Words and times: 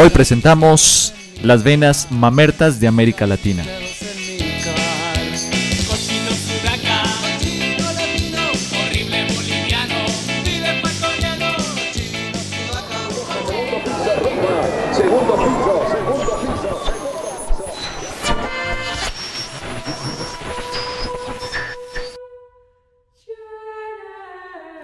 Hoy 0.00 0.10
presentamos 0.10 1.12
las 1.42 1.64
venas 1.64 2.12
mamertas 2.12 2.78
de 2.78 2.86
América 2.86 3.26
Latina. 3.26 3.64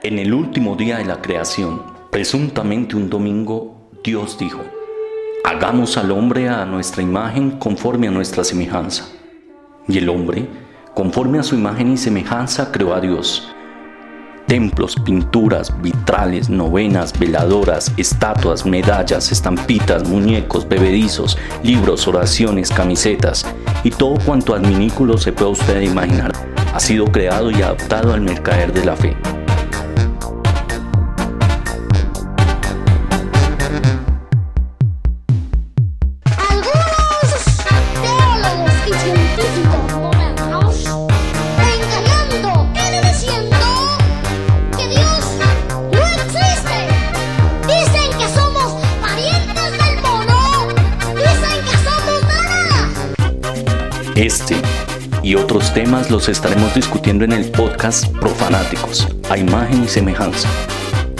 En 0.02 0.18
el 0.18 0.34
último 0.34 0.74
día 0.74 0.98
de 0.98 1.04
la 1.04 1.22
creación, 1.22 1.84
presuntamente 2.10 2.96
un 2.96 3.08
domingo, 3.08 3.90
Dios 4.02 4.36
dijo, 4.36 4.64
hagamos 5.54 5.96
al 5.96 6.10
hombre 6.10 6.48
a 6.48 6.64
nuestra 6.64 7.02
imagen 7.02 7.52
conforme 7.52 8.08
a 8.08 8.10
nuestra 8.10 8.42
semejanza. 8.42 9.06
Y 9.86 9.98
el 9.98 10.08
hombre, 10.08 10.48
conforme 10.94 11.38
a 11.38 11.42
su 11.42 11.54
imagen 11.54 11.92
y 11.92 11.96
semejanza, 11.96 12.72
creó 12.72 12.92
a 12.92 13.00
Dios. 13.00 13.50
Templos, 14.46 14.96
pinturas, 14.96 15.72
vitrales, 15.80 16.50
novenas, 16.50 17.18
veladoras, 17.18 17.92
estatuas, 17.96 18.66
medallas, 18.66 19.30
estampitas, 19.30 20.08
muñecos, 20.08 20.68
bebedizos, 20.68 21.38
libros, 21.62 22.06
oraciones, 22.08 22.70
camisetas 22.70 23.46
y 23.84 23.90
todo 23.90 24.16
cuanto 24.26 24.54
adminículo 24.54 25.16
se 25.16 25.32
pueda 25.32 25.52
usted 25.52 25.80
imaginar 25.80 26.32
ha 26.74 26.80
sido 26.80 27.04
creado 27.06 27.52
y 27.52 27.62
adaptado 27.62 28.12
al 28.12 28.20
mercader 28.22 28.72
de 28.72 28.84
la 28.84 28.96
fe. 28.96 29.16
Y 55.24 55.36
otros 55.36 55.72
temas 55.72 56.10
los 56.10 56.28
estaremos 56.28 56.74
discutiendo 56.74 57.24
en 57.24 57.32
el 57.32 57.50
podcast 57.50 58.14
Profanáticos, 58.18 59.08
a 59.30 59.38
imagen 59.38 59.84
y 59.84 59.88
semejanza. 59.88 60.50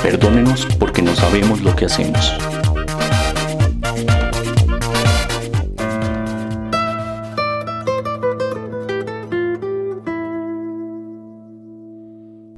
Perdónenos 0.03 0.67
porque 0.79 1.01
no 1.01 1.15
sabemos 1.15 1.63
lo 1.63 1.75
que 1.75 1.87
hacemos. 1.87 2.37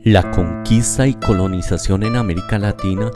La 0.02 0.28
conquista 0.32 1.06
y 1.06 1.14
colonización 1.14 2.02
en 2.02 2.16
América 2.16 2.58
Latina 2.58 3.12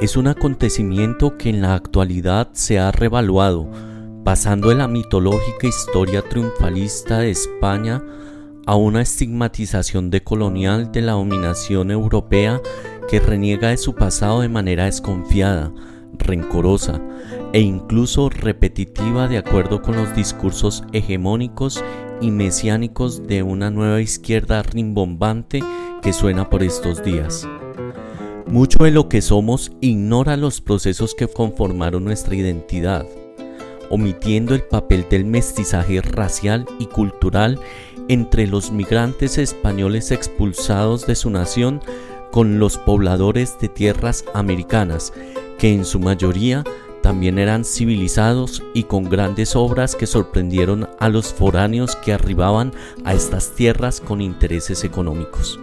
es 0.00 0.16
un 0.16 0.28
acontecimiento 0.28 1.36
que 1.36 1.50
en 1.50 1.60
la 1.60 1.74
actualidad 1.74 2.50
se 2.52 2.78
ha 2.78 2.92
revaluado 2.92 3.68
pasando 4.24 4.70
de 4.70 4.76
la 4.76 4.88
mitológica 4.88 5.66
historia 5.66 6.22
triunfalista 6.22 7.18
de 7.18 7.30
España 7.30 8.02
a 8.64 8.74
una 8.74 9.02
estigmatización 9.02 10.08
decolonial 10.08 10.90
de 10.90 11.02
la 11.02 11.12
dominación 11.12 11.90
europea 11.90 12.60
que 13.10 13.20
reniega 13.20 13.68
de 13.68 13.76
su 13.76 13.94
pasado 13.94 14.40
de 14.40 14.48
manera 14.48 14.86
desconfiada, 14.86 15.70
rencorosa 16.18 17.02
e 17.52 17.60
incluso 17.60 18.30
repetitiva 18.30 19.28
de 19.28 19.36
acuerdo 19.36 19.82
con 19.82 19.94
los 19.96 20.16
discursos 20.16 20.84
hegemónicos 20.94 21.84
y 22.22 22.30
mesiánicos 22.30 23.26
de 23.26 23.42
una 23.42 23.70
nueva 23.70 24.00
izquierda 24.00 24.62
rimbombante 24.62 25.62
que 26.00 26.14
suena 26.14 26.48
por 26.48 26.62
estos 26.62 27.04
días. 27.04 27.46
Mucho 28.46 28.84
de 28.84 28.90
lo 28.90 29.10
que 29.10 29.20
somos 29.20 29.72
ignora 29.82 30.38
los 30.38 30.62
procesos 30.62 31.14
que 31.14 31.28
conformaron 31.28 32.04
nuestra 32.04 32.34
identidad 32.34 33.06
omitiendo 33.94 34.56
el 34.56 34.62
papel 34.64 35.06
del 35.08 35.24
mestizaje 35.24 36.02
racial 36.02 36.66
y 36.80 36.86
cultural 36.86 37.60
entre 38.08 38.48
los 38.48 38.72
migrantes 38.72 39.38
españoles 39.38 40.10
expulsados 40.10 41.06
de 41.06 41.14
su 41.14 41.30
nación 41.30 41.80
con 42.32 42.58
los 42.58 42.76
pobladores 42.76 43.56
de 43.60 43.68
tierras 43.68 44.24
americanas, 44.34 45.12
que 45.58 45.72
en 45.72 45.84
su 45.84 46.00
mayoría 46.00 46.64
también 47.04 47.38
eran 47.38 47.64
civilizados 47.64 48.64
y 48.74 48.82
con 48.82 49.04
grandes 49.04 49.54
obras 49.54 49.94
que 49.94 50.08
sorprendieron 50.08 50.88
a 50.98 51.08
los 51.08 51.32
foráneos 51.32 51.94
que 51.94 52.12
arribaban 52.12 52.72
a 53.04 53.14
estas 53.14 53.54
tierras 53.54 54.00
con 54.00 54.20
intereses 54.20 54.82
económicos. 54.82 55.60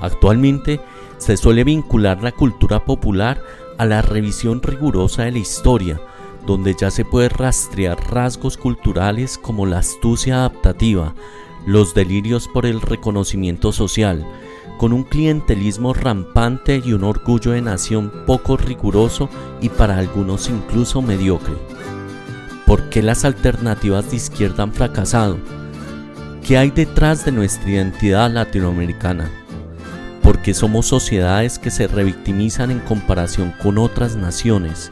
Actualmente 0.00 0.80
se 1.18 1.36
suele 1.36 1.64
vincular 1.64 2.22
la 2.22 2.32
cultura 2.32 2.86
popular 2.86 3.42
a 3.76 3.84
la 3.84 4.00
revisión 4.00 4.62
rigurosa 4.62 5.24
de 5.24 5.32
la 5.32 5.38
historia, 5.38 6.00
donde 6.46 6.74
ya 6.78 6.90
se 6.90 7.04
puede 7.04 7.28
rastrear 7.28 7.98
rasgos 8.10 8.56
culturales 8.56 9.38
como 9.38 9.66
la 9.66 9.78
astucia 9.78 10.36
adaptativa, 10.36 11.14
los 11.66 11.94
delirios 11.94 12.48
por 12.48 12.66
el 12.66 12.80
reconocimiento 12.80 13.72
social, 13.72 14.26
con 14.78 14.92
un 14.92 15.04
clientelismo 15.04 15.92
rampante 15.92 16.82
y 16.84 16.94
un 16.94 17.04
orgullo 17.04 17.52
de 17.52 17.60
nación 17.60 18.10
poco 18.26 18.56
riguroso 18.56 19.28
y 19.60 19.68
para 19.68 19.98
algunos 19.98 20.48
incluso 20.48 21.02
mediocre. 21.02 21.54
¿Por 22.66 22.88
qué 22.88 23.02
las 23.02 23.24
alternativas 23.24 24.10
de 24.10 24.16
izquierda 24.16 24.62
han 24.62 24.72
fracasado? 24.72 25.38
¿Qué 26.46 26.56
hay 26.56 26.70
detrás 26.70 27.24
de 27.24 27.32
nuestra 27.32 27.68
identidad 27.68 28.30
latinoamericana? 28.30 29.30
¿Por 30.22 30.40
qué 30.40 30.54
somos 30.54 30.86
sociedades 30.86 31.58
que 31.58 31.70
se 31.70 31.86
revictimizan 31.86 32.70
en 32.70 32.78
comparación 32.80 33.52
con 33.62 33.76
otras 33.76 34.16
naciones? 34.16 34.90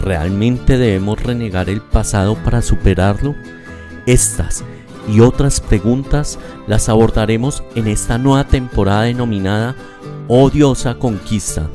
¿Realmente 0.00 0.78
debemos 0.78 1.22
renegar 1.22 1.68
el 1.68 1.80
pasado 1.80 2.36
para 2.36 2.62
superarlo? 2.62 3.34
Estas 4.06 4.64
y 5.08 5.20
otras 5.20 5.60
preguntas 5.60 6.38
las 6.66 6.88
abordaremos 6.88 7.62
en 7.74 7.88
esta 7.88 8.18
nueva 8.18 8.44
temporada 8.44 9.02
denominada 9.02 9.74
Odiosa 10.28 10.94
Conquista, 10.94 11.68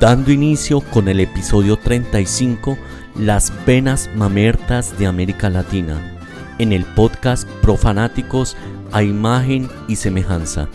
dando 0.00 0.32
inicio 0.32 0.80
con 0.80 1.08
el 1.08 1.20
episodio 1.20 1.76
35, 1.76 2.76
Las 3.18 3.52
venas 3.64 4.10
mamertas 4.14 4.98
de 4.98 5.06
América 5.06 5.50
Latina, 5.50 6.18
en 6.58 6.72
el 6.72 6.84
podcast 6.84 7.48
Profanáticos 7.62 8.56
a 8.92 9.02
imagen 9.02 9.68
y 9.88 9.96
semejanza. 9.96 10.68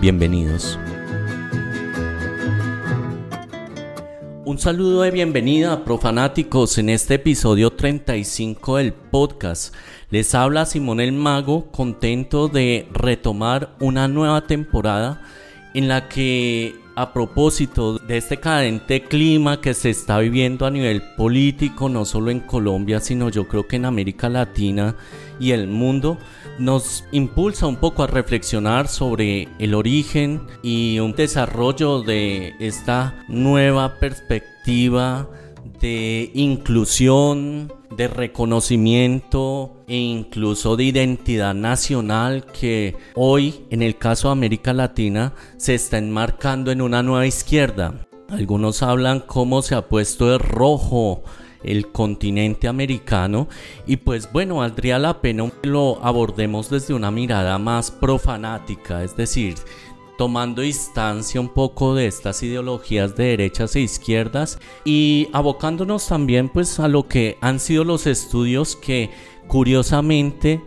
Bienvenidos. 0.00 0.78
Un 4.46 4.58
saludo 4.58 5.00
de 5.00 5.10
bienvenida 5.10 5.72
a 5.72 5.84
profanáticos 5.86 6.76
en 6.76 6.90
este 6.90 7.14
episodio 7.14 7.70
35 7.70 8.76
del 8.76 8.92
podcast. 8.92 9.74
Les 10.10 10.34
habla 10.34 10.66
Simón 10.66 11.00
el 11.00 11.12
Mago, 11.12 11.70
contento 11.70 12.48
de 12.48 12.86
retomar 12.92 13.74
una 13.80 14.06
nueva 14.06 14.46
temporada 14.46 15.22
en 15.72 15.88
la 15.88 16.10
que 16.10 16.74
a 16.96 17.12
propósito 17.12 17.98
de 17.98 18.16
este 18.16 18.38
cadente 18.38 19.02
clima 19.02 19.60
que 19.60 19.74
se 19.74 19.90
está 19.90 20.18
viviendo 20.18 20.66
a 20.66 20.70
nivel 20.70 21.02
político, 21.16 21.88
no 21.88 22.04
solo 22.04 22.30
en 22.30 22.40
Colombia, 22.40 23.00
sino 23.00 23.30
yo 23.30 23.48
creo 23.48 23.66
que 23.66 23.76
en 23.76 23.84
América 23.84 24.28
Latina 24.28 24.96
y 25.40 25.50
el 25.50 25.66
mundo, 25.66 26.18
nos 26.58 27.04
impulsa 27.10 27.66
un 27.66 27.76
poco 27.76 28.04
a 28.04 28.06
reflexionar 28.06 28.88
sobre 28.88 29.48
el 29.58 29.74
origen 29.74 30.42
y 30.62 30.98
un 31.00 31.12
desarrollo 31.12 32.02
de 32.02 32.54
esta 32.60 33.24
nueva 33.28 33.98
perspectiva 33.98 35.28
de 35.80 36.30
inclusión, 36.34 37.72
de 37.96 38.08
reconocimiento 38.08 39.84
e 39.86 39.96
incluso 39.96 40.76
de 40.76 40.84
identidad 40.84 41.54
nacional 41.54 42.46
que 42.46 42.96
hoy 43.14 43.64
en 43.70 43.82
el 43.82 43.96
caso 43.96 44.28
de 44.28 44.32
América 44.32 44.72
Latina 44.72 45.34
se 45.56 45.74
está 45.74 45.98
enmarcando 45.98 46.70
en 46.70 46.82
una 46.82 47.02
nueva 47.02 47.26
izquierda. 47.26 48.06
Algunos 48.28 48.82
hablan 48.82 49.20
cómo 49.20 49.62
se 49.62 49.74
ha 49.74 49.88
puesto 49.88 50.30
de 50.30 50.38
rojo 50.38 51.22
el 51.64 51.90
continente 51.90 52.68
americano 52.68 53.48
y 53.86 53.96
pues 53.96 54.30
bueno, 54.30 54.56
valdría 54.56 54.98
la 54.98 55.20
pena 55.20 55.50
que 55.62 55.68
lo 55.68 56.04
abordemos 56.04 56.70
desde 56.70 56.94
una 56.94 57.10
mirada 57.10 57.58
más 57.58 57.90
profanática, 57.90 59.02
es 59.02 59.16
decir, 59.16 59.54
tomando 60.16 60.62
distancia 60.62 61.40
un 61.40 61.48
poco 61.48 61.94
de 61.94 62.06
estas 62.06 62.42
ideologías 62.42 63.16
de 63.16 63.24
derechas 63.24 63.76
e 63.76 63.80
izquierdas 63.80 64.58
y 64.84 65.28
abocándonos 65.32 66.06
también 66.08 66.48
pues 66.48 66.78
a 66.80 66.88
lo 66.88 67.08
que 67.08 67.38
han 67.40 67.60
sido 67.60 67.84
los 67.84 68.06
estudios 68.06 68.76
que 68.76 69.10
curiosamente 69.48 70.60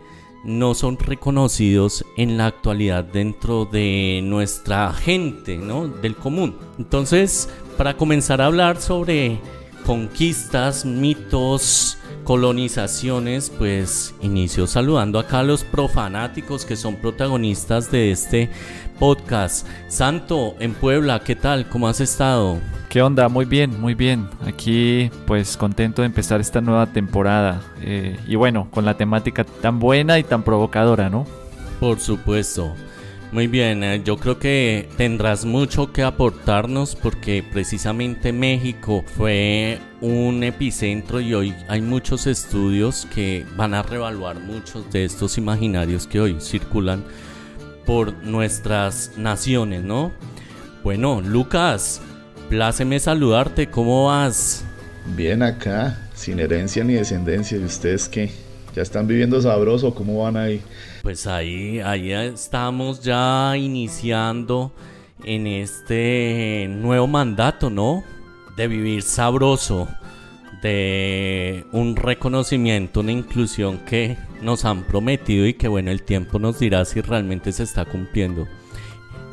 no 0.44 0.74
son 0.74 0.98
reconocidos 0.98 2.04
en 2.16 2.38
la 2.38 2.46
actualidad 2.46 3.04
dentro 3.04 3.64
de 3.64 4.20
nuestra 4.22 4.92
gente, 4.92 5.58
¿no? 5.58 5.88
Del 5.88 6.16
común. 6.16 6.56
Entonces, 6.78 7.48
para 7.76 7.96
comenzar 7.96 8.40
a 8.40 8.46
hablar 8.46 8.80
sobre 8.80 9.40
conquistas, 9.84 10.84
mitos, 10.84 11.97
colonizaciones, 12.28 13.48
pues 13.48 14.14
inicio 14.20 14.66
saludando 14.66 15.18
acá 15.18 15.38
a 15.38 15.42
los 15.42 15.64
profanáticos 15.64 16.66
que 16.66 16.76
son 16.76 16.96
protagonistas 16.96 17.90
de 17.90 18.10
este 18.10 18.50
podcast. 18.98 19.66
Santo, 19.88 20.54
en 20.60 20.74
Puebla, 20.74 21.20
¿qué 21.20 21.34
tal? 21.34 21.70
¿Cómo 21.70 21.88
has 21.88 22.02
estado? 22.02 22.58
¿Qué 22.90 23.00
onda? 23.00 23.30
Muy 23.30 23.46
bien, 23.46 23.80
muy 23.80 23.94
bien. 23.94 24.28
Aquí 24.46 25.10
pues 25.26 25.56
contento 25.56 26.02
de 26.02 26.06
empezar 26.06 26.38
esta 26.42 26.60
nueva 26.60 26.92
temporada. 26.92 27.62
Eh, 27.80 28.18
y 28.26 28.36
bueno, 28.36 28.68
con 28.72 28.84
la 28.84 28.98
temática 28.98 29.44
tan 29.44 29.78
buena 29.78 30.18
y 30.18 30.22
tan 30.22 30.42
provocadora, 30.42 31.08
¿no? 31.08 31.26
Por 31.80 31.98
supuesto. 31.98 32.74
Muy 33.30 33.46
bien, 33.46 33.84
eh, 33.84 34.00
yo 34.02 34.16
creo 34.16 34.38
que 34.38 34.88
tendrás 34.96 35.44
mucho 35.44 35.92
que 35.92 36.02
aportarnos 36.02 36.96
porque 36.96 37.44
precisamente 37.52 38.32
México 38.32 39.04
fue 39.16 39.78
un 40.00 40.42
epicentro 40.42 41.20
y 41.20 41.34
hoy 41.34 41.54
hay 41.68 41.82
muchos 41.82 42.26
estudios 42.26 43.06
que 43.14 43.44
van 43.54 43.74
a 43.74 43.82
revaluar 43.82 44.40
muchos 44.40 44.90
de 44.90 45.04
estos 45.04 45.36
imaginarios 45.36 46.06
que 46.06 46.20
hoy 46.20 46.36
circulan 46.40 47.04
por 47.84 48.14
nuestras 48.24 49.12
naciones, 49.18 49.82
¿no? 49.82 50.10
Bueno, 50.82 51.20
Lucas, 51.20 52.00
pláceme 52.48 52.98
saludarte, 52.98 53.68
¿cómo 53.68 54.06
vas? 54.06 54.64
Bien 55.16 55.42
acá, 55.42 55.98
sin 56.14 56.40
herencia 56.40 56.82
ni 56.82 56.94
descendencia, 56.94 57.58
¿y 57.58 57.64
ustedes 57.64 58.08
qué? 58.08 58.30
¿Ya 58.74 58.82
están 58.82 59.06
viviendo 59.06 59.40
sabroso? 59.42 59.94
¿Cómo 59.94 60.22
van 60.22 60.36
ahí? 60.38 60.62
Pues 61.08 61.26
ahí, 61.26 61.80
ahí 61.80 62.12
estamos 62.12 63.00
ya 63.00 63.56
iniciando 63.56 64.72
en 65.24 65.46
este 65.46 66.66
nuevo 66.68 67.06
mandato, 67.06 67.70
¿no? 67.70 68.04
De 68.58 68.68
vivir 68.68 69.00
sabroso, 69.00 69.88
de 70.60 71.64
un 71.72 71.96
reconocimiento, 71.96 73.00
una 73.00 73.12
inclusión 73.12 73.78
que 73.86 74.18
nos 74.42 74.66
han 74.66 74.82
prometido 74.82 75.46
y 75.46 75.54
que 75.54 75.66
bueno, 75.66 75.90
el 75.90 76.02
tiempo 76.02 76.38
nos 76.38 76.58
dirá 76.58 76.84
si 76.84 77.00
realmente 77.00 77.52
se 77.52 77.62
está 77.62 77.86
cumpliendo. 77.86 78.46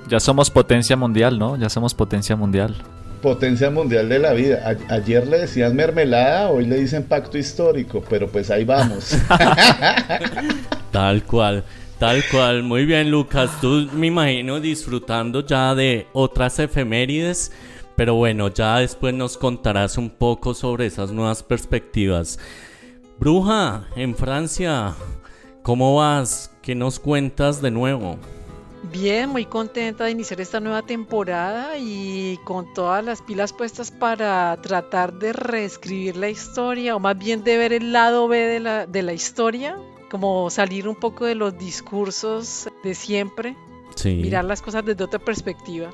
Ya 0.08 0.22
somos 0.22 0.50
potencia 0.50 0.96
mundial, 0.96 1.38
¿no? 1.38 1.58
Ya 1.58 1.68
somos 1.68 1.94
potencia 1.94 2.38
mundial. 2.38 2.74
Potencia 3.22 3.70
mundial 3.70 4.08
de 4.08 4.20
la 4.20 4.32
vida. 4.32 4.78
ayer 4.88 5.28
le 5.28 5.40
decían 5.40 5.76
mermelada, 5.76 6.52
hoy 6.52 6.68
le 6.68 6.78
dicen 6.78 7.04
pacto 7.04 7.38
histórico, 7.38 8.02
pero 8.10 8.30
pues 8.30 8.50
ahí 8.50 8.64
vamos. 8.64 9.18
Tal 10.96 11.26
cual. 11.26 11.66
Tal 12.00 12.24
cual, 12.32 12.64
muy 12.64 12.86
bien 12.86 13.12
Lucas, 13.12 13.60
tú 13.60 13.90
me 13.92 14.08
imagino 14.08 14.62
disfrutando 14.62 15.46
ya 15.46 15.76
de 15.76 16.08
otras 16.14 16.58
efemérides, 16.60 17.52
pero 17.98 18.16
bueno, 18.16 18.48
ya 18.48 18.78
después 18.78 19.14
nos 19.14 19.38
contarás 19.38 19.98
un 19.98 20.10
poco 20.10 20.54
sobre 20.54 20.86
esas 20.86 21.12
nuevas 21.12 21.44
perspectivas. 21.44 22.40
Bruja, 23.20 23.90
en 23.98 24.16
Francia, 24.16 24.96
¿cómo 25.64 25.98
vas? 25.98 26.50
¿Qué 26.62 26.76
nos 26.76 26.98
cuentas 26.98 27.62
de 27.62 27.72
nuevo? 27.72 28.18
Bien, 28.90 29.30
muy 29.30 29.44
contenta 29.44 30.06
de 30.06 30.12
iniciar 30.12 30.40
esta 30.40 30.62
nueva 30.62 30.84
temporada 30.84 31.78
y 31.78 32.40
con 32.46 32.74
todas 32.74 33.04
las 33.04 33.22
pilas 33.22 33.52
puestas 33.52 33.92
para 33.92 34.56
tratar 34.62 35.12
de 35.20 35.34
reescribir 35.34 36.16
la 36.16 36.30
historia, 36.30 36.96
o 36.96 37.02
más 37.02 37.18
bien 37.18 37.44
de 37.44 37.58
ver 37.58 37.74
el 37.74 37.92
lado 37.92 38.30
B 38.30 38.38
de 38.38 38.60
la, 38.62 38.86
de 38.86 39.04
la 39.04 39.12
historia, 39.12 39.78
como 40.16 40.50
salir 40.50 40.88
un 40.88 40.96
poco 40.96 41.26
de 41.26 41.36
los 41.36 41.58
discursos 41.58 42.70
de 42.86 42.96
siempre, 42.96 43.58
mirar 44.06 44.46
las 44.46 44.62
cosas 44.62 44.86
desde 44.86 45.04
otra 45.04 45.20
perspectiva. 45.20 45.92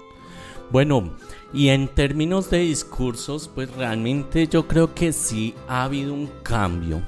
Bueno, 0.70 1.18
y 1.52 1.70
en 1.70 1.88
términos 1.88 2.52
de 2.52 2.60
discursos, 2.60 3.48
pues 3.48 3.76
realmente 3.76 4.46
yo 4.46 4.68
creo 4.68 4.94
que 4.94 5.12
sí 5.12 5.56
ha 5.68 5.86
habido 5.86 6.14
un 6.14 6.30
cambio. 6.44 7.02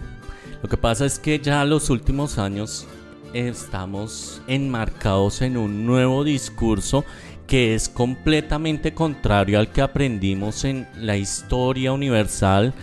Lo 0.63 0.67
que 0.67 0.75
pasa 0.75 1.05
es 1.05 1.19
que 1.19 1.37
ya 1.37 1.63
los 1.65 1.91
últimos 1.91 2.39
años 2.39 2.87
estamos 3.31 4.41
enmarcados 4.47 5.43
en 5.43 5.55
un 5.55 5.85
nuevo 5.85 6.23
discurso 6.23 7.05
que 7.45 7.75
es 7.75 7.89
completamente 7.89 8.95
contrario 8.95 9.59
al 9.59 9.71
que 9.71 9.83
aprendimos 9.83 10.63
en 10.63 10.87
la 10.97 11.15
historia 11.15 11.91
universal 11.91 12.73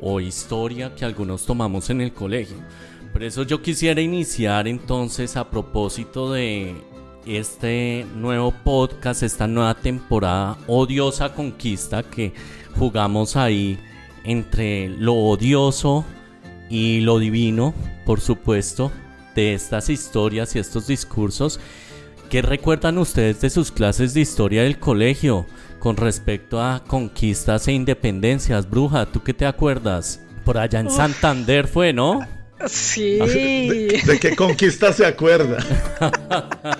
o 0.00 0.18
historia 0.18 0.94
que 0.94 1.04
algunos 1.04 1.44
tomamos 1.44 1.90
en 1.90 2.00
el 2.00 2.14
colegio. 2.14 2.56
Por 3.16 3.24
eso 3.24 3.44
yo 3.44 3.62
quisiera 3.62 4.02
iniciar 4.02 4.68
entonces 4.68 5.38
a 5.38 5.48
propósito 5.48 6.34
de 6.34 6.74
este 7.24 8.04
nuevo 8.14 8.52
podcast, 8.62 9.22
esta 9.22 9.46
nueva 9.46 9.72
temporada, 9.74 10.58
Odiosa 10.66 11.32
Conquista, 11.32 12.02
que 12.02 12.34
jugamos 12.78 13.34
ahí 13.36 13.78
entre 14.22 14.90
lo 14.90 15.14
odioso 15.14 16.04
y 16.68 17.00
lo 17.00 17.18
divino, 17.18 17.72
por 18.04 18.20
supuesto, 18.20 18.92
de 19.34 19.54
estas 19.54 19.88
historias 19.88 20.54
y 20.54 20.58
estos 20.58 20.86
discursos. 20.86 21.58
¿Qué 22.28 22.42
recuerdan 22.42 22.98
ustedes 22.98 23.40
de 23.40 23.48
sus 23.48 23.72
clases 23.72 24.12
de 24.12 24.20
historia 24.20 24.62
del 24.62 24.78
colegio 24.78 25.46
con 25.78 25.96
respecto 25.96 26.60
a 26.60 26.84
conquistas 26.86 27.66
e 27.66 27.72
independencias? 27.72 28.68
Bruja, 28.68 29.06
¿tú 29.06 29.22
qué 29.22 29.32
te 29.32 29.46
acuerdas? 29.46 30.20
Por 30.44 30.58
allá 30.58 30.80
en 30.80 30.90
Santander 30.90 31.66
fue, 31.66 31.94
¿no? 31.94 32.35
Sí. 32.64 33.18
¿De, 33.18 34.18
qué 34.20 34.34
conquista 34.34 34.92
se 34.92 35.04
acuerda? 35.04 35.58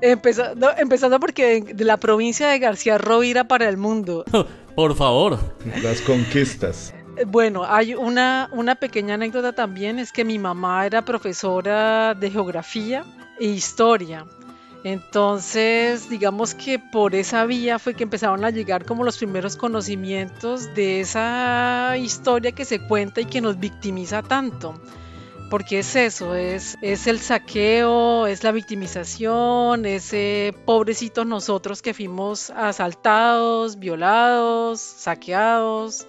empezando, 0.00 0.70
empezando 0.76 1.18
porque 1.18 1.62
de, 1.62 1.84
la 1.84 1.96
provincia 1.96 2.48
de 2.48 2.58
García 2.58 2.98
Rovira 2.98 3.44
para 3.44 3.68
el 3.68 3.76
mundo. 3.76 4.24
Por 4.76 4.94
favor. 4.94 5.38
Las 5.82 6.00
conquistas. 6.00 6.92
Bueno, 7.26 7.64
hay 7.64 7.94
una, 7.94 8.48
una 8.52 8.74
pequeña 8.74 9.14
anécdota 9.14 9.52
también, 9.52 10.00
es 10.00 10.12
que 10.12 10.24
mi 10.24 10.38
mamá 10.38 10.84
era 10.84 11.04
profesora 11.04 12.14
de 12.14 12.30
geografía 12.30 13.04
e 13.38 13.46
historia. 13.46 14.26
Entonces, 14.84 16.10
digamos 16.10 16.54
que 16.54 16.78
por 16.78 17.14
esa 17.14 17.46
vía 17.46 17.78
fue 17.78 17.94
que 17.94 18.02
empezaron 18.02 18.44
a 18.44 18.50
llegar 18.50 18.84
como 18.84 19.02
los 19.02 19.16
primeros 19.16 19.56
conocimientos 19.56 20.74
de 20.74 21.00
esa 21.00 21.96
historia 21.96 22.52
que 22.52 22.66
se 22.66 22.80
cuenta 22.80 23.22
y 23.22 23.24
que 23.24 23.40
nos 23.40 23.58
victimiza 23.58 24.22
tanto. 24.22 24.78
Porque 25.48 25.78
es 25.78 25.96
eso, 25.96 26.34
es, 26.34 26.76
es 26.82 27.06
el 27.06 27.18
saqueo, 27.18 28.26
es 28.26 28.44
la 28.44 28.52
victimización, 28.52 29.86
ese 29.86 30.54
pobrecito 30.66 31.24
nosotros 31.24 31.80
que 31.80 31.94
fuimos 31.94 32.50
asaltados, 32.50 33.78
violados, 33.78 34.80
saqueados. 34.80 36.06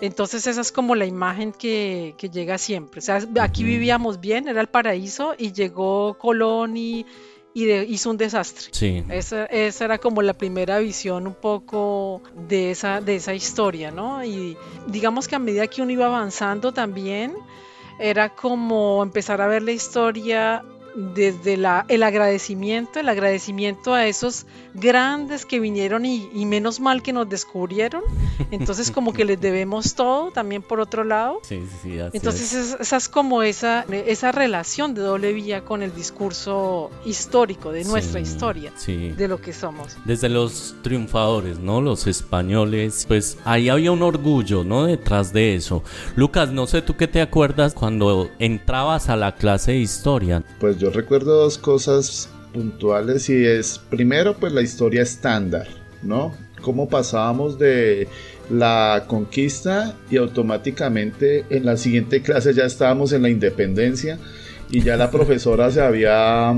Entonces 0.00 0.44
esa 0.48 0.60
es 0.60 0.72
como 0.72 0.96
la 0.96 1.06
imagen 1.06 1.52
que, 1.52 2.16
que 2.18 2.30
llega 2.30 2.58
siempre. 2.58 2.98
O 2.98 3.02
sea, 3.02 3.20
aquí 3.40 3.62
vivíamos 3.62 4.18
bien, 4.20 4.48
era 4.48 4.60
el 4.60 4.68
paraíso 4.68 5.36
y 5.38 5.52
llegó 5.52 6.14
Colón 6.18 6.76
y 6.76 7.06
y 7.54 7.70
hizo 7.72 8.10
un 8.10 8.16
desastre. 8.16 8.66
Sí. 8.72 9.04
Esa, 9.08 9.46
esa, 9.46 9.84
era 9.84 9.98
como 9.98 10.22
la 10.22 10.34
primera 10.34 10.78
visión 10.78 11.26
un 11.26 11.34
poco 11.34 12.22
de 12.48 12.70
esa, 12.70 13.00
de 13.00 13.16
esa 13.16 13.34
historia, 13.34 13.90
¿no? 13.90 14.24
Y 14.24 14.56
digamos 14.86 15.28
que 15.28 15.36
a 15.36 15.38
medida 15.38 15.66
que 15.66 15.82
uno 15.82 15.90
iba 15.90 16.06
avanzando 16.06 16.72
también, 16.72 17.34
era 17.98 18.34
como 18.34 19.02
empezar 19.02 19.40
a 19.40 19.46
ver 19.48 19.62
la 19.62 19.72
historia 19.72 20.64
desde 20.98 21.56
la, 21.56 21.84
el 21.88 22.02
agradecimiento, 22.02 22.98
el 22.98 23.08
agradecimiento 23.08 23.94
a 23.94 24.06
esos 24.06 24.46
grandes 24.74 25.46
que 25.46 25.60
vinieron 25.60 26.04
y, 26.04 26.28
menos 26.44 26.80
mal 26.80 27.02
que 27.02 27.12
nos 27.12 27.28
descubrieron. 27.28 28.02
Entonces 28.50 28.90
como 28.90 29.12
que 29.12 29.24
les 29.24 29.40
debemos 29.40 29.94
todo 29.94 30.32
también 30.32 30.62
por 30.62 30.80
otro 30.80 31.04
lado. 31.04 31.40
Sí, 31.42 31.62
sí, 31.82 31.92
sí, 31.94 31.98
Entonces 32.12 32.52
es. 32.52 32.76
esa 32.80 32.96
es 32.96 33.08
como 33.08 33.42
esa, 33.42 33.84
esa 33.92 34.32
relación 34.32 34.94
de 34.94 35.02
doble 35.02 35.32
vía 35.32 35.64
con 35.64 35.82
el 35.82 35.94
discurso 35.94 36.90
histórico 37.04 37.70
de 37.70 37.84
nuestra 37.84 38.18
historia, 38.18 38.72
de 38.86 39.28
lo 39.28 39.40
que 39.40 39.52
somos. 39.52 39.96
Desde 40.04 40.28
los 40.28 40.74
triunfadores, 40.82 41.58
¿no? 41.60 41.80
Los 41.80 42.06
españoles, 42.06 43.04
pues 43.06 43.38
ahí 43.44 43.68
había 43.68 43.92
un 43.92 44.02
orgullo, 44.02 44.64
¿no? 44.64 44.86
Detrás 44.86 45.32
de 45.32 45.54
eso. 45.54 45.84
Lucas, 46.16 46.50
no 46.50 46.66
sé 46.66 46.82
tú 46.82 46.96
qué 46.96 47.06
te 47.06 47.20
acuerdas 47.20 47.74
cuando 47.74 48.30
entrabas 48.38 49.08
a 49.08 49.16
la 49.16 49.36
clase 49.36 49.72
de 49.72 49.78
historia. 49.78 50.42
Pues 50.58 50.78
yo 50.78 50.87
recuerdo 50.90 51.42
dos 51.42 51.58
cosas 51.58 52.28
puntuales 52.52 53.28
y 53.28 53.44
es 53.44 53.80
primero 53.90 54.34
pues 54.34 54.52
la 54.52 54.62
historia 54.62 55.02
estándar, 55.02 55.68
¿no? 56.02 56.34
Cómo 56.62 56.88
pasábamos 56.88 57.58
de 57.58 58.08
la 58.50 59.04
conquista 59.06 59.94
y 60.10 60.16
automáticamente 60.16 61.44
en 61.50 61.66
la 61.66 61.76
siguiente 61.76 62.22
clase 62.22 62.54
ya 62.54 62.64
estábamos 62.64 63.12
en 63.12 63.22
la 63.22 63.28
independencia 63.28 64.18
y 64.70 64.82
ya 64.82 64.96
la 64.96 65.10
profesora 65.12 65.70
se 65.70 65.80
había 65.80 66.54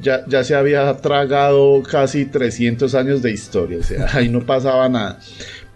ya, 0.00 0.24
ya, 0.26 0.44
se 0.44 0.54
había 0.54 0.96
tragado 0.98 1.82
casi 1.82 2.24
300 2.24 2.94
años 2.94 3.22
de 3.22 3.32
historia, 3.32 3.78
o 3.78 3.82
sea, 3.82 4.06
ahí 4.12 4.28
no 4.28 4.46
pasaba 4.46 4.88
nada. 4.88 5.18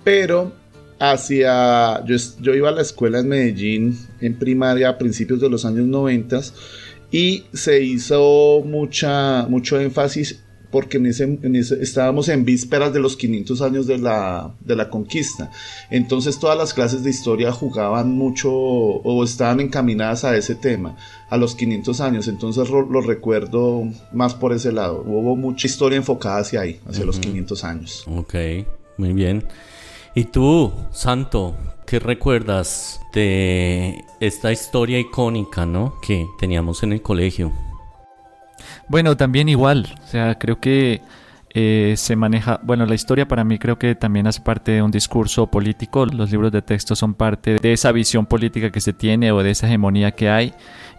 Pero 0.04 0.52
hacia, 1.00 2.04
yo, 2.04 2.16
yo 2.40 2.54
iba 2.54 2.68
a 2.68 2.72
la 2.72 2.82
escuela 2.82 3.18
en 3.18 3.28
Medellín 3.28 3.99
en 4.20 4.38
primaria 4.38 4.88
a 4.88 4.99
principios 4.99 5.40
de 5.40 5.50
los 5.50 5.64
años 5.64 5.87
90 5.87 6.40
y 7.12 7.45
se 7.52 7.83
hizo 7.83 8.62
mucha, 8.64 9.47
mucho 9.47 9.78
énfasis 9.78 10.42
porque 10.73 10.97
en 10.97 11.07
ese, 11.07 11.38
estábamos 11.83 12.31
en 12.31 12.47
vísperas 12.47 12.95
de 12.95 12.99
los 12.99 13.14
500 13.19 13.61
años 13.61 13.87
de 13.87 13.99
la, 13.99 14.54
de 14.61 14.75
la 14.75 14.88
conquista. 14.88 15.50
Entonces 15.90 16.38
todas 16.40 16.57
las 16.57 16.73
clases 16.73 17.04
de 17.04 17.11
historia 17.11 17.52
jugaban 17.52 18.12
mucho 18.12 18.50
o 18.50 19.23
estaban 19.23 19.61
encaminadas 19.61 20.25
a 20.25 20.35
ese 20.35 20.54
tema, 20.54 20.97
a 21.28 21.37
los 21.37 21.54
500 21.54 22.00
años. 22.00 22.26
Entonces 22.26 22.71
lo, 22.71 23.02
recuerdo 23.02 23.87
más 24.14 24.35
por 24.35 24.54
ese 24.54 24.73
lado. 24.73 25.04
Hubo 25.07 25.37
mucha 25.37 25.66
historia 25.66 25.99
enfocada 25.99 26.38
hacia 26.38 26.62
ahí, 26.62 26.81
hacia 26.88 27.04
los 27.04 27.19
500 27.19 27.64
años. 27.64 28.04
Ok, 28.09 28.35
muy 28.97 29.12
bien. 29.12 29.45
¿Y 30.14 30.25
tú, 30.25 30.73
Santo, 30.90 31.57
qué 31.87 31.99
recuerdas 31.99 33.00
de 33.14 34.04
esta 34.21 34.52
historia 34.52 34.99
icónica, 34.99 35.64
¿no? 35.64 35.95
Que 36.02 36.26
teníamos 36.38 36.83
en 36.83 36.92
el 36.92 37.00
colegio. 37.00 37.50
Bueno, 38.88 39.16
también 39.16 39.49
igual, 39.49 39.95
o 40.04 40.07
sea, 40.07 40.38
creo 40.38 40.61
que 40.61 41.00
eh, 41.54 41.95
se 41.97 42.14
maneja, 42.14 42.61
bueno, 42.62 42.85
la 42.85 42.95
historia 42.95 43.26
para 43.26 43.42
mí 43.42 43.59
creo 43.59 43.78
que 43.78 43.95
también 43.95 44.26
hace 44.26 44.42
parte 44.42 44.73
de 44.73 44.83
un 44.83 44.90
discurso 44.90 45.47
político, 45.47 46.04
los 46.04 46.31
libros 46.31 46.52
de 46.52 46.61
texto 46.61 46.95
son 46.95 47.14
parte 47.14 47.57
de 47.57 47.73
esa 47.73 47.90
visión 47.90 48.26
política 48.26 48.71
que 48.71 48.83
se 48.83 48.92
tiene 48.92 49.33
o 49.33 49.42
de 49.42 49.50
esa 49.52 49.66
hegemonía 49.66 50.12
que 50.12 50.28
hay 50.28 50.52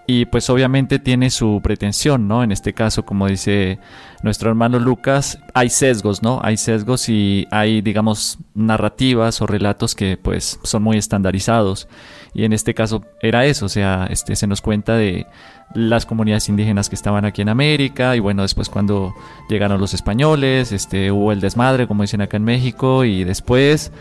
y 0.06 0.26
pues 0.26 0.50
obviamente 0.50 1.00
tiene 1.00 1.30
su 1.30 1.62
pretensión, 1.64 2.28
¿no? 2.28 2.44
En 2.44 2.52
este 2.52 2.74
caso, 2.74 3.06
como 3.06 3.28
dice 3.28 3.80
nuestro 4.22 4.50
hermano 4.50 4.80
Lucas, 4.80 5.40
hay 5.54 5.70
sesgos, 5.70 6.22
¿no? 6.22 6.42
Hay 6.44 6.58
sesgos 6.58 7.08
y 7.08 7.48
hay, 7.52 7.82
digamos, 7.82 8.38
narrativas 8.54 9.42
o 9.42 9.48
relatos 9.48 9.96
que 9.96 10.18
pues 10.18 10.60
son 10.64 10.84
muy 10.84 10.98
estandarizados 10.98 11.88
y 12.34 12.44
en 12.44 12.54
este 12.54 12.74
caso 12.74 13.04
era 13.22 13.46
eso, 13.46 13.68
o 13.68 13.70
sea, 13.70 14.08
este 14.10 14.36
se 14.36 14.48
nos 14.48 14.62
cuenta 14.62 14.96
de 14.96 15.28
las 15.74 16.06
comunidades 16.06 16.50
indígenas 16.50 16.90
que 16.90 16.96
estaban 16.96 17.26
aquí 17.26 17.42
en 17.42 17.50
América 17.50 18.16
y 18.16 18.20
bueno, 18.20 18.42
después 18.42 18.70
cuando 18.70 19.14
llegaron 19.50 19.80
los 19.80 19.94
españoles, 19.94 20.72
este 20.72 21.12
hubo 21.12 21.32
el 21.32 21.40
desmadre, 21.40 21.88
como 21.88 22.04
dicen 22.04 22.22
acá 22.22 22.38
en 22.38 22.44
México 22.44 23.06
y 23.06 23.24
después 23.24 23.92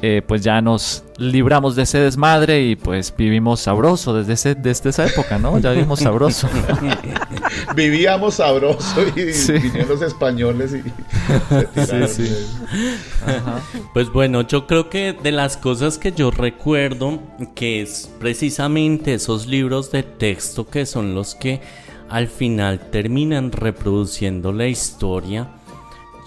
eh, 0.00 0.22
pues 0.26 0.42
ya 0.42 0.60
nos 0.60 1.02
libramos 1.16 1.74
de 1.74 1.82
ese 1.82 1.98
desmadre 1.98 2.62
y 2.62 2.76
pues 2.76 3.12
vivimos 3.16 3.60
sabroso 3.60 4.14
desde, 4.14 4.34
ese, 4.34 4.54
desde 4.54 4.90
esa 4.90 5.06
época, 5.06 5.38
¿no? 5.38 5.58
Ya 5.58 5.72
vivimos 5.72 6.00
sabroso. 6.00 6.48
Vivíamos 7.74 8.34
sabroso 8.34 9.02
y 9.16 9.24
vinieron 9.24 9.88
los 9.88 10.02
españoles 10.02 10.72
y 10.74 10.82
sí, 11.80 12.06
sí. 12.08 12.46
Pues 13.92 14.10
bueno, 14.10 14.42
yo 14.42 14.66
creo 14.66 14.88
que 14.88 15.12
de 15.12 15.32
las 15.32 15.56
cosas 15.56 15.98
que 15.98 16.12
yo 16.12 16.30
recuerdo, 16.30 17.20
que 17.54 17.82
es 17.82 18.10
precisamente 18.20 19.14
esos 19.14 19.46
libros 19.46 19.90
de 19.90 20.04
texto 20.04 20.68
que 20.68 20.86
son 20.86 21.14
los 21.14 21.34
que 21.34 21.60
al 22.08 22.28
final 22.28 22.80
terminan 22.90 23.52
reproduciendo 23.52 24.52
la 24.52 24.66
historia 24.68 25.48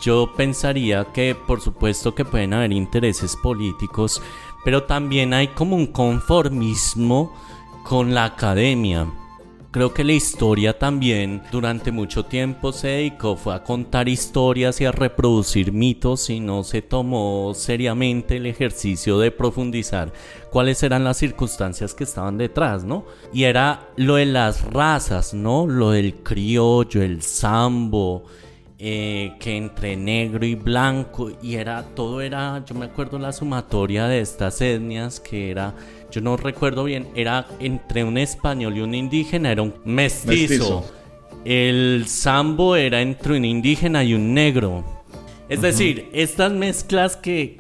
yo 0.02 0.34
pensaría 0.36 1.06
que 1.14 1.36
por 1.36 1.62
supuesto 1.62 2.14
que 2.16 2.26
pueden 2.26 2.54
haber 2.54 2.72
intereses 2.72 3.36
políticos, 3.36 4.22
pero 4.66 4.84
también 4.84 5.34
hay 5.34 5.50
como 5.50 5.76
un 5.76 5.88
conformismo 5.88 7.34
con 7.84 8.14
la 8.14 8.26
academia. 8.26 9.08
Creo 9.72 9.94
que 9.94 10.04
la 10.04 10.12
historia 10.12 10.78
también 10.78 11.44
durante 11.50 11.94
mucho 11.94 12.26
tiempo 12.26 12.74
se 12.74 12.90
dedicó 12.90 13.38
fue 13.38 13.56
a 13.56 13.64
contar 13.64 14.10
historias 14.10 14.82
y 14.82 14.86
a 14.86 14.92
reproducir 14.92 15.72
mitos 15.72 16.30
y 16.30 16.42
no 16.42 16.66
se 16.66 16.82
tomó 16.82 17.54
seriamente 17.56 18.36
el 18.36 18.48
ejercicio 18.48 19.18
de 19.18 19.32
profundizar 19.32 20.12
cuáles 20.52 20.84
eran 20.84 21.06
las 21.06 21.16
circunstancias 21.16 21.94
que 21.94 22.04
estaban 22.04 22.38
detrás, 22.38 22.84
¿no? 22.84 23.06
Y 23.32 23.44
era 23.44 23.88
lo 23.96 24.16
de 24.16 24.26
las 24.26 24.62
razas, 24.66 25.34
¿no? 25.34 25.66
Lo 25.66 25.92
del 25.92 26.16
criollo, 26.16 27.02
el 27.02 27.22
sambo, 27.22 28.26
eh, 28.84 29.34
que 29.40 29.58
entre 29.58 29.96
negro 29.96 30.44
y 30.44 30.56
blanco 30.56 31.30
y 31.40 31.54
era 31.54 31.84
todo 31.94 32.20
era 32.20 32.66
yo 32.66 32.74
me 32.74 32.86
acuerdo 32.86 33.20
la 33.20 33.32
sumatoria 33.32 34.08
de 34.08 34.22
estas 34.22 34.60
etnias 34.60 35.20
que 35.20 35.52
era 35.52 35.76
yo 36.12 36.20
no 36.20 36.36
recuerdo 36.36 36.86
bien 36.86 37.08
era 37.14 37.46
entre 37.60 38.04
un 38.04 38.18
español 38.18 38.76
y 38.76 38.82
un 38.82 38.96
indígena 38.96 39.52
era 39.52 39.62
un 39.62 39.76
mestizo, 39.86 40.84
el 41.46 42.06
sambo 42.08 42.76
era 42.76 43.02
entre 43.02 43.38
un 43.38 43.46
indígena 43.46 44.04
y 44.04 44.16
un 44.16 44.34
negro. 44.34 44.84
Es 45.48 45.62
decir 45.62 46.10
estas 46.12 46.52
mezclas 46.52 47.18
que, 47.18 47.60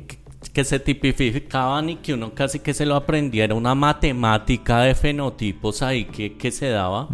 que 0.54 0.63
se 0.63 0.80
tipificaban 0.80 1.90
y 1.90 1.96
que 1.98 2.16
uno 2.16 2.34
casi 2.34 2.60
que 2.60 2.74
se 2.74 2.86
lo 2.86 2.96
aprendía, 2.96 3.44
era 3.44 3.54
una 3.54 3.75
matemática 3.75 4.82
de 4.82 4.96
fenotipos 4.96 5.82
ahí 5.82 6.06
que, 6.06 6.36
que 6.36 6.51
se 6.51 6.70
daba 6.70 7.10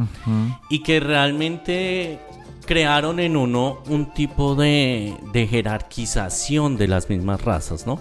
y 0.70 0.84
que 0.84 1.00
realmente 1.00 2.20
crearon 2.68 3.20
en 3.20 3.36
uno 3.36 3.80
un 3.88 4.14
tipo 4.14 4.54
de, 4.54 5.16
jerarquización 5.50 6.78
de 6.78 6.88
las 6.88 7.10
mismas 7.10 7.42
razas, 7.42 7.88
¿no? 7.88 8.00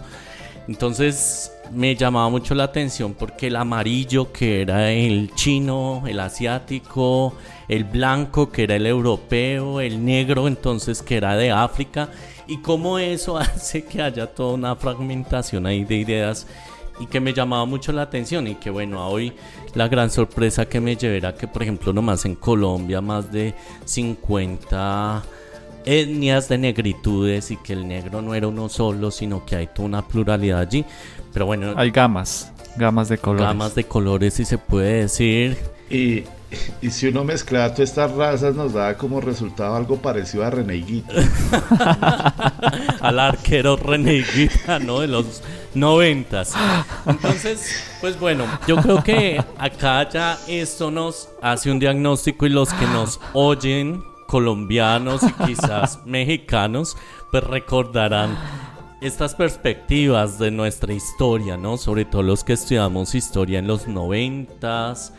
Entonces 0.69 1.53
me 1.73 1.95
llamaba 1.95 2.29
mucho 2.29 2.55
la 2.55 2.65
atención 2.65 3.15
porque 3.15 3.47
el 3.47 3.57
amarillo 3.57 4.33
que 4.33 4.63
era 4.63 4.91
el 4.91 5.33
chino, 5.37 6.03
el 6.07 6.19
asiático, 6.19 7.35
el 7.69 7.85
blanco 7.85 8.51
que 8.51 8.65
era 8.65 8.75
el 8.75 8.87
europeo, 8.87 9.81
el 9.81 10.05
negro 10.05 10.49
entonces 10.49 11.03
que 11.03 11.17
era 11.17 11.37
de 11.37 11.53
África 11.53 12.11
y 12.49 12.59
cómo 12.59 12.99
eso 12.99 13.39
hace 13.39 13.85
que 13.85 14.03
haya 14.03 14.27
toda 14.27 14.55
una 14.55 14.75
fragmentación 14.75 15.67
ahí 15.67 15.85
de 15.85 15.97
ideas 15.97 16.49
y 16.99 17.07
que 17.07 17.21
me 17.21 17.33
llamaba 17.33 17.65
mucho 17.65 17.93
la 17.93 18.03
atención 18.03 18.47
y 18.47 18.55
que 18.57 18.71
bueno, 18.71 19.07
hoy 19.09 19.33
la 19.75 19.89
gran 19.89 20.11
sorpresa 20.11 20.67
que 20.67 20.81
me 20.81 20.97
llevé 20.97 21.19
era 21.19 21.35
que 21.35 21.47
por 21.47 21.63
ejemplo 21.63 21.93
nomás 21.93 22.25
en 22.25 22.35
Colombia 22.35 23.01
más 23.01 23.31
de 23.31 23.55
50 23.85 25.23
etnias 25.85 26.49
de 26.49 26.59
negritudes 26.59 27.51
y 27.51 27.57
que 27.57 27.73
el 27.75 27.87
negro 27.87 28.23
no 28.23 28.35
era 28.35 28.49
uno 28.49 28.69
solo, 28.69 29.11
sino 29.11 29.45
que 29.45 29.57
hay 29.57 29.67
toda 29.69 29.87
una 29.87 30.07
pluralidad 30.07 30.61
allí. 30.61 30.85
Pero 31.33 31.47
bueno, 31.47 31.75
hay 31.77 31.91
gamas, 31.91 32.53
gamas 32.77 33.09
de 33.09 33.19
colores. 33.19 33.47
Gamas 33.47 33.75
de 33.75 33.85
colores 33.85 34.35
si 34.35 34.45
se 34.45 34.59
puede 34.59 35.03
decir. 35.03 35.57
Y 35.89 36.25
y 36.81 36.91
si 36.91 37.09
uno 37.09 37.25
mezcla 37.25 37.73
todas 37.75 37.91
estas 37.91 38.13
razas 38.13 38.55
nos 38.55 38.73
da 38.73 38.97
como 38.97 39.21
resultado 39.21 39.75
algo 39.75 39.97
parecido 39.97 40.45
a 40.45 40.51
Reneguita. 40.51 41.13
Al 43.01 43.19
arquero 43.19 43.77
Reneguita, 43.77 44.79
¿no? 44.79 45.01
De 45.01 45.09
los 45.09 45.43
noventas. 45.77 46.55
Entonces, 47.07 47.85
pues 48.01 48.19
bueno, 48.19 48.45
yo 48.67 48.77
creo 48.77 49.03
que 49.03 49.43
acá 49.59 50.09
ya 50.09 50.39
esto 50.49 50.91
nos 50.91 51.29
hace 51.41 51.71
un 51.71 51.79
diagnóstico 51.79 52.47
y 52.47 52.51
los 52.51 52.73
que 52.73 52.87
nos 52.87 53.21
oyen, 53.33 54.03
colombianos 54.27 55.23
y 55.23 55.33
quizás 55.45 56.01
mexicanos, 56.07 56.97
pues 57.31 57.45
recordarán 57.45 58.37
estas 59.01 59.35
perspectivas 59.35 60.39
de 60.39 60.51
nuestra 60.51 60.93
historia, 60.93 61.57
¿no? 61.57 61.77
Sobre 61.77 62.05
todo 62.05 62.23
los 62.23 62.43
que 62.43 62.55
estudiamos 62.55 63.15
historia 63.15 63.59
en 63.59 63.67
los 63.67 63.87
noventas 63.87 65.13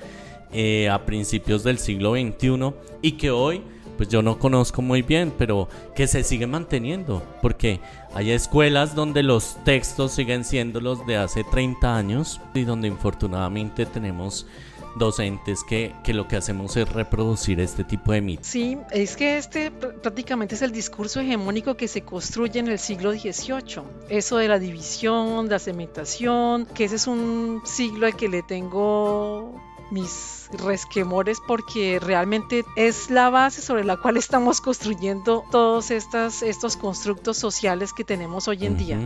eh, 0.52 0.90
a 0.90 1.06
principios 1.06 1.64
del 1.64 1.78
siglo 1.78 2.14
XXI 2.14 2.74
y 3.02 3.14
que 3.14 3.32
hoy 3.32 3.62
pues 3.98 4.10
yo 4.10 4.22
no 4.22 4.38
conozco 4.38 4.82
muy 4.82 5.02
bien, 5.02 5.34
pero 5.38 5.68
que 5.96 6.08
se 6.08 6.24
sigue 6.24 6.48
manteniendo, 6.48 7.24
porque 7.42 7.80
hay 8.18 8.32
escuelas 8.32 8.96
donde 8.96 9.22
los 9.22 9.64
textos 9.64 10.12
siguen 10.12 10.44
siendo 10.44 10.82
los 10.82 11.06
de 11.06 11.18
hace 11.18 11.44
30 11.44 11.96
años 11.96 12.42
y 12.56 12.64
donde 12.64 12.88
infortunadamente 12.88 13.86
tenemos 13.86 14.48
docentes 14.96 15.64
que, 15.64 15.94
que, 16.04 16.16
lo 16.16 16.28
que 16.28 16.36
hacemos 16.36 16.76
es 16.78 16.92
reproducir 16.92 17.60
este 17.60 17.84
tipo 17.84 18.14
de 18.14 18.22
mitos. 18.22 18.48
Sí, 18.48 18.76
es 18.90 19.16
que 19.16 19.38
este 19.38 19.70
prácticamente 19.70 20.56
es 20.56 20.64
el 20.64 20.72
discurso 20.72 21.20
hegemónico 21.20 21.78
que 21.78 21.88
se 21.88 22.02
construye 22.02 22.60
en 22.60 22.70
el 22.70 22.80
siglo 22.80 23.12
XVIII. 23.12 23.84
Eso 24.10 24.38
de 24.38 24.48
la 24.48 24.58
división, 24.58 25.48
la 25.48 25.60
segmentación, 25.60 26.66
que 26.66 26.86
ese 26.86 26.96
es 26.96 27.06
un 27.06 27.62
siglo 27.66 28.08
al 28.08 28.16
que 28.16 28.30
le 28.30 28.42
tengo 28.42 29.62
mis 29.92 30.37
resquemores 30.52 31.40
porque 31.46 32.00
realmente 32.00 32.66
es 32.76 33.10
la 33.10 33.30
base 33.30 33.62
sobre 33.62 33.84
la 33.84 33.98
cual 33.98 34.18
estamos 34.18 34.62
construyendo 34.62 35.44
todos 35.52 35.92
estas, 35.92 36.42
estos 36.42 36.78
constructos 36.78 37.38
sociales 37.38 37.94
que 37.94 38.04
tenemos 38.04 38.48
hoy 38.48 38.66
en 38.66 38.78
día. 38.78 39.00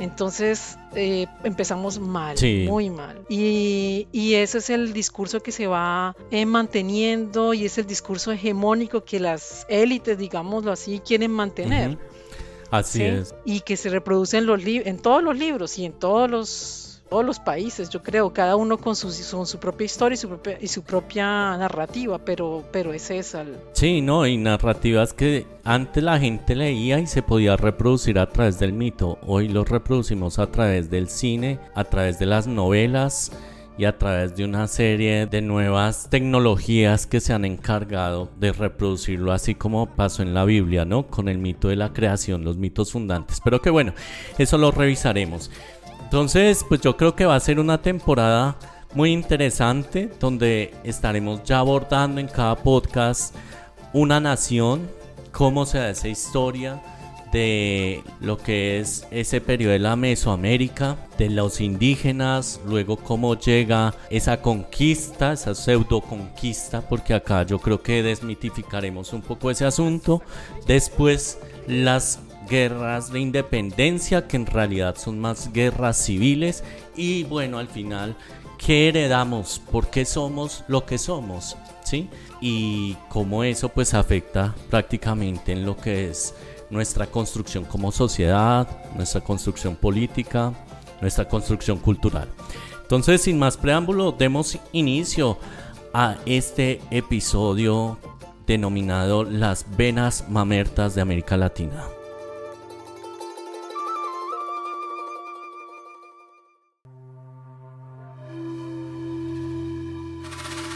Entonces 0.00 0.78
eh, 0.94 1.26
empezamos 1.42 1.98
mal, 1.98 2.36
muy 2.66 2.90
mal. 2.90 3.24
Y, 3.28 4.06
ese 4.34 4.58
es 4.58 4.70
el 4.70 4.92
discurso 4.92 5.40
que 5.40 5.52
se 5.52 5.66
va 5.66 6.14
eh, 6.30 6.46
manteniendo 6.46 7.54
y 7.54 7.64
es 7.64 7.78
el 7.78 7.86
discurso 7.86 8.30
hegemónico 8.30 9.04
que 9.04 9.18
las 9.18 9.66
élites, 9.68 10.16
digámoslo 10.16 10.70
así, 10.70 11.00
quieren 11.00 11.32
mantener. 11.32 11.98
Así 12.70 13.02
es. 13.02 13.34
Y 13.44 13.60
que 13.60 13.76
se 13.76 13.88
reproduce 13.88 14.38
en, 14.38 14.46
los 14.46 14.60
en 14.64 14.98
todos 14.98 15.22
los 15.22 15.36
libros 15.36 15.78
y 15.78 15.86
en 15.86 15.92
todos 15.92 16.30
los 16.30 16.87
todos 17.08 17.24
los 17.24 17.38
países, 17.38 17.88
yo 17.90 18.02
creo, 18.02 18.32
cada 18.32 18.56
uno 18.56 18.78
con 18.78 18.94
su, 18.94 19.10
su 19.10 19.58
propia 19.58 19.84
historia 19.84 20.14
y 20.14 20.18
su 20.18 20.28
propia, 20.28 20.58
y 20.60 20.68
su 20.68 20.82
propia 20.82 21.56
narrativa, 21.56 22.18
pero, 22.18 22.64
pero 22.70 22.92
es 22.92 23.10
esa. 23.10 23.44
Sí, 23.72 24.00
no, 24.00 24.26
y 24.26 24.36
narrativas 24.36 25.12
que 25.12 25.46
antes 25.64 26.02
la 26.02 26.18
gente 26.18 26.54
leía 26.54 26.98
y 26.98 27.06
se 27.06 27.22
podía 27.22 27.56
reproducir 27.56 28.18
a 28.18 28.28
través 28.28 28.58
del 28.58 28.72
mito, 28.72 29.18
hoy 29.26 29.48
lo 29.48 29.64
reproducimos 29.64 30.38
a 30.38 30.50
través 30.50 30.90
del 30.90 31.08
cine, 31.08 31.58
a 31.74 31.84
través 31.84 32.18
de 32.18 32.26
las 32.26 32.46
novelas 32.46 33.32
y 33.78 33.84
a 33.84 33.96
través 33.96 34.34
de 34.34 34.44
una 34.44 34.66
serie 34.66 35.26
de 35.26 35.40
nuevas 35.40 36.10
tecnologías 36.10 37.06
que 37.06 37.20
se 37.20 37.32
han 37.32 37.44
encargado 37.44 38.28
de 38.36 38.52
reproducirlo 38.52 39.32
así 39.32 39.54
como 39.54 39.86
pasó 39.94 40.22
en 40.22 40.34
la 40.34 40.44
Biblia, 40.44 40.84
¿no? 40.84 41.06
Con 41.06 41.28
el 41.28 41.38
mito 41.38 41.68
de 41.68 41.76
la 41.76 41.92
creación, 41.92 42.42
los 42.42 42.56
mitos 42.56 42.90
fundantes. 42.90 43.40
Pero 43.42 43.62
que 43.62 43.70
bueno, 43.70 43.92
eso 44.36 44.58
lo 44.58 44.72
revisaremos. 44.72 45.52
Entonces, 46.08 46.64
pues 46.66 46.80
yo 46.80 46.96
creo 46.96 47.14
que 47.14 47.26
va 47.26 47.34
a 47.34 47.40
ser 47.40 47.60
una 47.60 47.82
temporada 47.82 48.56
muy 48.94 49.12
interesante 49.12 50.10
donde 50.18 50.74
estaremos 50.82 51.42
ya 51.44 51.58
abordando 51.58 52.18
en 52.18 52.28
cada 52.28 52.56
podcast 52.56 53.34
una 53.92 54.18
nación, 54.18 54.88
cómo 55.32 55.66
se 55.66 55.76
da 55.76 55.90
esa 55.90 56.08
historia, 56.08 56.80
de 57.30 58.02
lo 58.22 58.38
que 58.38 58.80
es 58.80 59.06
ese 59.10 59.42
periodo 59.42 59.72
de 59.72 59.80
la 59.80 59.96
Mesoamérica, 59.96 60.96
de 61.18 61.28
los 61.28 61.60
indígenas, 61.60 62.58
luego 62.66 62.96
cómo 62.96 63.38
llega 63.38 63.92
esa 64.08 64.40
conquista, 64.40 65.34
esa 65.34 65.54
pseudo 65.54 66.00
conquista, 66.00 66.80
porque 66.88 67.12
acá 67.12 67.42
yo 67.42 67.58
creo 67.58 67.82
que 67.82 68.02
desmitificaremos 68.02 69.12
un 69.12 69.20
poco 69.20 69.50
ese 69.50 69.66
asunto, 69.66 70.22
después 70.66 71.38
las 71.66 72.20
guerras 72.48 73.12
de 73.12 73.20
independencia, 73.20 74.26
que 74.26 74.36
en 74.36 74.46
realidad 74.46 74.96
son 74.96 75.20
más 75.20 75.52
guerras 75.52 75.96
civiles, 75.96 76.64
y 76.96 77.24
bueno, 77.24 77.58
al 77.58 77.68
final, 77.68 78.16
¿qué 78.58 78.88
heredamos? 78.88 79.60
¿Por 79.70 79.90
qué 79.90 80.04
somos 80.04 80.64
lo 80.68 80.84
que 80.84 80.98
somos? 80.98 81.56
¿Sí? 81.84 82.08
Y 82.40 82.94
cómo 83.08 83.44
eso 83.44 83.68
pues 83.70 83.94
afecta 83.94 84.54
prácticamente 84.70 85.52
en 85.52 85.64
lo 85.64 85.76
que 85.76 86.10
es 86.10 86.34
nuestra 86.70 87.06
construcción 87.06 87.64
como 87.64 87.92
sociedad, 87.92 88.68
nuestra 88.94 89.22
construcción 89.22 89.76
política, 89.76 90.52
nuestra 91.00 91.28
construcción 91.28 91.78
cultural. 91.78 92.28
Entonces, 92.82 93.22
sin 93.22 93.38
más 93.38 93.56
preámbulo, 93.56 94.12
demos 94.12 94.58
inicio 94.72 95.38
a 95.92 96.16
este 96.26 96.80
episodio 96.90 97.98
denominado 98.46 99.24
Las 99.24 99.64
venas 99.76 100.24
mamertas 100.28 100.94
de 100.94 101.02
América 101.02 101.36
Latina. 101.36 101.84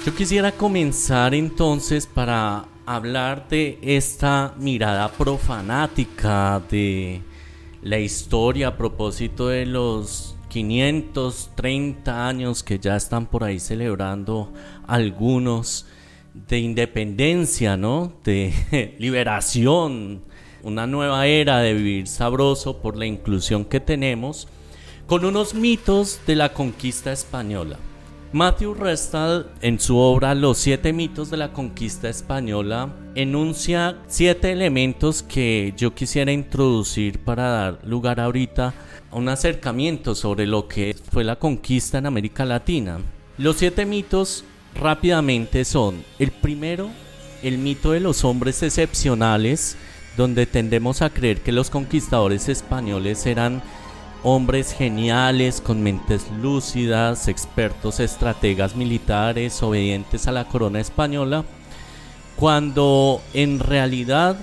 Yo 0.04 0.12
quisiera 0.16 0.50
comenzar 0.50 1.32
entonces 1.32 2.08
para 2.08 2.64
hablar 2.86 3.48
de 3.48 3.78
esta 3.82 4.52
mirada 4.58 5.08
profanática 5.12 6.60
de 6.68 7.22
la 7.82 8.00
historia 8.00 8.66
a 8.66 8.76
propósito 8.76 9.46
de 9.46 9.64
los 9.64 10.34
530 10.48 12.26
años 12.26 12.64
que 12.64 12.80
ya 12.80 12.96
están 12.96 13.26
por 13.26 13.44
ahí 13.44 13.60
celebrando 13.60 14.52
algunos 14.88 15.86
de 16.34 16.58
independencia, 16.58 17.76
¿no? 17.76 18.12
De 18.24 18.96
liberación, 18.98 20.24
una 20.64 20.88
nueva 20.88 21.28
era 21.28 21.60
de 21.60 21.74
vivir 21.74 22.08
sabroso 22.08 22.78
por 22.82 22.96
la 22.96 23.06
inclusión 23.06 23.64
que 23.64 23.78
tenemos, 23.78 24.48
con 25.06 25.24
unos 25.24 25.54
mitos 25.54 26.18
de 26.26 26.34
la 26.34 26.52
conquista 26.52 27.12
española. 27.12 27.78
Matthew 28.34 28.72
Restall, 28.72 29.50
en 29.60 29.78
su 29.78 29.98
obra 29.98 30.34
Los 30.34 30.56
siete 30.56 30.94
mitos 30.94 31.28
de 31.28 31.36
la 31.36 31.52
conquista 31.52 32.08
española, 32.08 32.88
enuncia 33.14 33.98
siete 34.06 34.52
elementos 34.52 35.22
que 35.22 35.74
yo 35.76 35.94
quisiera 35.94 36.32
introducir 36.32 37.18
para 37.18 37.50
dar 37.50 37.80
lugar 37.84 38.20
ahorita 38.20 38.72
a 39.10 39.16
un 39.16 39.28
acercamiento 39.28 40.14
sobre 40.14 40.46
lo 40.46 40.66
que 40.66 40.96
fue 41.10 41.24
la 41.24 41.36
conquista 41.36 41.98
en 41.98 42.06
América 42.06 42.46
Latina. 42.46 43.00
Los 43.36 43.56
siete 43.56 43.84
mitos 43.84 44.44
rápidamente 44.74 45.66
son, 45.66 46.02
el 46.18 46.30
primero, 46.30 46.88
el 47.42 47.58
mito 47.58 47.92
de 47.92 48.00
los 48.00 48.24
hombres 48.24 48.62
excepcionales, 48.62 49.76
donde 50.16 50.46
tendemos 50.46 51.02
a 51.02 51.10
creer 51.10 51.42
que 51.42 51.52
los 51.52 51.68
conquistadores 51.68 52.48
españoles 52.48 53.26
eran 53.26 53.62
hombres 54.22 54.72
geniales, 54.72 55.60
con 55.60 55.82
mentes 55.82 56.30
lúcidas, 56.40 57.28
expertos 57.28 58.00
estrategas 58.00 58.76
militares, 58.76 59.62
obedientes 59.62 60.26
a 60.26 60.32
la 60.32 60.46
corona 60.48 60.80
española, 60.80 61.44
cuando 62.36 63.20
en 63.34 63.58
realidad 63.58 64.36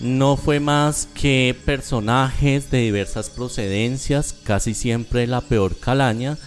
no 0.00 0.36
fue 0.36 0.58
más 0.58 1.06
que 1.06 1.56
personajes 1.64 2.70
de 2.70 2.80
diversas 2.80 3.30
procedencias, 3.30 4.32
casi 4.32 4.74
siempre 4.74 5.26
la 5.28 5.40
peor 5.40 5.78
calaña, 5.78 6.38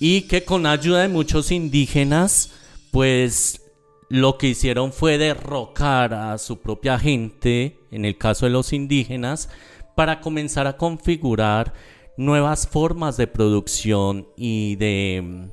y 0.00 0.22
que 0.22 0.44
con 0.44 0.66
ayuda 0.66 1.02
de 1.02 1.08
muchos 1.08 1.52
indígenas, 1.52 2.50
pues 2.90 3.62
lo 4.08 4.38
que 4.38 4.48
hicieron 4.48 4.92
fue 4.92 5.18
derrocar 5.18 6.14
a 6.14 6.36
su 6.38 6.58
propia 6.58 6.98
gente, 6.98 7.78
en 7.92 8.04
el 8.04 8.18
caso 8.18 8.46
de 8.46 8.50
los 8.50 8.72
indígenas, 8.72 9.48
para 9.94 10.20
comenzar 10.20 10.66
a 10.66 10.76
configurar 10.76 11.72
nuevas 12.16 12.66
formas 12.66 13.16
de 13.16 13.26
producción 13.26 14.28
y 14.36 14.76
de, 14.76 15.50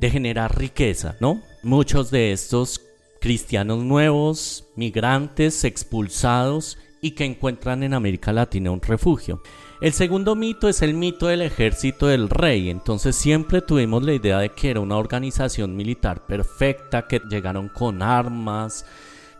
generar 0.00 0.58
riqueza, 0.58 1.16
¿no? 1.20 1.40
Muchos 1.62 2.10
de 2.10 2.32
estos 2.32 2.80
cristianos 3.20 3.82
nuevos, 3.82 4.66
migrantes, 4.76 5.64
expulsados 5.64 6.78
y 7.00 7.12
que 7.12 7.24
encuentran 7.24 7.82
en 7.82 7.94
América 7.94 8.32
Latina 8.32 8.70
un 8.70 8.82
refugio. 8.82 9.42
El 9.80 9.92
segundo 9.92 10.34
mito 10.34 10.68
es 10.68 10.82
el 10.82 10.94
mito 10.94 11.26
del 11.26 11.42
ejército 11.42 12.06
del 12.06 12.30
rey, 12.30 12.70
entonces 12.70 13.16
siempre 13.16 13.60
tuvimos 13.60 14.02
la 14.02 14.14
idea 14.14 14.38
de 14.38 14.50
que 14.50 14.70
era 14.70 14.80
una 14.80 14.96
organización 14.96 15.76
militar 15.76 16.26
perfecta, 16.26 17.06
que 17.06 17.20
llegaron 17.28 17.68
con 17.68 18.02
armas 18.02 18.86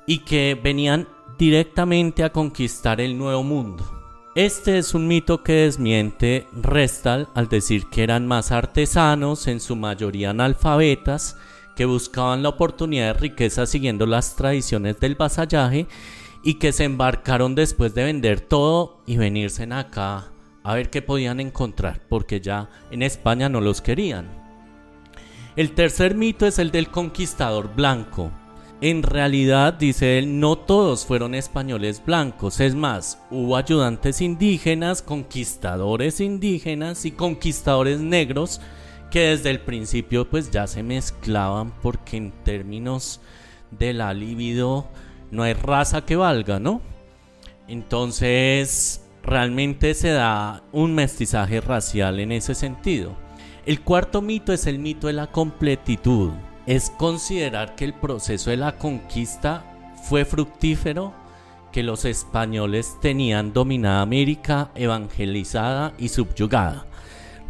y 0.07 0.19
que 0.19 0.59
venían 0.63 1.09
directamente 1.39 2.25
a 2.25 2.33
conquistar 2.33 3.01
el 3.01 3.17
nuevo 3.17 3.43
mundo. 3.43 4.04
Este 4.35 4.79
es 4.79 4.95
un 4.95 5.07
mito 5.07 5.45
que 5.45 5.53
desmiente 5.53 6.49
Restal 6.53 7.29
al 7.37 7.49
decir 7.49 7.87
que 7.87 8.03
eran 8.03 8.27
más 8.27 8.51
artesanos, 8.51 9.47
en 9.47 9.61
su 9.61 9.77
mayoría 9.77 10.31
analfabetas, 10.31 11.37
que 11.77 11.85
buscaban 11.85 12.43
la 12.43 12.49
oportunidad 12.49 13.15
de 13.15 13.21
riqueza 13.21 13.65
siguiendo 13.65 14.07
las 14.07 14.35
tradiciones 14.35 14.99
del 14.99 15.15
vasallaje 15.15 15.87
y 16.43 16.55
que 16.55 16.73
se 16.73 16.83
embarcaron 16.83 17.55
después 17.55 17.95
de 17.95 18.03
vender 18.03 18.41
todo 18.41 19.03
y 19.07 19.19
venirse 19.19 19.69
acá 19.71 20.33
a 20.65 20.75
ver 20.75 20.91
qué 20.91 21.01
podían 21.01 21.39
encontrar, 21.39 22.01
porque 22.09 22.41
ya 22.41 22.69
en 22.91 23.03
España 23.03 23.49
no 23.49 23.61
los 23.61 23.81
querían. 23.81 24.29
El 25.55 25.77
tercer 25.77 26.17
mito 26.17 26.45
es 26.45 26.59
el 26.59 26.73
del 26.73 26.89
conquistador 26.89 27.73
blanco, 27.73 28.33
en 28.85 29.03
realidad, 29.03 29.73
dice 29.73 30.19
él, 30.19 30.41
no 30.41 30.57
todos 30.57 31.07
fueron 31.07 31.35
españoles 31.35 32.03
blancos, 32.05 32.61
es 32.61 32.75
más, 32.75 33.19
hubo 33.31 33.57
ayudantes 33.57 34.21
indígenas, 34.21 35.01
conquistadores 35.01 36.21
indígenas 36.21 37.07
y 37.07 37.13
conquistadores 37.13 38.01
negros 38.01 38.61
que 39.11 39.21
desde 39.21 39.49
el 39.49 39.61
principio 39.61 40.29
pues 40.29 40.51
ya 40.51 40.67
se 40.67 40.83
mezclaban 40.83 41.73
porque 41.81 42.19
en 42.19 42.31
términos 42.45 43.23
de 43.71 43.95
la 43.95 44.13
libido 44.13 44.87
no 45.31 45.45
hay 45.45 45.55
raza 45.55 46.05
que 46.05 46.17
valga, 46.17 46.61
¿no? 46.61 46.83
Entonces, 47.69 49.03
realmente 49.23 49.95
se 49.95 50.11
da 50.11 50.63
un 50.73 50.95
mestizaje 50.95 51.63
racial 51.63 52.21
en 52.21 52.33
ese 52.33 52.55
sentido. 52.55 53.17
El 53.65 53.81
cuarto 53.81 54.21
mito 54.21 54.53
es 54.53 54.67
el 54.67 54.79
mito 54.79 55.07
de 55.07 55.15
la 55.15 55.29
completitud 55.29 56.33
es 56.67 56.91
considerar 56.91 57.75
que 57.75 57.85
el 57.85 57.95
proceso 57.95 58.51
de 58.51 58.57
la 58.57 58.79
conquista 58.79 59.65
fue 60.05 60.25
fructífero, 60.25 61.13
que 61.73 61.83
los 61.83 62.05
españoles 62.05 62.97
tenían 63.01 63.53
dominada 63.53 64.01
América, 64.03 64.71
evangelizada 64.75 65.93
y 65.99 66.09
subyugada. 66.09 66.87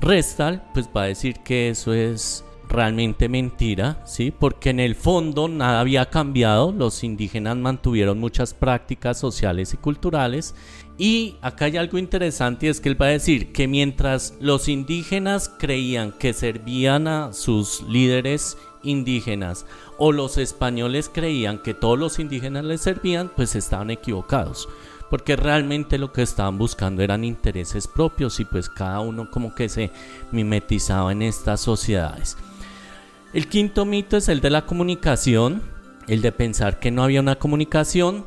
Restal 0.01 0.65
pues 0.73 0.89
va 0.95 1.03
a 1.03 1.07
decir 1.07 1.41
que 1.41 1.69
eso 1.69 1.93
es 1.93 2.45
realmente 2.69 3.29
mentira, 3.29 4.01
¿sí? 4.05 4.31
Porque 4.31 4.71
en 4.71 4.81
el 4.81 4.95
fondo 4.95 5.49
nada 5.49 5.81
había 5.81 6.07
cambiado, 6.07 6.73
los 6.73 7.05
indígenas 7.05 7.57
mantuvieron 7.57 8.19
muchas 8.19 8.55
prácticas 8.55 9.19
sociales 9.19 9.75
y 9.75 9.77
culturales 9.77 10.55
y 10.97 11.37
acá 11.43 11.67
hay 11.67 11.77
algo 11.77 11.99
interesante 11.99 12.67
y 12.67 12.69
es 12.71 12.81
que 12.81 12.89
él 12.89 13.01
va 13.01 13.07
a 13.07 13.11
decir 13.11 13.53
que 13.53 13.69
mientras 13.69 14.35
los 14.41 14.69
indígenas 14.69 15.49
creían 15.49 16.13
que 16.13 16.33
servían 16.33 17.09
a 17.09 17.33
sus 17.33 17.83
líderes 17.83 18.57
indígenas 18.85 19.67
o 19.99 20.13
los 20.13 20.39
españoles 20.39 21.11
creían 21.13 21.59
que 21.59 21.75
todos 21.75 21.99
los 21.99 22.19
indígenas 22.19 22.65
les 22.65 22.81
servían, 22.81 23.31
pues 23.35 23.55
estaban 23.57 23.91
equivocados. 23.91 24.69
Porque 25.11 25.37
realmente 25.37 25.99
lo 25.99 26.13
que 26.13 26.23
estaban 26.23 26.59
buscando 26.59 27.03
eran 27.03 27.25
intereses 27.25 27.87
propios 27.87 28.41
y 28.41 28.45
pues 28.45 28.69
cada 28.69 29.01
uno 29.01 29.31
como 29.31 29.55
que 29.55 29.69
se 29.69 29.91
mimetizaba 30.33 31.13
en 31.13 31.23
estas 31.23 31.61
sociedades. 31.61 32.37
El 33.33 33.49
quinto 33.49 33.85
mito 33.85 34.17
es 34.17 34.29
el 34.29 34.41
de 34.41 34.51
la 34.51 34.65
comunicación, 34.65 35.63
el 36.09 36.23
de 36.23 36.33
pensar 36.33 36.79
que 36.79 36.91
no 36.91 37.03
había 37.03 37.21
una 37.21 37.37
comunicación 37.37 38.25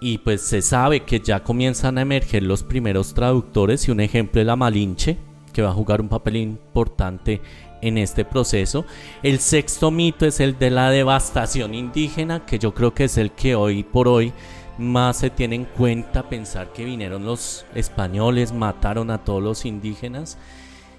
y 0.00 0.18
pues 0.18 0.40
se 0.40 0.62
sabe 0.62 1.04
que 1.04 1.20
ya 1.20 1.44
comienzan 1.44 1.98
a 1.98 2.02
emerger 2.02 2.42
los 2.42 2.62
primeros 2.62 3.14
traductores 3.14 3.86
y 3.86 3.90
un 3.90 4.00
ejemplo 4.00 4.40
es 4.40 4.46
la 4.46 4.56
Malinche, 4.56 5.18
que 5.52 5.62
va 5.62 5.70
a 5.70 5.74
jugar 5.74 6.00
un 6.00 6.08
papel 6.08 6.36
importante 6.36 7.40
en 7.82 7.98
este 7.98 8.24
proceso. 8.24 8.84
El 9.22 9.38
sexto 9.38 9.90
mito 9.90 10.26
es 10.26 10.40
el 10.40 10.58
de 10.58 10.70
la 10.70 10.90
devastación 10.90 11.74
indígena, 11.74 12.44
que 12.46 12.58
yo 12.58 12.74
creo 12.74 12.94
que 12.94 13.04
es 13.04 13.16
el 13.16 13.32
que 13.32 13.54
hoy 13.54 13.82
por 13.82 14.08
hoy 14.08 14.32
más 14.78 15.18
se 15.18 15.30
tiene 15.30 15.56
en 15.56 15.64
cuenta 15.64 16.28
pensar 16.28 16.72
que 16.72 16.84
vinieron 16.84 17.24
los 17.24 17.66
españoles, 17.74 18.52
mataron 18.52 19.10
a 19.10 19.18
todos 19.18 19.42
los 19.42 19.64
indígenas. 19.64 20.38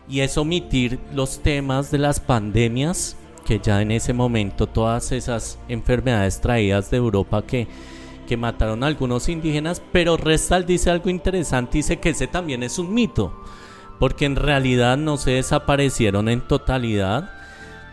Y 0.08 0.20
es 0.20 0.38
omitir 0.38 1.00
los 1.14 1.40
temas 1.40 1.92
de 1.92 1.98
las 1.98 2.20
pandemias 2.20 3.16
que 3.46 3.60
ya 3.60 3.82
en 3.82 3.92
ese 3.92 4.14
momento 4.14 4.68
todas 4.68 5.12
esas 5.12 5.58
enfermedades 5.68 6.40
traídas 6.42 6.92
de 6.92 6.98
Europa 6.98 7.44
que, 7.44 7.68
que 8.28 8.38
mataron 8.38 8.84
a 8.84 8.88
algunos 8.88 9.30
indígenas, 9.30 9.82
pero 9.92 10.18
Restal 10.18 10.66
dice 10.66 10.90
algo 10.90 11.10
interesante, 11.10 11.80
dice 11.80 12.00
que 12.00 12.10
ese 12.10 12.28
también 12.28 12.64
es 12.64 12.78
un 12.78 12.94
mito, 12.94 13.34
porque 14.02 14.26
en 14.26 14.36
realidad 14.36 14.98
no 14.98 15.16
se 15.18 15.30
desaparecieron 15.30 16.28
en 16.28 16.42
totalidad, 16.42 17.30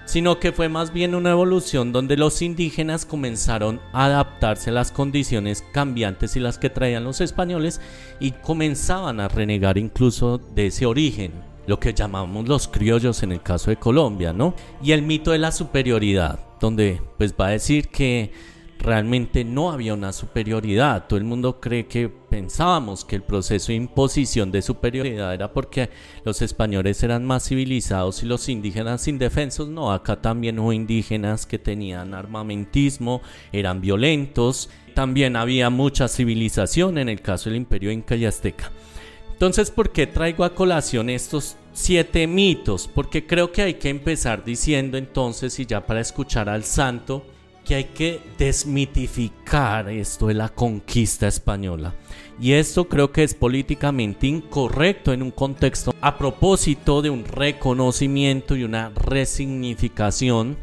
sino 0.07 0.41
que 0.41 0.53
fue 0.53 0.71
más 0.71 0.91
bien 0.91 1.15
una 1.15 1.33
evolución 1.33 1.93
donde 1.93 2.17
los 2.17 2.41
indígenas 2.41 3.05
comenzaron 3.05 3.79
a 3.93 4.07
adaptarse 4.07 4.71
a 4.71 4.73
las 4.73 4.91
condiciones 4.91 5.63
cambiantes 5.71 6.35
y 6.35 6.41
las 6.41 6.57
que 6.57 6.71
traían 6.71 7.05
los 7.05 7.21
españoles 7.21 7.83
y 8.21 8.31
comenzaban 8.31 9.21
a 9.21 9.29
renegar 9.29 9.77
incluso 9.77 10.39
de 10.39 10.69
ese 10.69 10.87
origen, 10.87 11.31
lo 11.67 11.79
que 11.79 11.93
llamamos 11.93 12.49
los 12.49 12.69
criollos 12.69 13.23
en 13.23 13.33
el 13.33 13.43
caso 13.43 13.69
de 13.69 13.77
Colombia, 13.77 14.33
¿no? 14.33 14.55
Y 14.83 14.93
el 14.93 15.03
mito 15.03 15.33
de 15.33 15.39
la 15.39 15.53
superioridad, 15.53 16.41
donde 16.59 17.03
pues 17.19 17.35
va 17.39 17.49
a 17.49 17.51
decir 17.51 17.89
que 17.89 18.33
realmente 18.79 19.45
no 19.45 19.71
había 19.71 19.95
una 19.95 20.13
superioridad. 20.13 21.07
Todo 21.09 21.19
el 21.19 21.25
mundo 21.25 21.61
cree 21.61 21.87
que 21.87 22.09
pensábamos 22.09 23.05
que 23.05 23.17
el 23.17 23.23
proceso 23.23 23.69
de 23.69 23.75
imposición 23.75 24.51
de 24.51 24.63
superioridad 24.63 25.35
era 25.35 25.53
porque 25.53 25.91
los 26.25 26.43
españoles 26.43 27.03
eran 27.03 27.25
más 27.25 27.49
civilizados 27.49 28.23
y 28.23 28.27
los 28.27 28.49
indígenas 28.49 29.09
indefensos. 29.09 29.69
No, 29.69 29.93
acá 29.93 30.21
también 30.21 30.59
hubo 30.59 30.73
indígenas 30.73 31.47
que 31.47 31.59
tenían 31.59 32.15
armamentismo, 32.15 33.21
eran 33.53 33.81
violentos. 33.81 34.71
También 34.95 35.37
había 35.37 35.71
mucha 35.71 36.09
civilización 36.09 36.99
en 36.99 37.09
el 37.09 37.21
caso 37.21 37.51
del 37.51 37.57
imperio 37.57 37.91
inca 37.91 38.17
y 38.17 38.25
azteca. 38.25 38.71
Entonces, 39.33 39.71
¿por 39.71 39.93
qué 39.93 40.09
traigo 40.09 40.43
a 40.43 40.55
colación 40.55 41.11
estos 41.11 41.57
siete 41.73 42.27
mitos? 42.27 42.89
Porque 42.93 43.25
creo 43.25 43.53
que 43.53 43.63
hay 43.63 43.75
que 43.75 43.89
empezar 43.89 44.45
diciendo 44.45 44.99
entonces, 44.99 45.61
y 45.61 45.67
ya 45.67 45.87
para 45.87 46.01
escuchar 46.01 46.49
al 46.49 46.65
santo, 46.65 47.25
que 47.69 47.75
hay 47.75 47.85
que 47.85 48.23
desmitificar 48.39 49.91
esto 49.91 50.29
de 50.29 50.35
la 50.35 50.49
conquista 50.49 51.29
española. 51.29 51.95
Y 52.41 52.53
esto 52.53 52.89
creo 52.89 53.13
que 53.13 53.25
es 53.25 53.35
políticamente 53.35 54.27
incorrecto 54.27 55.13
en 55.13 55.23
un 55.23 55.31
contexto 55.31 55.95
a 56.01 56.17
propósito 56.17 57.03
de 57.03 57.11
un 57.11 57.27
reconocimiento 57.27 58.57
y 58.57 58.65
una 58.65 58.89
resignificación. 58.89 60.57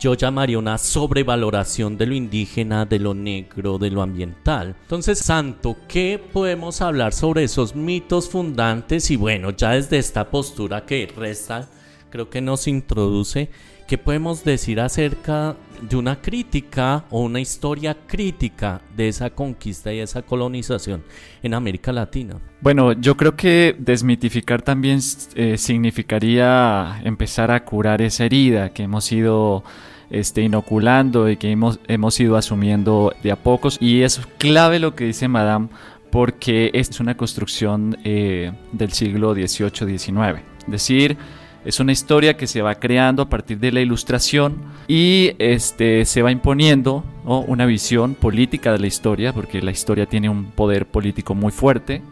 Yo 0.00 0.14
llamaría 0.14 0.58
una 0.58 0.78
sobrevaloración 0.78 1.98
de 1.98 2.06
lo 2.06 2.14
indígena, 2.14 2.86
de 2.86 3.00
lo 3.00 3.12
negro, 3.12 3.76
de 3.76 3.90
lo 3.90 4.00
ambiental. 4.00 4.76
Entonces, 4.80 5.18
Santo, 5.18 5.76
¿qué 5.86 6.18
podemos 6.32 6.80
hablar 6.80 7.12
sobre 7.12 7.44
esos 7.44 7.76
mitos 7.76 8.30
fundantes? 8.30 9.10
Y 9.10 9.16
bueno, 9.16 9.50
ya 9.50 9.72
desde 9.72 9.98
esta 9.98 10.30
postura 10.30 10.86
que 10.86 11.06
resta, 11.14 11.68
creo 12.08 12.30
que 12.30 12.40
nos 12.40 12.66
introduce 12.66 13.50
¿Qué 13.86 13.98
podemos 13.98 14.44
decir 14.44 14.80
acerca 14.80 15.56
de 15.82 15.96
una 15.96 16.20
crítica 16.22 17.04
o 17.10 17.20
una 17.20 17.38
historia 17.40 17.94
crítica 18.06 18.80
de 18.96 19.08
esa 19.08 19.28
conquista 19.28 19.92
y 19.92 19.98
esa 19.98 20.22
colonización 20.22 21.04
en 21.42 21.52
América 21.52 21.92
Latina? 21.92 22.36
Bueno, 22.62 22.92
yo 22.92 23.14
creo 23.14 23.36
que 23.36 23.76
desmitificar 23.78 24.62
también 24.62 25.00
eh, 25.34 25.58
significaría 25.58 26.98
empezar 27.04 27.50
a 27.50 27.62
curar 27.62 28.00
esa 28.00 28.24
herida 28.24 28.70
que 28.70 28.84
hemos 28.84 29.12
ido 29.12 29.64
este, 30.08 30.40
inoculando 30.40 31.28
y 31.28 31.36
que 31.36 31.50
hemos, 31.50 31.78
hemos 31.86 32.18
ido 32.20 32.38
asumiendo 32.38 33.12
de 33.22 33.32
a 33.32 33.36
pocos. 33.36 33.76
Y 33.82 34.00
es 34.00 34.18
clave 34.38 34.78
lo 34.78 34.94
que 34.94 35.04
dice 35.04 35.28
Madame 35.28 35.68
porque 36.10 36.70
es 36.72 37.00
una 37.00 37.16
construcción 37.18 37.98
eh, 38.04 38.52
del 38.72 38.92
siglo 38.92 39.34
XVIII-XIX. 39.34 40.40
Decir, 40.66 41.18
es 41.64 41.80
una 41.80 41.92
historia 41.92 42.36
que 42.36 42.46
se 42.46 42.62
va 42.62 42.74
creando 42.76 43.22
a 43.22 43.28
partir 43.28 43.58
de 43.58 43.72
la 43.72 43.80
ilustración 43.80 44.56
y 44.86 45.32
este, 45.38 46.04
se 46.04 46.22
va 46.22 46.30
imponiendo 46.30 47.04
una 47.24 47.64
visión 47.64 48.14
política 48.14 48.72
de 48.72 48.78
la 48.78 48.86
historia, 48.86 49.32
porque 49.32 49.62
la 49.62 49.70
historia 49.70 50.06
tiene 50.06 50.28
un 50.28 50.50
poder 50.50 50.86
político 50.86 51.34
muy 51.34 51.52
fuerte. 51.52 52.02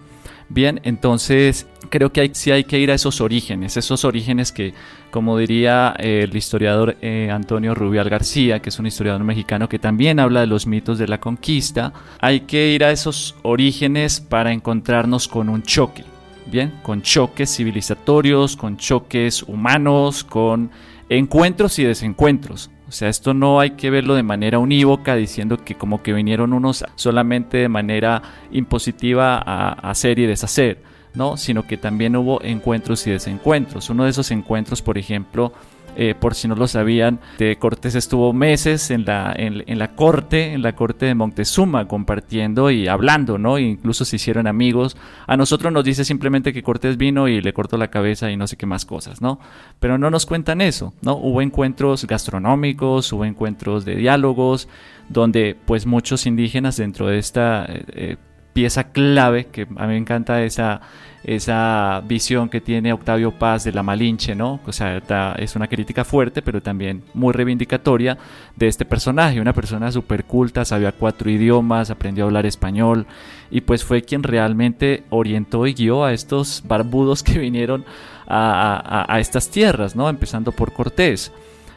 Bien, 0.49 0.81
entonces 0.85 1.67
creo 1.88 2.12
que 2.12 2.21
hay, 2.23 2.31
sí 2.35 2.51
hay 2.51 2.65
que 2.65 2.79
ir 2.79 2.91
a 2.91 2.95
esos 2.95 3.21
orígenes, 3.21 3.77
esos 3.77 4.05
orígenes 4.05 4.53
que, 4.53 4.75
como 5.11 5.38
diría 5.38 5.95
eh, 5.99 6.27
el 6.29 6.37
historiador 6.37 6.97
eh, 7.01 7.31
Antonio 7.31 7.75
Rubial 7.75 8.11
García, 8.11 8.61
que 8.61 8.69
es 8.69 8.79
un 8.79 8.87
historiador 8.87 9.25
mexicano 9.25 9.69
que 9.69 9.79
también 9.79 10.21
habla 10.21 10.41
de 10.41 10.47
los 10.47 10.67
mitos 10.67 10.99
de 10.99 11.09
la 11.09 11.21
conquista, 11.21 11.93
hay 12.21 12.41
que 12.41 12.73
ir 12.73 12.85
a 12.85 12.91
esos 12.91 13.35
orígenes 13.43 14.21
para 14.21 14.53
encontrarnos 14.53 15.27
con 15.27 15.49
un 15.49 15.62
choque 15.62 16.05
bien, 16.46 16.72
con 16.83 17.02
choques 17.02 17.55
civilizatorios, 17.57 18.57
con 18.57 18.76
choques 18.76 19.42
humanos, 19.42 20.24
con 20.24 20.70
encuentros 21.09 21.78
y 21.78 21.85
desencuentros. 21.85 22.70
O 22.88 22.92
sea, 22.92 23.09
esto 23.09 23.33
no 23.33 23.59
hay 23.59 23.70
que 23.70 23.90
verlo 23.90 24.14
de 24.14 24.22
manera 24.22 24.59
unívoca, 24.59 25.16
diciendo 25.16 25.57
que 25.57 25.76
como 25.76 26.02
que 26.02 26.12
vinieron 26.12 26.52
unos 26.52 26.85
solamente 26.94 27.57
de 27.57 27.68
manera 27.68 28.22
impositiva 28.50 29.38
a 29.38 29.72
hacer 29.90 30.18
y 30.18 30.26
deshacer, 30.26 30.83
¿no? 31.14 31.38
Sino 31.38 31.66
que 31.66 31.78
también 31.78 32.16
hubo 32.16 32.42
encuentros 32.42 33.07
y 33.07 33.11
desencuentros. 33.11 33.88
Uno 33.88 34.05
de 34.05 34.11
esos 34.11 34.31
encuentros, 34.31 34.83
por 34.83 34.98
ejemplo, 34.98 35.55
eh, 35.96 36.14
por 36.18 36.35
si 36.35 36.48
no 36.48 36.55
lo 36.55 36.66
sabían, 36.66 37.20
de 37.38 37.57
Cortés 37.57 37.94
estuvo 37.94 38.33
meses 38.33 38.90
en 38.90 39.05
la, 39.05 39.35
en, 39.37 39.78
la 39.78 39.88
corte, 39.94 40.52
en 40.52 40.62
la 40.62 40.74
corte 40.74 41.07
de 41.07 41.14
Montezuma, 41.14 41.87
compartiendo 41.87 42.70
y 42.70 42.88
hablando, 42.88 43.38
¿no? 43.38 43.59
E 43.59 43.62
incluso 43.62 44.05
se 44.05 44.16
hicieron 44.16 44.46
amigos. 44.46 44.96
A 45.26 45.37
nosotros 45.37 45.72
nos 45.72 45.85
dice 45.85 46.05
simplemente 46.05 46.52
que 46.52 46.62
Cortés 46.62 46.96
vino 46.96 47.28
y 47.28 47.40
le 47.40 47.52
cortó 47.52 47.76
la 47.76 47.88
cabeza 47.88 48.31
y 48.31 48.37
no 48.37 48.46
sé 48.46 48.57
qué 48.57 48.66
más 48.66 48.85
cosas, 48.85 49.20
¿no? 49.20 49.38
Pero 49.81 49.98
no 49.98 50.11
nos 50.11 50.26
cuentan 50.26 50.61
eso, 50.61 50.94
¿no? 51.02 51.14
Hubo 51.14 51.42
encuentros 51.42 52.07
gastronómicos, 52.07 53.12
hubo 53.12 53.24
encuentros 53.24 53.85
de 53.85 53.96
diálogos, 53.96 54.68
donde 55.09 55.57
pues 55.66 55.87
muchos 55.87 56.26
indígenas 56.26 56.76
dentro 56.76 57.07
de 57.07 57.18
esta 57.18 57.66
eh, 57.66 57.85
eh, 57.94 58.16
pieza 58.53 58.93
clave, 58.93 59.47
que 59.47 59.62
a 59.62 59.87
mí 59.87 59.93
me 59.93 59.97
encanta 59.97 60.43
esa 60.43 60.81
esa 61.25 62.03
visión 62.05 62.49
que 62.49 62.61
tiene 62.61 62.93
Octavio 62.93 63.31
Paz 63.31 63.65
de 63.65 63.73
la 63.73 63.83
Malinche, 63.83 64.35
¿no? 64.35 64.61
O 64.67 64.73
sea, 64.73 65.01
es 65.38 65.55
una 65.55 65.69
crítica 65.69 66.05
fuerte, 66.05 66.43
pero 66.43 66.61
también 66.61 67.03
muy 67.15 67.33
reivindicatoria 67.33 68.19
de 68.57 68.69
este 68.69 68.85
personaje, 68.85 69.41
una 69.41 69.53
persona 69.53 69.93
súper 69.93 70.25
culta, 70.25 70.65
sabía 70.65 70.93
cuatro 70.93 71.31
idiomas, 71.31 71.91
aprendió 71.91 72.25
a 72.25 72.27
hablar 72.27 72.47
español 72.47 73.07
y 73.51 73.61
pues 73.61 73.85
fue 73.85 74.03
quien 74.03 74.23
realmente 74.23 75.05
orientó 75.11 75.67
y 75.67 75.75
guió 75.75 76.05
a 76.05 76.12
estos 76.12 76.62
barbudos 76.67 77.23
que 77.23 77.38
vinieron 77.38 77.85
a, 78.27 79.05
a 79.09 79.21
estas 79.21 79.51
tierras, 79.51 79.95
¿no? 79.95 80.09
Empezando 80.09 80.53
por 80.53 80.73
Cortés. 80.73 81.33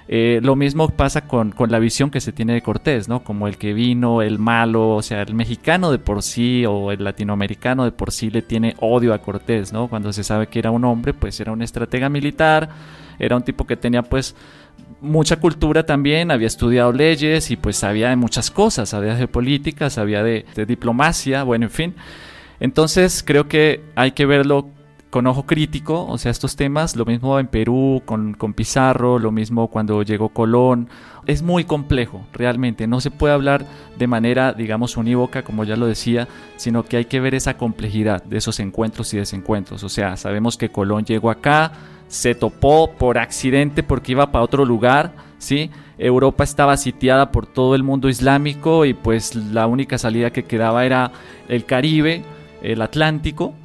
Eh, 0.07 0.39
lo 0.43 0.55
mismo 0.55 0.89
pasa 0.89 1.27
con, 1.27 1.53
la 1.67 1.79
visión 1.79 2.11
que 2.11 2.21
se 2.21 2.31
tiene 2.31 2.53
de 2.53 2.61
Cortés, 2.61 3.09
¿no? 3.09 3.23
Como 3.23 3.47
el 3.47 3.57
que 3.57 3.73
vino, 3.73 4.21
el 4.21 4.37
malo, 4.37 4.91
o 4.91 5.01
sea, 5.01 5.23
el 5.23 5.33
mexicano 5.33 5.91
de 5.91 5.97
por 5.97 6.21
sí 6.21 6.63
o 6.65 6.91
el 6.91 7.03
latinoamericano 7.03 7.85
de 7.85 7.91
por 7.91 8.11
sí 8.11 8.29
le 8.29 8.43
tiene 8.43 8.75
odio 8.79 9.13
a 9.13 9.19
Cortés, 9.19 9.73
¿no? 9.73 9.87
Cuando 9.87 10.13
se 10.13 10.23
sabe 10.23 10.47
que 10.47 10.59
era 10.59 10.69
un 10.69 10.85
hombre, 10.85 11.13
pues 11.13 11.39
era 11.39 11.51
un 11.51 11.63
estratega 11.63 12.09
militar, 12.09 12.69
era 13.17 13.35
un 13.35 13.43
tipo 13.43 13.65
que 13.65 13.77
tenía 13.77 14.03
pues 14.03 14.35
mucha 15.01 15.37
cultura 15.39 15.85
también, 15.85 16.29
había 16.29 16.47
estudiado 16.47 16.91
leyes 16.91 17.49
y 17.49 17.55
pues 17.55 17.77
sabía 17.77 18.09
de 18.09 18.15
muchas 18.15 18.51
cosas, 18.51 18.89
sabía 18.89 19.15
de 19.15 19.27
política, 19.27 19.89
sabía 19.89 20.21
de 20.21 20.45
diplomacia, 20.67 21.43
bueno, 21.43 21.65
en 21.65 21.71
fin. 21.71 21.95
Entonces 22.59 23.23
creo 23.25 23.47
que 23.47 23.83
hay 23.95 24.11
que 24.11 24.25
verlo 24.25 24.69
con 25.15 25.27
ojo 25.27 25.45
crítico, 25.45 26.05
o 26.07 26.17
sea, 26.17 26.29
estos 26.29 26.57
temas, 26.57 26.97
lo 26.97 27.05
mismo 27.05 27.39
en 27.39 27.47
Perú 27.47 28.01
con, 28.03 28.33
con, 28.33 28.53
Pizarro, 28.53 29.17
lo 29.17 29.31
mismo 29.31 29.69
cuando 29.69 30.03
llegó 30.03 30.27
Colón, 30.27 30.89
es 31.25 31.41
muy 31.41 31.63
complejo, 31.63 32.25
realmente, 32.33 32.85
no 32.85 32.99
se 32.99 33.11
puede 33.11 33.33
hablar 33.33 33.65
de 33.97 34.07
manera, 34.07 34.51
digamos, 34.51 34.97
unívoca, 34.97 35.43
como 35.43 35.63
ya 35.63 35.77
lo 35.77 35.87
decía, 35.87 36.27
sino 36.57 36.83
que 36.83 36.97
hay 36.97 37.05
que 37.05 37.21
ver 37.21 37.33
esa 37.33 37.55
complejidad 37.55 38.25
de 38.25 38.39
esos 38.39 38.59
encuentros 38.59 39.13
y 39.13 39.17
desencuentros, 39.17 39.85
o 39.85 39.87
sea, 39.87 40.17
sabemos 40.17 40.57
que 40.57 40.67
Colón 40.67 41.05
llegó 41.05 41.29
acá, 41.29 41.71
se 42.09 42.35
topó 42.35 42.91
por 42.91 43.17
accidente 43.17 43.83
porque 43.83 44.11
iba 44.11 44.33
para 44.33 44.43
otro 44.43 44.65
lugar, 44.65 45.13
¿sí? 45.37 45.71
Europa 45.97 46.43
estaba 46.43 46.75
sitiada 46.75 47.31
por 47.31 47.47
todo 47.47 47.75
el 47.75 47.83
mundo 47.83 48.09
islámico 48.09 48.83
y 48.83 48.93
pues 48.93 49.33
la 49.33 49.65
única 49.65 49.97
salida 49.97 50.31
que 50.31 50.43
quedaba 50.43 50.85
era 50.85 51.13
el 51.47 51.63
Caribe, 51.63 52.25
el 52.61 52.81
Atlántico, 52.81 53.55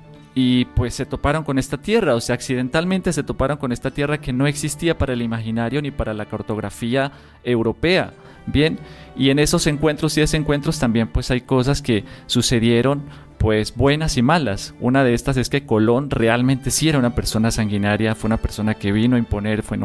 y 0.43 0.65
pues 0.65 0.95
se 0.95 1.05
toparon 1.05 1.45
con 1.45 1.59
esta 1.59 1.77
tierra, 1.77 2.15
o 2.15 2.21
sea, 2.21 2.35
accidentalmente 2.35 3.13
se 3.13 3.23
toparon 3.23 3.59
con 3.59 3.73
esta 3.73 3.91
tierra 3.91 4.23
que 4.23 4.33
no 4.33 4.47
existía 4.47 4.97
para 4.97 5.13
el 5.13 5.21
imaginario 5.21 5.83
ni 5.83 5.91
para 5.91 6.15
la 6.15 6.25
cartografía 6.25 7.13
europea. 7.45 8.15
Bien, 8.47 8.79
y 9.17 9.29
en 9.29 9.39
esos 9.39 9.67
encuentros 9.67 10.17
y 10.17 10.23
desencuentros 10.23 10.79
también 10.79 11.09
pues 11.09 11.31
hay 11.31 11.43
cosas 11.43 11.83
que 11.83 12.05
sucedieron 12.25 13.03
pues 13.37 13.77
buenas 13.77 14.17
y 14.17 14.23
malas. 14.23 14.73
Una 14.81 15.05
de 15.05 15.13
estas 15.13 15.37
es 15.37 15.51
que 15.51 15.67
Colón 15.67 16.09
realmente 16.09 16.71
sí 16.71 16.89
era 16.89 16.99
una 16.99 17.15
persona 17.15 17.51
sanguinaria, 17.51 18.15
fue 18.15 18.29
una 18.29 18.39
persona 18.39 18.73
que 18.75 18.93
vino 18.93 19.17
a 19.17 19.19
imponer, 19.19 19.63
fue 19.63 19.79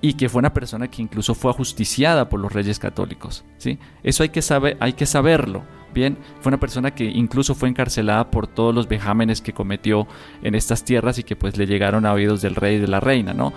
y 0.00 0.14
que 0.14 0.30
fue 0.30 0.38
una 0.38 0.54
persona 0.54 0.88
que 0.88 1.02
incluso 1.02 1.34
fue 1.34 1.50
ajusticiada 1.50 2.30
por 2.30 2.40
los 2.40 2.54
reyes 2.54 2.78
católicos. 2.78 3.44
¿sí? 3.58 3.78
Eso 4.02 4.22
hay 4.22 4.30
que, 4.30 4.40
saber, 4.40 4.78
hay 4.80 4.94
que 4.94 5.04
saberlo. 5.04 5.62
Bien, 5.92 6.16
fue 6.40 6.50
una 6.50 6.60
persona 6.60 6.92
que 6.92 7.04
incluso 7.04 7.54
fue 7.54 7.68
encarcelada 7.68 8.30
por 8.30 8.46
todos 8.46 8.74
los 8.74 8.88
vejámenes 8.88 9.40
que 9.40 9.52
cometió 9.52 10.06
en 10.42 10.54
estas 10.54 10.84
tierras 10.84 11.18
y 11.18 11.24
que 11.24 11.36
pues 11.36 11.56
le 11.56 11.66
llegaron 11.66 12.06
a 12.06 12.12
oídos 12.12 12.42
del 12.42 12.54
rey 12.54 12.76
y 12.76 12.78
de 12.78 12.88
la 12.88 13.00
reina, 13.00 13.34
¿no? 13.34 13.52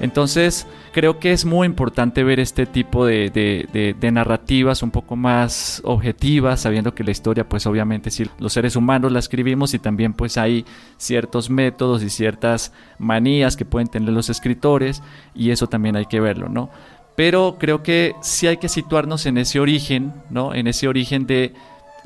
Entonces, 0.00 0.66
creo 0.92 1.18
que 1.18 1.32
es 1.32 1.44
muy 1.44 1.66
importante 1.66 2.22
ver 2.22 2.38
este 2.38 2.66
tipo 2.66 3.04
de, 3.04 3.30
de, 3.30 4.10
narrativas 4.12 4.82
un 4.82 4.90
poco 4.90 5.16
más 5.16 5.82
objetivas, 5.84 6.60
sabiendo 6.60 6.94
que 6.94 7.04
la 7.04 7.10
historia, 7.10 7.48
pues 7.48 7.66
obviamente 7.66 8.10
si 8.10 8.26
los 8.38 8.52
seres 8.52 8.76
humanos 8.76 9.10
la 9.10 9.18
escribimos 9.18 9.74
y 9.74 9.78
también 9.78 10.12
pues 10.12 10.38
hay 10.38 10.64
ciertos 10.96 11.50
métodos 11.50 12.02
y 12.02 12.10
ciertas 12.10 12.72
manías 12.98 13.56
que 13.56 13.64
pueden 13.64 13.88
tener 13.88 14.10
los 14.10 14.30
escritores 14.30 15.02
y 15.34 15.50
eso 15.50 15.66
también 15.66 15.96
hay 15.96 16.06
que 16.06 16.20
verlo, 16.20 16.48
¿no? 16.48 16.70
Pero 17.16 17.56
creo 17.58 17.82
que 17.82 18.14
sí 18.22 18.46
hay 18.46 18.58
que 18.58 18.68
situarnos 18.68 19.26
en 19.26 19.38
ese 19.38 19.58
origen, 19.58 20.12
¿no? 20.30 20.54
En 20.54 20.68
ese 20.68 20.86
origen 20.86 21.26
de 21.26 21.52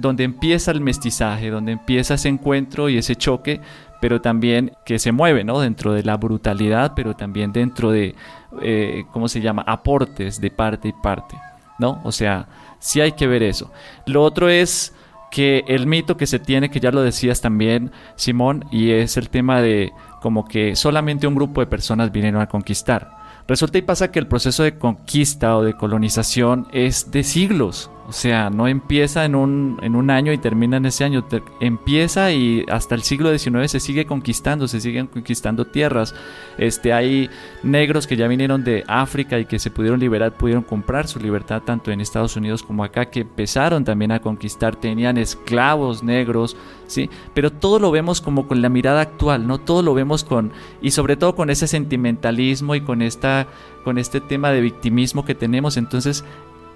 donde 0.02 0.24
empieza 0.24 0.70
el 0.70 0.82
mestizaje, 0.82 1.48
donde 1.48 1.72
empieza 1.72 2.14
ese 2.14 2.28
encuentro 2.28 2.90
y 2.90 2.98
ese 2.98 3.16
choque, 3.16 3.60
pero 4.00 4.20
también 4.20 4.72
que 4.84 4.98
se 4.98 5.12
mueve, 5.12 5.44
¿no? 5.44 5.60
Dentro 5.60 5.94
de 5.94 6.02
la 6.02 6.16
brutalidad, 6.16 6.92
pero 6.94 7.14
también 7.14 7.52
dentro 7.52 7.90
de, 7.90 8.14
eh, 8.60 9.04
¿cómo 9.12 9.28
se 9.28 9.40
llama? 9.40 9.62
Aportes 9.66 10.40
de 10.40 10.50
parte 10.50 10.88
y 10.88 10.92
parte, 10.92 11.38
¿no? 11.78 12.00
O 12.04 12.12
sea, 12.12 12.48
sí 12.80 13.00
hay 13.00 13.12
que 13.12 13.26
ver 13.26 13.42
eso. 13.42 13.70
Lo 14.04 14.22
otro 14.22 14.48
es 14.48 14.92
que 15.30 15.64
el 15.66 15.86
mito 15.86 16.16
que 16.16 16.26
se 16.26 16.38
tiene, 16.38 16.68
que 16.68 16.80
ya 16.80 16.90
lo 16.90 17.00
decías 17.02 17.40
también, 17.40 17.90
Simón, 18.16 18.66
y 18.70 18.90
es 18.90 19.16
el 19.16 19.30
tema 19.30 19.62
de 19.62 19.92
como 20.20 20.44
que 20.44 20.76
solamente 20.76 21.26
un 21.26 21.34
grupo 21.34 21.60
de 21.60 21.66
personas 21.66 22.12
vinieron 22.12 22.42
a 22.42 22.48
conquistar. 22.48 23.22
Resulta 23.48 23.78
y 23.78 23.82
pasa 23.82 24.10
que 24.10 24.18
el 24.18 24.28
proceso 24.28 24.62
de 24.62 24.78
conquista 24.78 25.56
o 25.56 25.62
de 25.62 25.74
colonización 25.74 26.68
es 26.72 27.10
de 27.10 27.24
siglos. 27.24 27.90
O 28.12 28.14
sea, 28.14 28.50
no 28.50 28.68
empieza 28.68 29.24
en 29.24 29.34
un, 29.34 29.78
en 29.80 29.96
un 29.96 30.10
año 30.10 30.34
y 30.34 30.38
termina 30.38 30.76
en 30.76 30.84
ese 30.84 31.02
año. 31.02 31.24
empieza 31.60 32.30
y 32.30 32.62
hasta 32.68 32.94
el 32.94 33.04
siglo 33.04 33.30
XIX 33.30 33.70
se 33.70 33.80
sigue 33.80 34.04
conquistando, 34.04 34.68
se 34.68 34.82
siguen 34.82 35.06
conquistando 35.06 35.64
tierras. 35.64 36.14
Este, 36.58 36.92
hay 36.92 37.30
negros 37.62 38.06
que 38.06 38.18
ya 38.18 38.28
vinieron 38.28 38.64
de 38.64 38.84
África 38.86 39.38
y 39.38 39.46
que 39.46 39.58
se 39.58 39.70
pudieron 39.70 39.98
liberar, 39.98 40.36
pudieron 40.36 40.62
comprar 40.62 41.08
su 41.08 41.20
libertad 41.20 41.62
tanto 41.62 41.90
en 41.90 42.02
Estados 42.02 42.36
Unidos 42.36 42.62
como 42.62 42.84
acá, 42.84 43.06
que 43.06 43.20
empezaron 43.20 43.82
también 43.82 44.12
a 44.12 44.20
conquistar, 44.20 44.76
tenían 44.76 45.16
esclavos 45.16 46.02
negros, 46.02 46.54
¿sí? 46.88 47.08
Pero 47.32 47.50
todo 47.50 47.78
lo 47.78 47.90
vemos 47.90 48.20
como 48.20 48.46
con 48.46 48.60
la 48.60 48.68
mirada 48.68 49.00
actual, 49.00 49.46
¿no? 49.46 49.56
Todo 49.56 49.80
lo 49.80 49.94
vemos 49.94 50.22
con, 50.22 50.52
y 50.82 50.90
sobre 50.90 51.16
todo 51.16 51.34
con 51.34 51.48
ese 51.48 51.66
sentimentalismo 51.66 52.74
y 52.74 52.82
con 52.82 53.00
esta 53.00 53.46
con 53.84 53.98
este 53.98 54.20
tema 54.20 54.50
de 54.50 54.60
victimismo 54.60 55.24
que 55.24 55.34
tenemos. 55.34 55.76
Entonces, 55.76 56.24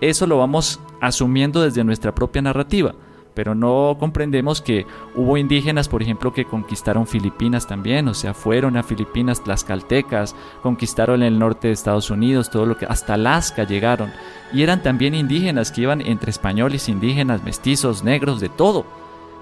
eso 0.00 0.26
lo 0.26 0.38
vamos 0.38 0.80
asumiendo 1.00 1.62
desde 1.62 1.85
nuestra 1.85 2.14
propia 2.14 2.42
narrativa, 2.42 2.94
pero 3.37 3.54
no 3.54 3.96
comprendemos 4.00 4.62
que 4.62 4.87
hubo 5.14 5.37
indígenas, 5.37 5.88
por 5.88 6.02
ejemplo, 6.02 6.32
que 6.32 6.46
conquistaron 6.46 7.06
Filipinas 7.06 7.66
también, 7.66 8.09
o 8.09 8.14
sea, 8.14 8.32
fueron 8.32 8.78
a 8.78 8.82
Filipinas 8.82 9.42
las 9.46 9.62
caltecas, 9.62 10.35
conquistaron 10.62 11.22
el 11.22 11.38
norte 11.38 11.68
de 11.68 11.74
Estados 11.74 12.11
Unidos, 12.11 12.48
todo 12.48 12.64
lo 12.64 12.78
que 12.78 12.87
hasta 12.87 13.14
Alaska 13.14 13.64
llegaron, 13.64 14.11
y 14.54 14.62
eran 14.62 14.82
también 14.82 15.14
indígenas 15.14 15.70
que 15.70 15.82
iban 15.82 16.00
entre 16.00 16.30
españoles, 16.30 16.88
indígenas, 16.88 17.44
mestizos, 17.44 18.04
negros, 18.04 18.40
de 18.40 18.48
todo. 18.48 18.87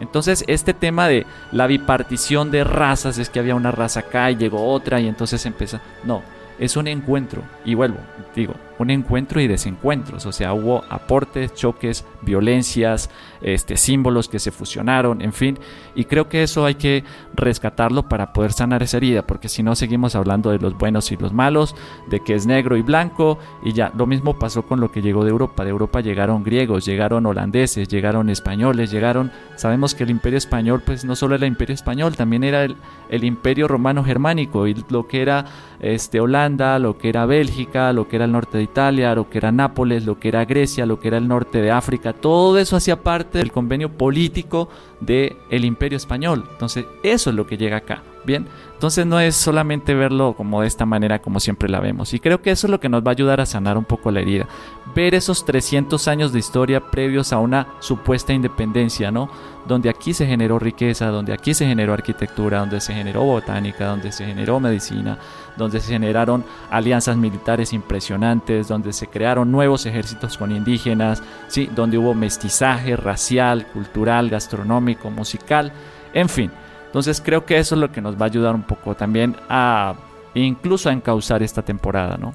Entonces, 0.01 0.43
este 0.49 0.75
tema 0.75 1.07
de 1.07 1.25
la 1.53 1.69
bipartición 1.69 2.51
de 2.51 2.65
razas, 2.65 3.19
es 3.19 3.31
que 3.31 3.39
había 3.39 3.55
una 3.55 3.71
raza 3.71 4.01
acá 4.01 4.29
y 4.33 4.37
llegó 4.37 4.73
otra 4.73 5.01
y 5.01 5.07
entonces 5.07 5.47
empieza, 5.47 5.81
no, 6.03 6.23
es 6.59 6.77
un 6.77 6.89
encuentro, 6.89 7.43
y 7.65 7.75
vuelvo, 7.75 7.99
digo, 8.35 8.55
un 8.79 8.91
encuentro 8.91 9.41
y 9.41 9.47
desencuentros, 9.47 10.27
o 10.27 10.33
sea, 10.33 10.53
hubo 10.53 10.85
aportes, 10.89 11.55
choques, 11.55 12.05
violencias, 12.23 13.11
este, 13.41 13.77
símbolos 13.77 14.29
que 14.29 14.39
se 14.39 14.51
fusionaron, 14.51 15.21
en 15.23 15.33
fin, 15.33 15.59
y 15.95 16.05
creo 16.05 16.29
que 16.29 16.43
eso 16.43 16.65
hay 16.65 16.75
que 16.75 17.05
rescatarlo 17.35 18.09
para 18.09 18.33
poder 18.33 18.53
sanar 18.53 18.83
esa 18.83 18.97
herida, 18.97 19.27
porque 19.27 19.49
si 19.49 19.63
no 19.63 19.75
seguimos 19.75 20.15
hablando 20.15 20.51
de 20.51 20.59
los 20.59 20.77
buenos 20.77 21.13
y 21.13 21.17
los 21.17 21.33
malos, 21.33 21.77
de 22.09 22.21
que 22.21 22.35
es 22.35 22.47
negro 22.47 22.77
y 22.77 22.83
blanco, 22.83 23.39
y 23.63 23.73
ya, 23.73 23.93
lo 23.97 24.07
mismo 24.07 24.39
pasó 24.39 24.63
con 24.63 24.81
lo 24.81 24.91
que 24.91 25.03
llegó 25.03 25.25
de 25.25 25.31
Europa, 25.31 25.65
de 25.65 25.71
Europa 25.71 26.01
llegaron 26.01 26.43
griegos, 26.43 26.85
llegaron 26.85 27.27
holandeses, 27.27 27.89
llegaron 27.89 28.31
españoles, 28.31 28.91
llegaron, 28.91 29.31
sabemos 29.57 29.95
que 29.95 30.05
el 30.05 30.11
imperio 30.11 30.39
español, 30.39 30.83
pues 30.85 31.05
no 31.05 31.15
solo 31.17 31.35
era 31.35 31.47
el 31.47 31.53
imperio 31.53 31.75
español, 31.75 32.17
también 32.17 32.45
era 32.45 32.65
el, 32.65 32.77
imperio 33.25 33.69
romano 33.69 34.03
germánico, 34.05 34.67
y 34.67 34.75
lo 34.89 35.07
que 35.07 35.23
era 35.23 35.45
este, 35.81 36.21
Holanda, 36.21 36.79
lo 36.79 36.99
que 36.99 37.09
era 37.09 37.27
Bélgica, 37.27 37.93
lo 37.93 38.09
que 38.09 38.17
era 38.17 38.25
el 38.25 38.33
norte 38.33 38.59
de 38.59 38.64
Italia, 38.65 39.15
lo 39.15 39.29
que 39.31 39.39
era 39.39 39.53
Nápoles, 39.53 40.05
lo 40.05 40.19
que 40.19 40.29
era 40.29 40.45
Grecia, 40.45 40.87
lo 40.87 40.99
que 40.99 41.09
era 41.09 41.19
el 41.19 41.29
norte 41.29 41.61
de 41.63 41.71
África, 41.71 42.13
todo 42.13 42.59
eso 42.59 42.77
hacía 42.77 43.03
parte 43.03 43.39
del 43.39 43.53
convenio 43.53 43.91
político 43.91 44.69
del 45.01 45.37
el 45.51 45.65
imperio 45.65 45.97
español. 45.97 46.45
Entonces, 46.51 46.87
eso 47.03 47.31
es 47.31 47.37
lo 47.37 47.47
que 47.47 47.57
llega 47.57 47.79
acá. 47.79 48.03
Bien, 48.25 48.47
entonces 48.73 49.05
no 49.05 49.21
es 49.21 49.37
solamente 49.37 49.95
verlo 49.95 50.35
como 50.35 50.63
de 50.63 50.67
esta 50.67 50.87
manera 50.87 51.21
como 51.21 51.41
siempre 51.41 51.69
la 51.69 51.81
vemos. 51.81 52.15
Y 52.15 52.21
creo 52.21 52.41
que 52.41 52.51
eso 52.51 52.67
es 52.67 52.71
lo 52.71 52.81
que 52.81 52.89
nos 52.89 53.03
va 53.03 53.11
a 53.11 53.13
ayudar 53.13 53.41
a 53.41 53.47
sanar 53.47 53.77
un 53.77 53.85
poco 53.85 54.11
la 54.11 54.21
herida. 54.21 54.49
Ver 54.95 55.15
esos 55.15 55.45
300 55.45 56.07
años 56.09 56.33
de 56.33 56.39
historia 56.39 56.91
previos 56.91 57.33
a 57.33 57.39
una 57.39 57.67
supuesta 57.81 58.33
independencia, 58.33 59.11
¿no? 59.11 59.29
Donde 59.67 59.89
aquí 59.89 60.15
se 60.15 60.27
generó 60.27 60.59
riqueza, 60.59 61.09
donde 61.09 61.33
aquí 61.33 61.55
se 61.55 61.67
generó 61.67 61.95
arquitectura, 61.95 62.61
donde 62.61 62.81
se 62.81 62.95
generó 62.95 63.23
botánica, 63.25 63.87
donde 63.87 64.13
se 64.13 64.25
generó 64.25 64.61
medicina, 64.61 65.19
donde 65.57 65.81
se 65.81 65.93
generaron 65.93 66.45
alianzas 66.71 67.17
militares 67.17 67.73
impresionantes, 67.73 68.69
donde 68.69 68.93
se 68.93 69.07
crearon 69.07 69.51
nuevos 69.51 69.87
ejércitos 69.87 70.39
con 70.39 70.53
indígenas, 70.53 71.23
¿sí? 71.49 71.69
Donde 71.75 71.99
hubo 71.99 72.15
mestizaje 72.15 72.95
racial, 72.97 73.67
cultural, 73.69 74.31
gastronómico, 74.31 75.11
musical, 75.11 75.73
en 76.13 76.29
fin 76.29 76.51
entonces 76.95 77.21
creo 77.21 77.45
que 77.45 77.59
eso 77.59 77.75
es 77.75 77.81
lo 77.81 77.91
que 77.91 78.01
nos 78.01 78.15
va 78.15 78.21
a 78.21 78.27
ayudar 78.27 78.55
un 78.55 78.63
poco 78.63 78.95
también 78.95 79.35
a 79.49 79.97
incluso 80.33 80.89
a 80.89 80.93
encauzar 80.93 81.43
esta 81.43 81.61
temporada, 81.61 82.17
¿no? 82.17 82.35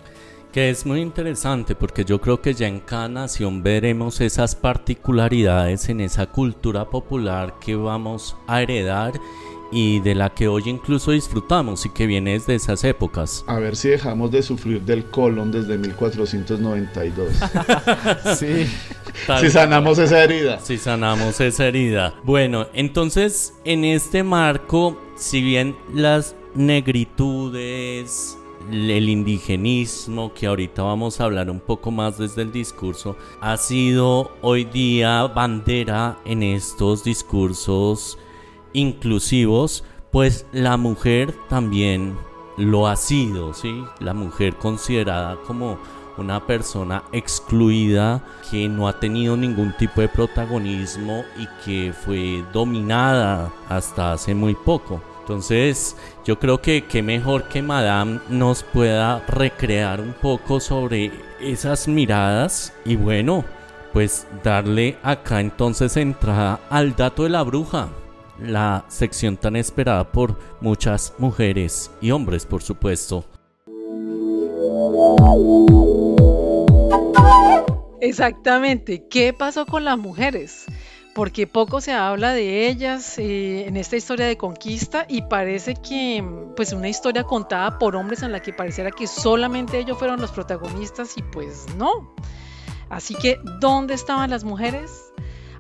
Que 0.51 0.71
es 0.71 0.85
muy 0.85 1.01
interesante 1.01 1.75
porque 1.75 2.03
yo 2.03 2.19
creo 2.19 2.41
que 2.41 2.55
ya 2.55 2.67
en 2.67 2.79
cada 2.79 3.07
nación 3.07 3.62
veremos 3.62 4.19
esas 4.19 4.55
particularidades 4.55 5.89
en 5.89 6.01
esa 6.01 6.25
cultura 6.25 6.89
popular 6.89 7.55
que 7.59 7.75
vamos 7.75 8.35
a 8.47 8.62
heredar 8.62 9.13
y 9.71 9.99
de 9.99 10.15
la 10.15 10.33
que 10.33 10.47
hoy 10.47 10.63
incluso 10.65 11.12
disfrutamos 11.12 11.85
y 11.85 11.89
que 11.89 12.07
viene 12.07 12.33
desde 12.33 12.55
esas 12.55 12.83
épocas. 12.83 13.43
A 13.47 13.59
ver 13.59 13.75
si 13.75 13.89
dejamos 13.89 14.31
de 14.31 14.41
sufrir 14.41 14.81
del 14.81 15.05
colon 15.05 15.51
desde 15.51 15.77
1492. 15.77 17.33
sí. 18.38 18.65
si 19.39 19.49
sanamos 19.49 19.99
esa 19.99 20.23
herida. 20.23 20.59
Si 20.59 20.77
sanamos 20.77 21.39
esa 21.39 21.67
herida. 21.67 22.15
Bueno, 22.23 22.67
entonces 22.73 23.53
en 23.65 23.85
este 23.85 24.23
marco, 24.23 24.99
si 25.15 25.41
bien 25.41 25.75
las 25.93 26.35
negritudes, 26.55 28.38
el 28.71 29.10
indigenismo, 29.10 30.34
que 30.34 30.47
ahorita 30.47 30.84
vamos 30.84 31.19
a 31.19 31.25
hablar 31.25 31.49
un 31.49 31.60
poco 31.60 31.91
más 31.91 32.17
desde 32.17 32.43
el 32.43 32.51
discurso, 32.51 33.15
ha 33.41 33.58
sido 33.58 34.32
hoy 34.41 34.65
día 34.65 35.25
bandera 35.27 36.17
en 36.25 36.43
estos 36.43 37.03
discursos 37.03 38.17
inclusivos, 38.73 39.84
pues 40.12 40.45
la 40.51 40.77
mujer 40.77 41.36
también 41.49 42.17
lo 42.58 42.88
ha 42.88 42.95
sido, 42.95 43.53
¿sí? 43.53 43.84
La 43.99 44.13
mujer 44.13 44.55
considerada 44.55 45.38
como 45.47 45.77
una 46.17 46.45
persona 46.45 47.03
excluida 47.12 48.21
que 48.51 48.67
no 48.67 48.88
ha 48.88 48.99
tenido 48.99 49.38
ningún 49.38 49.73
tipo 49.77 50.01
de 50.01 50.10
protagonismo 50.10 51.23
y 51.38 51.47
que 51.63 51.93
fue 51.93 52.43
dominada 52.51 53.51
hasta 53.69 54.13
hace 54.13 54.36
muy 54.36 54.55
poco. 54.55 55.01
Entonces, 55.30 55.96
yo 56.26 56.39
creo 56.39 56.60
que 56.60 56.86
qué 56.86 57.04
mejor 57.04 57.44
que 57.50 57.62
Madame 57.62 58.20
nos 58.30 58.63
pueda 58.63 59.20
recrear 59.28 60.02
un 60.02 60.13
poco 60.13 60.60
sobre 60.60 61.12
esas 61.39 61.88
miradas 61.88 62.74
y 62.84 62.96
bueno, 62.96 63.46
pues 63.94 64.26
darle 64.44 64.98
acá 65.04 65.39
entonces 65.39 65.98
entrada 65.98 66.60
al 66.72 66.96
dato 66.96 67.26
de 67.26 67.30
la 67.30 67.44
bruja 67.44 67.89
la 68.39 68.86
sección 68.88 69.38
tan 69.38 69.56
esperada 69.56 70.12
por 70.12 70.36
muchas 70.62 71.13
mujeres 71.20 71.92
y 72.02 72.10
hombres, 72.10 72.48
por 72.48 72.63
supuesto. 72.63 73.24
Exactamente, 78.02 79.06
¿qué 79.08 79.32
pasó 79.34 79.68
con 79.68 79.86
las 79.86 80.00
mujeres? 80.00 80.65
Porque 81.19 81.47
poco 81.47 81.82
se 81.82 81.91
habla 81.91 82.32
de 82.32 82.69
ellas 82.69 83.19
eh, 83.19 83.67
en 83.67 83.75
esta 83.75 83.97
historia 83.97 84.25
de 84.25 84.38
conquista 84.38 85.05
y 85.10 85.23
parece 85.23 85.75
que 85.75 86.23
pues 86.55 86.71
una 86.71 86.88
historia 86.88 87.25
contada 87.25 87.77
por 87.77 87.97
hombres 87.97 88.23
en 88.23 88.32
la 88.32 88.41
que 88.41 88.53
pareciera 88.53 88.89
que 88.89 89.05
solamente 89.05 89.79
ellos 89.79 89.97
fueron 89.97 90.21
los 90.21 90.32
protagonistas 90.32 91.17
y 91.17 91.21
pues 91.21 91.65
no. 91.75 92.15
Así 92.89 93.15
que, 93.15 93.38
¿dónde 93.60 93.95
estaban 93.95 94.29
las 94.29 94.45
mujeres? 94.45 95.12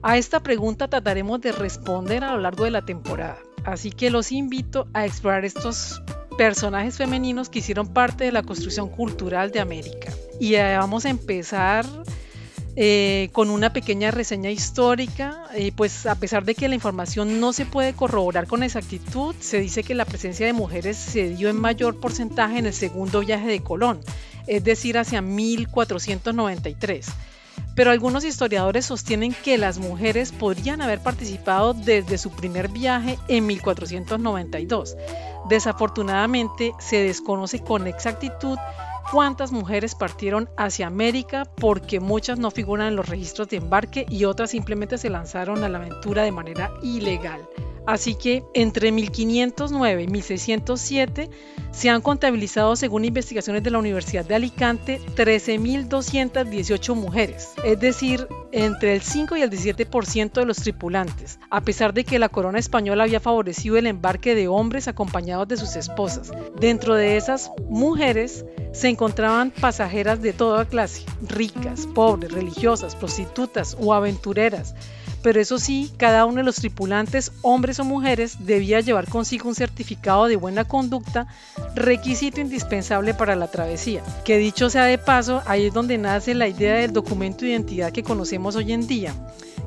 A 0.01 0.17
esta 0.17 0.41
pregunta 0.41 0.87
trataremos 0.87 1.41
de 1.41 1.51
responder 1.51 2.23
a 2.23 2.31
lo 2.31 2.39
largo 2.39 2.63
de 2.63 2.71
la 2.71 2.85
temporada, 2.85 3.39
así 3.65 3.91
que 3.91 4.09
los 4.09 4.31
invito 4.31 4.87
a 4.93 5.05
explorar 5.05 5.43
estos 5.43 6.01
personajes 6.37 6.95
femeninos 6.95 7.49
que 7.49 7.59
hicieron 7.59 7.89
parte 7.89 8.23
de 8.23 8.31
la 8.31 8.43
construcción 8.43 8.87
cultural 8.87 9.51
de 9.51 9.59
América. 9.59 10.13
Y 10.39 10.55
eh, 10.55 10.77
vamos 10.77 11.03
a 11.03 11.09
empezar 11.09 11.85
eh, 12.81 13.27
con 13.33 13.49
una 13.49 13.73
pequeña 13.73 14.09
reseña 14.09 14.51
histórica, 14.51 15.43
eh, 15.53 15.73
pues 15.75 16.05
a 16.05 16.15
pesar 16.15 16.45
de 16.45 16.55
que 16.55 16.69
la 16.69 16.75
información 16.75 17.41
no 17.41 17.51
se 17.51 17.65
puede 17.65 17.91
corroborar 17.91 18.47
con 18.47 18.63
exactitud, 18.63 19.35
se 19.37 19.59
dice 19.59 19.83
que 19.83 19.95
la 19.95 20.05
presencia 20.05 20.45
de 20.45 20.53
mujeres 20.53 20.95
se 20.95 21.27
dio 21.27 21.49
en 21.49 21.59
mayor 21.59 21.99
porcentaje 21.99 22.57
en 22.57 22.67
el 22.67 22.73
segundo 22.73 23.19
viaje 23.19 23.47
de 23.47 23.61
Colón, 23.61 23.99
es 24.47 24.63
decir, 24.63 24.97
hacia 24.97 25.21
1493 25.21 27.07
pero 27.75 27.91
algunos 27.91 28.25
historiadores 28.25 28.85
sostienen 28.85 29.33
que 29.33 29.57
las 29.57 29.77
mujeres 29.77 30.31
podrían 30.31 30.81
haber 30.81 30.99
participado 30.99 31.73
desde 31.73 32.17
su 32.17 32.29
primer 32.31 32.67
viaje 32.67 33.17
en 33.29 33.45
1492. 33.45 34.97
Desafortunadamente 35.49 36.73
se 36.79 37.03
desconoce 37.03 37.59
con 37.59 37.87
exactitud 37.87 38.57
cuántas 39.11 39.51
mujeres 39.51 39.95
partieron 39.95 40.49
hacia 40.57 40.87
América 40.87 41.45
porque 41.55 41.99
muchas 41.99 42.39
no 42.39 42.51
figuran 42.51 42.87
en 42.87 42.95
los 42.95 43.09
registros 43.09 43.49
de 43.49 43.57
embarque 43.57 44.05
y 44.09 44.25
otras 44.25 44.51
simplemente 44.51 44.97
se 44.97 45.09
lanzaron 45.09 45.63
a 45.63 45.69
la 45.69 45.79
aventura 45.79 46.23
de 46.23 46.31
manera 46.31 46.71
ilegal. 46.81 47.47
Así 47.89 48.13
que 48.13 48.43
entre 48.53 48.91
1509 48.91 50.03
y 50.03 50.07
1607 50.07 51.27
se 51.71 51.89
han 51.89 52.01
contabilizado, 52.01 52.75
según 52.75 53.03
investigaciones 53.03 53.63
de 53.63 53.71
la 53.71 53.79
Universidad 53.79 54.23
de 54.23 54.35
Alicante, 54.35 55.01
13.218 55.15 56.93
mujeres, 56.93 57.49
es 57.63 57.79
decir, 57.79 58.27
entre 58.51 58.93
el 58.93 59.01
5 59.01 59.37
y 59.37 59.41
el 59.41 59.49
17% 59.49 60.33
de 60.33 60.45
los 60.45 60.57
tripulantes, 60.57 61.39
a 61.49 61.61
pesar 61.61 61.95
de 61.95 62.03
que 62.03 62.19
la 62.19 62.29
corona 62.29 62.59
española 62.59 63.05
había 63.05 63.19
favorecido 63.19 63.75
el 63.77 63.87
embarque 63.87 64.35
de 64.35 64.47
hombres 64.47 64.87
acompañados 64.87 65.47
de 65.47 65.57
sus 65.57 65.75
esposas. 65.75 66.31
Dentro 66.59 66.93
de 66.93 67.17
esas 67.17 67.49
mujeres 67.69 68.45
se 68.71 68.89
encontraban 68.89 69.49
pasajeras 69.49 70.21
de 70.21 70.33
toda 70.33 70.65
clase, 70.65 71.05
ricas, 71.27 71.87
pobres, 71.87 72.31
religiosas, 72.33 72.95
prostitutas 72.95 73.75
o 73.79 73.95
aventureras, 73.95 74.75
pero 75.21 75.39
eso 75.39 75.59
sí, 75.59 75.91
cada 75.97 76.25
uno 76.25 76.37
de 76.37 76.43
los 76.43 76.55
tripulantes, 76.55 77.31
hombres 77.41 77.79
o 77.79 77.83
mujeres, 77.83 78.37
debía 78.45 78.79
llevar 78.79 79.07
consigo 79.07 79.49
un 79.49 79.55
certificado 79.55 80.27
de 80.27 80.35
buena 80.35 80.63
conducta, 80.63 81.27
requisito 81.75 82.41
indispensable 82.41 83.13
para 83.13 83.35
la 83.35 83.51
travesía. 83.51 84.01
Que 84.23 84.37
dicho 84.37 84.69
sea 84.69 84.85
de 84.85 84.97
paso, 84.97 85.41
ahí 85.45 85.67
es 85.67 85.73
donde 85.73 85.97
nace 85.97 86.33
la 86.35 86.47
idea 86.47 86.75
del 86.75 86.93
documento 86.93 87.45
de 87.45 87.51
identidad 87.51 87.91
que 87.91 88.03
conocemos 88.03 88.55
hoy 88.55 88.73
en 88.73 88.87
día 88.87 89.13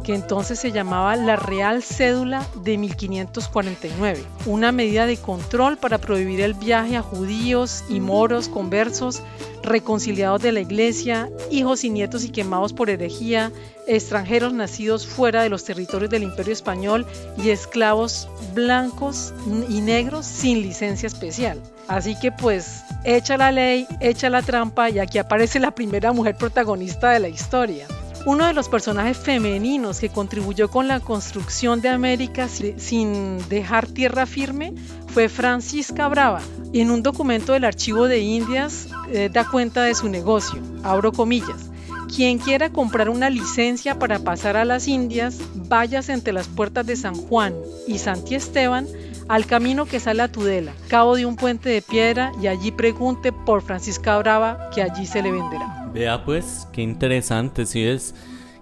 que 0.02 0.14
entonces 0.14 0.58
se 0.58 0.72
llamaba 0.72 1.16
la 1.16 1.36
Real 1.36 1.82
Cédula 1.82 2.46
de 2.62 2.78
1549, 2.78 4.22
una 4.46 4.72
medida 4.72 5.06
de 5.06 5.16
control 5.16 5.76
para 5.78 5.98
prohibir 5.98 6.40
el 6.40 6.54
viaje 6.54 6.96
a 6.96 7.02
judíos 7.02 7.84
y 7.88 8.00
moros 8.00 8.48
conversos, 8.48 9.22
reconciliados 9.62 10.42
de 10.42 10.52
la 10.52 10.60
iglesia, 10.60 11.30
hijos 11.50 11.84
y 11.84 11.90
nietos 11.90 12.24
y 12.24 12.30
quemados 12.30 12.72
por 12.72 12.90
herejía, 12.90 13.52
extranjeros 13.86 14.52
nacidos 14.52 15.06
fuera 15.06 15.42
de 15.42 15.48
los 15.48 15.64
territorios 15.64 16.10
del 16.10 16.22
imperio 16.22 16.52
español 16.52 17.06
y 17.36 17.50
esclavos 17.50 18.28
blancos 18.54 19.32
y 19.68 19.80
negros 19.80 20.26
sin 20.26 20.62
licencia 20.62 21.06
especial. 21.06 21.60
Así 21.88 22.18
que 22.18 22.32
pues 22.32 22.82
echa 23.04 23.36
la 23.36 23.52
ley, 23.52 23.86
echa 24.00 24.30
la 24.30 24.42
trampa 24.42 24.90
y 24.90 24.98
aquí 24.98 25.18
aparece 25.18 25.58
la 25.60 25.72
primera 25.72 26.12
mujer 26.12 26.36
protagonista 26.36 27.10
de 27.10 27.20
la 27.20 27.28
historia. 27.28 27.86
Uno 28.24 28.46
de 28.46 28.52
los 28.52 28.68
personajes 28.68 29.18
femeninos 29.18 29.98
que 29.98 30.08
contribuyó 30.08 30.70
con 30.70 30.86
la 30.86 31.00
construcción 31.00 31.80
de 31.80 31.88
América 31.88 32.48
sin 32.48 33.48
dejar 33.48 33.88
tierra 33.88 34.26
firme 34.26 34.74
fue 35.08 35.28
Francisca 35.28 36.06
Brava. 36.06 36.40
En 36.72 36.92
un 36.92 37.02
documento 37.02 37.52
del 37.52 37.64
Archivo 37.64 38.06
de 38.06 38.20
Indias 38.20 38.86
eh, 39.10 39.28
da 39.32 39.48
cuenta 39.48 39.82
de 39.82 39.96
su 39.96 40.08
negocio, 40.08 40.60
abro 40.84 41.10
comillas. 41.10 41.70
Quien 42.14 42.38
quiera 42.38 42.70
comprar 42.70 43.08
una 43.08 43.28
licencia 43.28 43.98
para 43.98 44.20
pasar 44.20 44.56
a 44.56 44.64
las 44.64 44.86
Indias, 44.86 45.38
váyase 45.54 46.12
entre 46.12 46.32
las 46.32 46.46
puertas 46.46 46.86
de 46.86 46.94
San 46.94 47.16
Juan 47.16 47.54
y 47.88 47.98
Santi 47.98 48.36
Esteban 48.36 48.86
al 49.28 49.46
camino 49.46 49.86
que 49.86 49.98
sale 49.98 50.22
a 50.22 50.30
Tudela, 50.30 50.74
cabo 50.88 51.16
de 51.16 51.26
un 51.26 51.36
puente 51.36 51.70
de 51.70 51.82
piedra, 51.82 52.32
y 52.40 52.46
allí 52.46 52.70
pregunte 52.70 53.32
por 53.32 53.62
Francisca 53.62 54.18
Brava, 54.18 54.70
que 54.74 54.82
allí 54.82 55.06
se 55.06 55.22
le 55.22 55.32
venderá. 55.32 55.81
Vea 55.92 56.24
pues, 56.24 56.66
qué 56.72 56.82
interesante, 56.82 57.66
si 57.66 57.84
es 57.84 58.14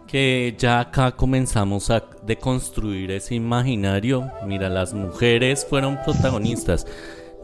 que 0.08 0.56
ya 0.58 0.80
acá 0.80 1.12
comenzamos 1.12 1.88
a 1.90 2.04
deconstruir 2.26 3.12
ese 3.12 3.36
imaginario. 3.36 4.28
Mira, 4.44 4.68
las 4.68 4.92
mujeres 4.92 5.64
fueron 5.64 6.00
protagonistas, 6.04 6.84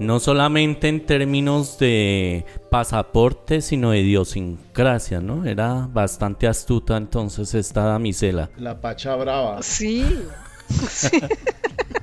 no 0.01 0.19
solamente 0.19 0.89
en 0.89 1.07
términos 1.07 1.79
de 1.79 2.45
pasaporte, 2.69 3.61
sino 3.61 3.93
de 3.93 4.01
idiosincrasia, 4.01 5.21
¿no? 5.21 5.45
Era 5.45 5.89
bastante 5.93 6.49
astuta 6.49 6.97
entonces 6.97 7.55
esta 7.55 7.85
damisela. 7.85 8.51
La 8.59 8.81
Pacha 8.81 9.15
Brava. 9.15 9.63
Sí, 9.63 10.05
sí. 10.89 11.21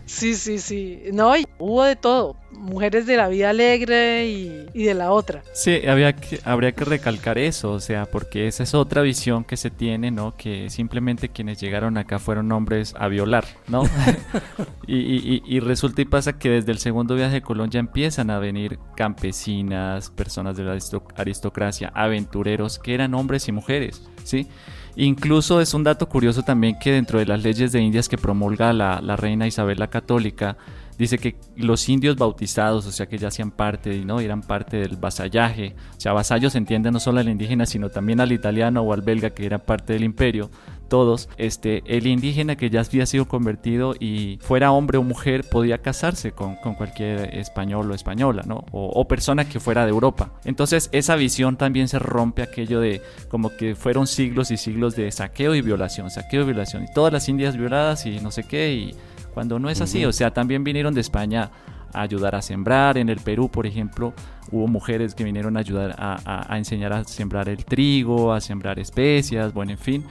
Sí, 0.06 0.36
sí, 0.36 0.60
sí. 0.60 1.02
No, 1.13 1.36
y 1.38 1.46
hubo 1.60 1.84
de 1.84 1.96
todo. 1.96 2.36
Mujeres 2.52 3.08
de 3.08 3.18
la 3.18 3.30
vida 3.30 3.50
alegre 3.50 4.28
y, 4.28 4.84
de 4.84 4.94
la 4.94 5.12
otra. 5.12 5.42
Sí, 5.54 5.88
había 5.88 6.13
que, 6.13 6.39
habría 6.44 6.72
que 6.72 6.86
recalcar 6.86 7.38
eso, 7.39 7.72
o 7.72 7.80
sea, 7.80 8.06
porque 8.06 8.48
esa 8.48 8.63
es 8.63 8.76
otra 8.76 9.02
visión 9.02 9.44
que 9.44 9.58
se 9.58 9.72
tiene, 9.72 10.12
¿no? 10.12 10.36
Que 10.38 10.70
simplemente 10.70 11.30
quienes 11.30 11.60
llegaron 11.60 11.98
acá 11.98 12.20
fueron 12.20 12.52
hombres 12.52 12.94
a 12.98 13.08
violar, 13.08 13.46
¿no? 13.68 13.84
y, 14.88 15.42
y, 15.46 15.60
resulta 15.62 16.04
y 16.04 16.06
pasa 16.06 16.38
que 16.38 16.50
desde 16.50 16.72
el 16.72 16.78
segundo 16.78 17.16
viaje 17.16 17.36
de 17.36 17.42
Colón 17.42 17.72
ya 17.72 17.80
empiezan 17.80 18.30
a 18.30 18.38
venir 18.38 18.78
campesinas, 18.96 20.12
personas 20.12 20.56
de 20.56 20.63
la 20.63 20.78
aristocracia, 21.16 21.92
aventureros, 21.96 22.78
que 22.78 22.94
eran 22.94 23.16
hombres 23.16 23.48
y 23.48 23.52
mujeres, 23.52 24.04
¿sí? 24.24 24.44
sí 24.44 24.50
Incluso 24.96 25.60
es 25.60 25.74
un 25.74 25.84
dato 25.84 26.08
curioso 26.08 26.44
también 26.44 26.78
que 26.80 26.92
dentro 26.92 27.18
de 27.18 27.26
las 27.26 27.42
leyes 27.42 27.72
de 27.72 27.82
Indias 27.82 28.08
que 28.08 28.18
promulga 28.18 28.74
la, 28.74 29.16
reina 29.16 29.48
Isabel 29.48 29.80
la 29.80 29.90
Católica, 29.90 30.58
dice 31.04 31.18
que 31.18 31.36
los 31.56 31.88
indios 31.89 32.16
bautizados, 32.16 32.86
o 32.86 32.92
sea 32.92 33.08
que 33.08 33.18
ya 33.18 33.28
hacían 33.28 33.52
parte, 33.52 34.04
¿no? 34.06 34.20
eran 34.20 34.42
parte 34.42 34.78
del 34.78 34.98
vasallaje, 34.98 35.76
o 35.98 36.00
sea, 36.00 36.13
vasallo 36.13 36.50
se 36.50 36.58
entiende 36.58 36.92
no 36.92 37.00
solo 37.00 37.20
al 37.20 37.30
indígena, 37.30 37.66
sino 37.66 37.89
también 37.89 38.20
al 38.20 38.32
italiano 38.32 38.82
o 38.82 38.94
al 38.94 39.02
belga 39.02 39.32
que 39.32 39.46
era 39.46 39.60
parte 39.60 39.94
del 39.94 40.04
imperio, 40.04 40.50
todos, 40.88 41.28
este, 41.38 41.82
el 41.88 42.08
indígena 42.08 42.56
que 42.56 42.70
ya 42.70 42.82
había 42.82 43.06
sido 43.06 43.28
convertido 43.28 43.96
y 44.00 44.38
fuera 44.42 44.72
hombre 44.72 44.98
o 44.98 45.04
mujer 45.04 45.44
podía 45.50 45.80
casarse 45.80 46.34
con, 46.34 46.56
con 46.58 46.76
cualquier 46.76 47.36
español 47.36 47.89
o 47.89 47.96
española, 47.96 48.44
¿no? 48.46 48.63
O, 48.72 48.92
o, 48.94 49.08
persona 49.08 49.50
que 49.50 49.60
fuera 49.60 49.86
de 49.86 49.89
Europa. 49.89 50.34
Entonces 50.46 50.89
esa 50.92 51.16
visión 51.16 51.58
también 51.58 51.88
se 51.88 51.98
rompe 52.00 52.44
aquello 52.44 52.80
de 52.80 53.02
como 53.30 53.50
que 53.58 53.76
fueron 53.76 54.06
siglos 54.06 54.52
y 54.52 54.58
siglos 54.58 54.96
de 54.96 55.12
saqueo 55.12 55.56
y 55.56 55.62
violación, 55.62 56.12
saqueo 56.12 56.44
y 56.44 56.46
violación, 56.46 56.84
y 56.84 56.94
todas 56.94 57.12
las 57.12 57.28
indias 57.28 57.58
violadas 57.58 58.06
y 58.06 58.20
no 58.20 58.30
sé 58.30 58.44
qué, 58.44 58.74
y 58.74 58.96
cuando 59.34 59.60
no 59.60 59.69
es 59.69 59.82
así, 59.82 60.06
o 60.06 60.13
sea, 60.13 60.32
también 60.32 60.63
vinieron 60.63 60.93
de 60.93 61.02
España 61.02 61.52
a 61.93 62.02
ayudar 62.02 62.36
a 62.36 62.41
sembrar. 62.41 62.98
En 62.98 63.10
el 63.10 63.19
Perú, 63.19 63.50
por 63.50 63.65
ejemplo, 63.65 64.13
hubo 64.52 64.67
mujeres 64.67 65.15
que 65.15 65.24
vinieron 65.24 65.58
a 65.58 65.62
ayudar 65.62 65.96
a, 65.98 66.58
enseñar 66.58 66.93
a 66.93 67.04
sembrar 67.04 67.50
el 67.50 67.65
trigo, 67.65 68.34
a 68.34 68.41
sembrar 68.41 68.80
especias, 68.80 69.54
bueno, 69.54 69.72
en 69.72 69.78
fin. 69.78 70.06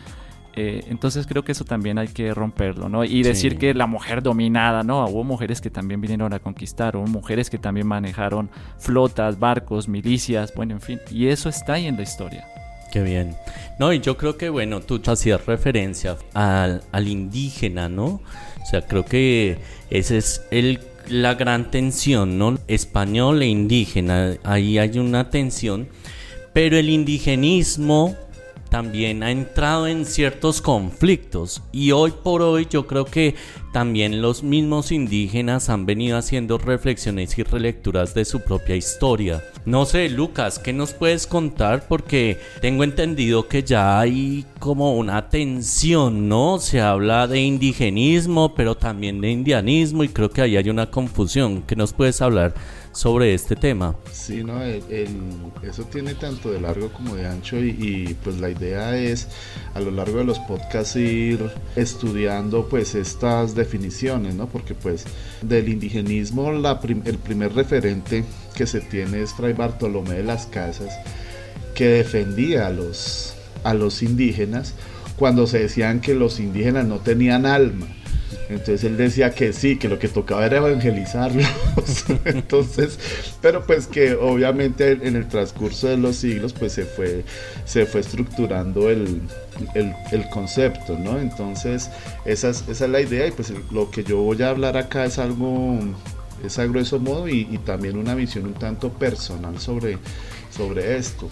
Eh, 0.54 0.84
entonces 0.88 1.26
creo 1.26 1.44
que 1.44 1.52
eso 1.52 1.64
también 1.64 1.96
hay 1.98 2.08
que 2.08 2.34
romperlo, 2.34 2.90
¿no? 2.90 3.04
Y 3.04 3.22
decir 3.22 3.56
que 3.56 3.72
la 3.72 3.86
mujer 3.86 4.22
dominada, 4.22 4.82
¿no? 4.82 5.02
Hubo 5.06 5.24
mujeres 5.24 5.62
que 5.62 5.70
también 5.70 6.00
vinieron 6.00 6.32
a 6.34 6.40
conquistar, 6.40 6.94
hubo 6.96 7.06
mujeres 7.06 7.48
que 7.48 7.56
también 7.56 7.86
manejaron 7.86 8.50
flotas, 8.78 9.38
barcos, 9.38 9.88
milicias, 9.88 10.52
bueno, 10.54 10.74
en 10.74 10.80
fin. 10.82 11.00
Y 11.10 11.28
eso 11.28 11.48
está 11.48 11.74
ahí 11.74 11.86
en 11.86 11.96
la 11.96 12.02
historia. 12.02 12.46
Qué 12.92 13.02
bien. 13.02 13.34
No, 13.78 13.94
y 13.94 14.00
yo 14.00 14.18
creo 14.18 14.36
que, 14.36 14.50
bueno, 14.50 14.80
tú 14.80 15.00
hacías 15.06 15.46
referencia 15.46 16.18
al, 16.34 16.82
al 16.92 17.08
indígena, 17.08 17.88
¿no? 17.88 18.20
O 18.62 18.66
sea, 18.66 18.82
creo 18.82 19.04
que 19.04 19.58
esa 19.90 20.16
es 20.16 20.42
el, 20.50 20.80
la 21.08 21.34
gran 21.34 21.70
tensión, 21.70 22.38
¿no? 22.38 22.58
Español 22.68 23.42
e 23.42 23.46
indígena, 23.46 24.36
ahí 24.44 24.78
hay 24.78 24.98
una 24.98 25.30
tensión, 25.30 25.88
pero 26.52 26.76
el 26.78 26.88
indigenismo 26.88 28.16
también 28.72 29.22
ha 29.22 29.30
entrado 29.30 29.86
en 29.86 30.06
ciertos 30.06 30.62
conflictos 30.62 31.62
y 31.72 31.90
hoy 31.90 32.10
por 32.10 32.40
hoy 32.40 32.66
yo 32.70 32.86
creo 32.86 33.04
que 33.04 33.34
también 33.70 34.22
los 34.22 34.42
mismos 34.42 34.92
indígenas 34.92 35.68
han 35.68 35.84
venido 35.84 36.16
haciendo 36.16 36.56
reflexiones 36.56 37.36
y 37.36 37.42
relecturas 37.42 38.14
de 38.14 38.24
su 38.24 38.40
propia 38.40 38.74
historia. 38.74 39.44
No 39.66 39.84
sé, 39.84 40.08
Lucas, 40.08 40.58
¿qué 40.58 40.72
nos 40.72 40.94
puedes 40.94 41.26
contar? 41.26 41.86
Porque 41.86 42.40
tengo 42.62 42.82
entendido 42.82 43.46
que 43.46 43.62
ya 43.62 44.00
hay 44.00 44.46
como 44.58 44.96
una 44.96 45.28
tensión, 45.28 46.30
¿no? 46.30 46.58
Se 46.58 46.80
habla 46.80 47.26
de 47.26 47.40
indigenismo, 47.40 48.54
pero 48.54 48.74
también 48.74 49.20
de 49.20 49.32
indianismo 49.32 50.02
y 50.02 50.08
creo 50.08 50.30
que 50.30 50.40
ahí 50.40 50.56
hay 50.56 50.70
una 50.70 50.90
confusión. 50.90 51.62
¿Qué 51.66 51.76
nos 51.76 51.92
puedes 51.92 52.22
hablar 52.22 52.54
sobre 52.92 53.34
este 53.34 53.56
tema. 53.56 53.96
Sí, 54.12 54.44
no, 54.44 54.62
eso 54.62 55.84
tiene 55.90 56.14
tanto 56.14 56.52
de 56.52 56.60
largo 56.60 56.92
como 56.92 57.16
de 57.16 57.26
ancho 57.26 57.58
y, 57.58 58.16
pues 58.22 58.38
la 58.38 58.50
idea 58.50 58.96
es 58.96 59.28
a 59.74 59.80
lo 59.80 59.90
largo 59.90 60.18
de 60.18 60.24
los 60.24 60.38
podcasts 60.40 60.96
ir 60.96 61.50
estudiando 61.74 62.68
pues 62.68 62.94
estas 62.94 63.54
definiciones, 63.54 64.34
¿no? 64.34 64.46
Porque 64.46 64.74
pues 64.74 65.04
del 65.40 65.68
indigenismo 65.68 66.50
el 66.50 67.18
primer 67.18 67.54
referente 67.54 68.24
que 68.54 68.66
se 68.66 68.80
tiene 68.80 69.22
es 69.22 69.32
Fray 69.32 69.54
Bartolomé 69.54 70.16
de 70.16 70.24
las 70.24 70.46
Casas 70.46 70.92
que 71.74 71.86
defendía 71.86 72.66
a 72.66 72.70
los, 72.70 73.34
a 73.64 73.72
los 73.74 74.02
indígenas 74.02 74.74
cuando 75.16 75.46
se 75.46 75.60
decían 75.60 76.00
que 76.00 76.14
los 76.14 76.40
indígenas 76.40 76.86
no 76.86 76.98
tenían 76.98 77.46
alma 77.46 77.86
entonces 78.52 78.84
él 78.84 78.96
decía 78.96 79.30
que 79.34 79.52
sí, 79.52 79.78
que 79.78 79.88
lo 79.88 79.98
que 79.98 80.08
tocaba 80.08 80.44
era 80.46 80.58
evangelizarlos. 80.58 81.46
Entonces, 82.24 82.98
pero 83.40 83.64
pues 83.64 83.86
que 83.86 84.14
obviamente 84.14 84.92
en 84.92 85.16
el 85.16 85.28
transcurso 85.28 85.88
de 85.88 85.96
los 85.96 86.16
siglos 86.16 86.52
pues 86.52 86.72
se 86.72 86.84
fue, 86.84 87.24
se 87.64 87.86
fue 87.86 88.00
estructurando 88.00 88.90
el, 88.90 89.22
concepto, 90.30 90.98
¿no? 90.98 91.18
Entonces, 91.18 91.90
esa 92.24 92.50
es, 92.50 92.64
esa 92.68 92.84
es 92.84 92.90
la 92.90 93.00
idea 93.00 93.26
y 93.26 93.30
pues 93.30 93.52
lo 93.70 93.90
que 93.90 94.04
yo 94.04 94.18
voy 94.18 94.42
a 94.42 94.50
hablar 94.50 94.76
acá 94.76 95.04
es 95.04 95.18
algo, 95.18 95.78
es 96.44 96.58
a 96.58 96.66
grueso 96.66 96.98
modo 96.98 97.28
y, 97.28 97.48
y 97.50 97.58
también 97.58 97.96
una 97.96 98.14
visión 98.14 98.46
un 98.46 98.54
tanto 98.54 98.90
personal 98.92 99.58
sobre, 99.58 99.98
sobre 100.56 100.96
esto. 100.96 101.28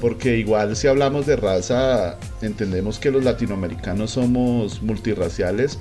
Porque 0.00 0.36
igual 0.36 0.76
si 0.76 0.86
hablamos 0.86 1.26
de 1.26 1.36
raza, 1.36 2.18
entendemos 2.42 2.98
que 2.98 3.10
los 3.10 3.24
latinoamericanos 3.24 4.12
somos 4.12 4.82
multirraciales, 4.82 5.78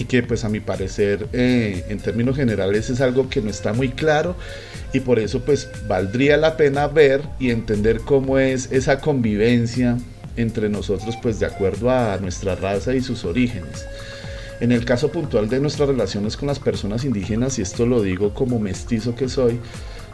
y 0.00 0.06
que 0.06 0.22
pues 0.22 0.44
a 0.44 0.48
mi 0.48 0.60
parecer 0.60 1.28
eh, 1.34 1.84
en 1.90 1.98
términos 1.98 2.34
generales 2.34 2.88
es 2.88 3.02
algo 3.02 3.28
que 3.28 3.42
no 3.42 3.50
está 3.50 3.74
muy 3.74 3.90
claro 3.90 4.34
y 4.94 5.00
por 5.00 5.18
eso 5.18 5.40
pues 5.40 5.68
valdría 5.86 6.38
la 6.38 6.56
pena 6.56 6.88
ver 6.88 7.20
y 7.38 7.50
entender 7.50 8.00
cómo 8.00 8.38
es 8.38 8.72
esa 8.72 9.00
convivencia 9.00 9.98
entre 10.36 10.70
nosotros 10.70 11.18
pues 11.20 11.38
de 11.38 11.44
acuerdo 11.44 11.90
a 11.90 12.16
nuestra 12.16 12.54
raza 12.54 12.94
y 12.94 13.02
sus 13.02 13.26
orígenes. 13.26 13.84
En 14.60 14.72
el 14.72 14.86
caso 14.86 15.12
puntual 15.12 15.50
de 15.50 15.60
nuestras 15.60 15.90
relaciones 15.90 16.36
con 16.36 16.48
las 16.48 16.58
personas 16.58 17.04
indígenas, 17.04 17.58
y 17.58 17.62
esto 17.62 17.84
lo 17.84 18.02
digo 18.02 18.32
como 18.32 18.58
mestizo 18.58 19.14
que 19.14 19.28
soy, 19.28 19.58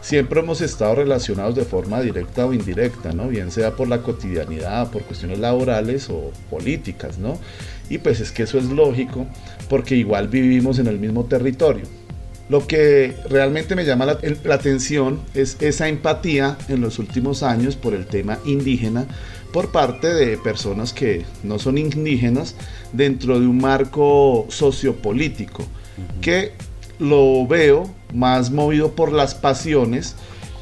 siempre 0.01 0.41
hemos 0.41 0.61
estado 0.61 0.95
relacionados 0.97 1.57
de 1.57 1.64
forma 1.64 2.01
directa 2.01 2.47
o 2.47 2.53
indirecta, 2.53 3.12
¿no? 3.12 3.26
Bien 3.26 3.51
sea 3.51 3.72
por 3.72 3.89
la 3.89 4.03
cotidianidad, 4.03 4.91
por 4.91 5.03
cuestiones 5.03 5.41
laborales 5.41 6.09
o 6.11 6.30
políticas, 6.49 7.18
¿no? 7.18 7.41
Y 7.89 7.99
pues 7.99 8.20
es 8.20 8.32
que 8.32 8.45
eso 8.45 8.59
es 8.59 8.66
lógico 8.66 9.26
porque 9.68 9.97
igual 9.97 10.28
vivimos 10.28 10.78
en 10.78 10.87
el 10.87 10.99
mismo 10.99 11.24
territorio. 11.24 11.84
Lo 12.49 12.66
que 12.66 13.16
realmente 13.28 13.74
me 13.74 13.84
llama 13.84 14.07
la, 14.07 14.55
atención 14.55 15.20
es 15.34 15.57
esa 15.61 15.89
empatía 15.89 16.57
en 16.68 16.80
los 16.80 17.01
últimos 17.01 17.43
años 17.43 17.74
por 17.74 17.93
el 17.93 18.07
tema 18.07 18.39
indígena 18.45 19.07
por 19.53 19.72
parte 19.72 20.14
de 20.14 20.37
personas 20.39 20.93
que 20.93 21.24
no 21.43 21.59
son 21.59 21.76
indígenas 21.76 22.55
dentro 22.93 23.41
de 23.41 23.47
un 23.47 23.59
marco 23.59 24.47
sociopolítico, 24.49 25.64
que 26.20 26.53
lo 27.01 27.47
veo 27.47 27.91
más 28.14 28.51
movido 28.51 28.93
por 28.93 29.12
las 29.12 29.34
pasiones 29.34 30.14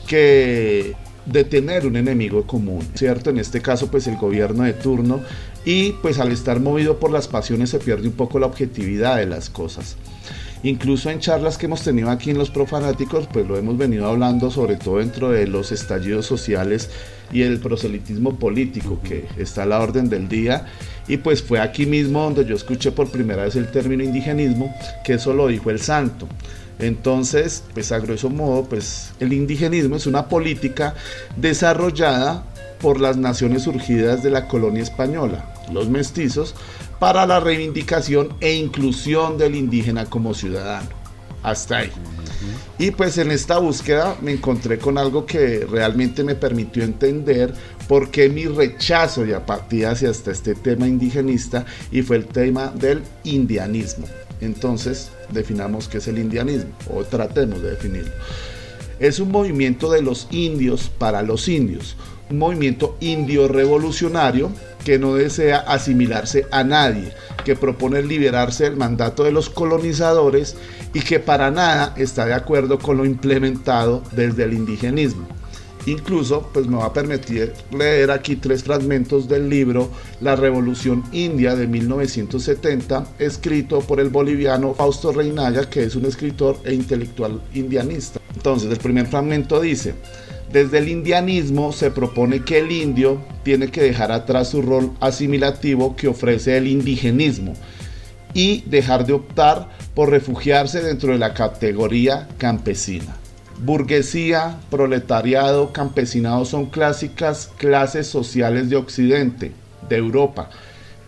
que 0.07 0.95
de 1.27 1.45
tener 1.45 1.87
un 1.87 1.97
enemigo 1.97 2.47
común, 2.47 2.87
¿cierto? 2.95 3.31
En 3.31 3.39
este 3.39 3.61
caso, 3.61 3.91
pues 3.91 4.07
el 4.07 4.16
gobierno 4.16 4.64
de 4.64 4.72
turno 4.72 5.20
y 5.64 5.93
pues 6.03 6.18
al 6.18 6.33
estar 6.33 6.61
movido 6.61 6.99
por 6.99 7.11
las 7.11 7.29
pasiones 7.29 7.70
se 7.70 7.79
pierde 7.79 8.09
un 8.09 8.14
poco 8.14 8.39
la 8.39 8.47
objetividad 8.47 9.16
de 9.16 9.27
las 9.27 9.51
cosas. 9.51 9.97
Incluso 10.62 11.11
en 11.11 11.20
charlas 11.20 11.59
que 11.59 11.66
hemos 11.66 11.83
tenido 11.83 12.11
aquí 12.11 12.31
en 12.31 12.39
los 12.39 12.49
profanáticos, 12.49 13.29
pues 13.31 13.47
lo 13.47 13.59
hemos 13.59 13.77
venido 13.77 14.07
hablando 14.07 14.51
sobre 14.51 14.77
todo 14.77 14.99
dentro 14.99 15.31
de 15.31 15.47
los 15.47 15.72
estallidos 15.72 16.25
sociales 16.25 16.89
y 17.31 17.43
el 17.43 17.61
proselitismo 17.61 18.39
político 18.39 18.99
que 19.03 19.27
está 19.37 19.64
a 19.64 19.66
la 19.66 19.81
orden 19.81 20.09
del 20.09 20.27
día. 20.27 20.66
Y 21.07 21.18
pues 21.18 21.43
fue 21.43 21.61
aquí 21.61 21.85
mismo 21.85 22.22
donde 22.22 22.47
yo 22.47 22.57
escuché 22.57 22.93
por 22.93 23.11
primera 23.11 23.45
vez 23.45 23.57
el 23.57 23.70
término 23.70 24.03
indigenismo, 24.03 24.75
que 25.05 25.14
eso 25.14 25.35
lo 25.35 25.49
dijo 25.49 25.68
el 25.68 25.81
santo. 25.81 26.27
Entonces, 26.79 27.62
pues 27.72 27.93
a 27.93 27.99
grueso 27.99 28.31
modo, 28.31 28.64
pues 28.64 29.12
el 29.20 29.33
indigenismo 29.33 29.97
es 29.97 30.07
una 30.07 30.29
política 30.29 30.95
desarrollada 31.37 32.45
por 32.81 33.01
las 33.01 33.16
naciones 33.16 33.62
surgidas 33.62 34.22
de 34.22 34.31
la 34.31 34.49
colonia 34.49 34.83
española, 34.83 35.55
los 35.72 35.89
mestizos, 35.89 36.55
para 36.99 37.27
la 37.27 37.41
reivindicación 37.41 38.35
e 38.41 38.55
inclusión 38.55 39.39
del 39.39 39.55
indígena 39.55 40.07
como 40.07 40.35
ciudadano. 40.35 40.89
Hasta 41.43 41.79
ahí. 41.79 41.91
Y 42.79 42.91
pues 42.91 43.18
en 43.18 43.31
esta 43.31 43.59
búsqueda 43.59 44.16
me 44.22 44.33
encontré 44.33 44.79
con 44.79 44.99
algo 44.99 45.27
que 45.27 45.66
realmente 45.70 46.25
me 46.25 46.35
permitió 46.35 46.83
entender 46.83 47.55
por 47.87 48.11
qué 48.11 48.29
mi 48.29 48.47
rechazo 48.47 49.27
y 49.27 49.33
apatía 49.33 49.91
hacia 49.91 50.11
este 50.11 50.55
tema 50.55 50.89
indigenista 50.89 51.66
y 51.93 52.03
fue 52.03 52.16
el 52.16 52.27
tema 52.27 52.72
del 52.75 53.03
indianismo. 53.25 54.07
Entonces, 54.41 55.11
definamos 55.35 55.89
qué 55.89 55.99
es 55.99 56.09
el 56.09 56.18
indianismo 56.18 56.70
o 56.93 57.05
tratemos 57.05 57.61
de 57.62 57.70
definirlo. 57.70 58.12
Es 58.99 59.18
un 59.18 59.30
movimiento 59.30 59.91
de 59.91 60.03
los 60.03 60.28
indios 60.30 60.89
para 60.89 61.22
los 61.22 61.49
indios, 61.49 61.97
un 62.30 62.39
movimiento 62.39 62.97
indio 63.01 63.49
revolucionario 63.49 64.51
que 64.85 64.99
no 64.99 65.14
desea 65.14 65.59
asimilarse 65.59 66.47
a 66.51 66.62
nadie, 66.62 67.12
que 67.45 67.57
propone 67.57 68.03
liberarse 68.03 68.64
del 68.64 68.76
mandato 68.76 69.24
de 69.24 69.32
los 69.32 69.51
colonizadores 69.51 70.57
y 70.93 71.01
que 71.01 71.20
para 71.20 71.51
nada 71.51 71.95
está 71.97 72.26
de 72.26 72.35
acuerdo 72.35 72.78
con 72.78 72.99
lo 72.99 73.05
implementado 73.05 74.03
desde 74.12 74.45
el 74.45 74.53
indigenismo. 74.53 75.26
Incluso, 75.87 76.49
pues 76.53 76.66
me 76.66 76.78
va 76.78 76.87
a 76.87 76.93
permitir 76.93 77.53
leer 77.70 78.11
aquí 78.11 78.37
tres 78.37 78.64
fragmentos 78.64 79.28
del 79.28 79.51
libro 79.51 79.91
La 80.20 80.35
Revolución 80.35 81.05
India 81.12 81.55
de 81.55 81.66
1970, 81.66 83.07
escrito 83.18 83.80
por 83.80 84.01
el 84.01 84.09
boliviano 84.09 84.74
Fausto 84.74 85.12
Reinaya, 85.12 85.68
que 85.68 85.85
es 85.85 85.95
un 85.95 86.07
escritor 86.07 86.57
e 86.64 86.72
intelectual 86.72 87.43
indianista. 87.53 88.18
Entonces, 88.35 88.70
el 88.70 88.78
primer 88.78 89.07
fragmento 89.07 89.61
dice, 89.61 89.95
desde 90.51 90.78
el 90.78 90.89
indianismo 90.89 91.72
se 91.72 91.91
propone 91.91 92.45
que 92.45 92.61
el 92.61 92.72
indio 92.72 93.20
tiene 93.43 93.70
que 93.70 93.82
dejar 93.82 94.12
atrás 94.12 94.51
su 94.51 94.62
rol 94.62 94.93
asimilativo 95.01 95.97
que 95.97 96.09
ofrece 96.09 96.57
el 96.57 96.66
indigenismo 96.66 97.55
y 98.32 98.62
dejar 98.62 99.05
de 99.05 99.12
optar 99.12 99.68
por 99.95 100.11
refugiarse 100.11 100.80
dentro 100.80 101.12
de 101.12 101.18
la 101.18 101.35
categoría 101.35 102.28
campesina. 102.39 103.16
Burguesía, 103.62 104.59
proletariado, 104.70 105.72
campesinado 105.72 106.44
son 106.44 106.66
clásicas 106.66 107.50
clases 107.57 108.07
sociales 108.07 108.68
de 108.68 108.76
Occidente, 108.76 109.52
de 109.88 109.96
Europa, 109.96 110.50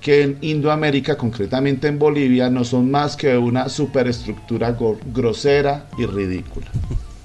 que 0.00 0.22
en 0.22 0.38
Indoamérica, 0.40 1.16
concretamente 1.16 1.88
en 1.88 1.98
Bolivia, 1.98 2.48
no 2.48 2.64
son 2.64 2.90
más 2.90 3.16
que 3.16 3.36
una 3.36 3.68
superestructura 3.68 4.76
grosera 5.12 5.86
y 5.98 6.06
ridícula. 6.06 6.68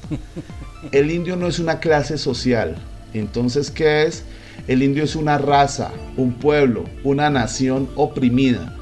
El 0.92 1.12
indio 1.12 1.36
no 1.36 1.48
es 1.48 1.60
una 1.60 1.80
clase 1.80 2.18
social, 2.18 2.76
entonces 3.14 3.70
¿qué 3.70 4.04
es? 4.04 4.24
El 4.68 4.82
indio 4.82 5.04
es 5.04 5.16
una 5.16 5.38
raza, 5.38 5.92
un 6.18 6.34
pueblo, 6.34 6.86
una 7.04 7.30
nación 7.30 7.90
oprimida. 7.96 8.78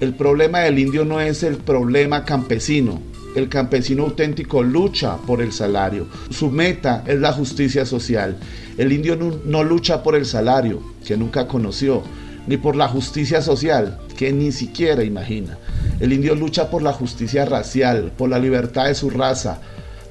El 0.00 0.14
problema 0.14 0.60
del 0.60 0.78
indio 0.78 1.04
no 1.04 1.20
es 1.20 1.42
el 1.42 1.56
problema 1.56 2.24
campesino, 2.24 3.00
el 3.36 3.50
campesino 3.50 4.04
auténtico 4.04 4.62
lucha 4.62 5.18
por 5.18 5.42
el 5.42 5.52
salario. 5.52 6.06
Su 6.30 6.50
meta 6.50 7.04
es 7.06 7.20
la 7.20 7.32
justicia 7.32 7.84
social. 7.84 8.36
El 8.78 8.92
indio 8.92 9.16
no, 9.44 9.62
lucha 9.62 10.02
por 10.02 10.16
el 10.16 10.24
salario, 10.24 10.82
que 11.06 11.18
nunca 11.18 11.46
conoció, 11.46 12.02
ni 12.46 12.56
por 12.56 12.76
la 12.76 12.88
justicia 12.88 13.42
social, 13.42 13.98
que 14.16 14.32
ni 14.32 14.52
siquiera 14.52 15.04
imagina. 15.04 15.58
El 16.00 16.14
indio 16.14 16.34
lucha 16.34 16.70
por 16.70 16.82
la 16.82 16.94
justicia 16.94 17.44
racial, 17.44 18.10
por 18.16 18.30
la 18.30 18.38
libertad 18.38 18.86
de 18.86 18.94
su 18.94 19.10
raza, 19.10 19.60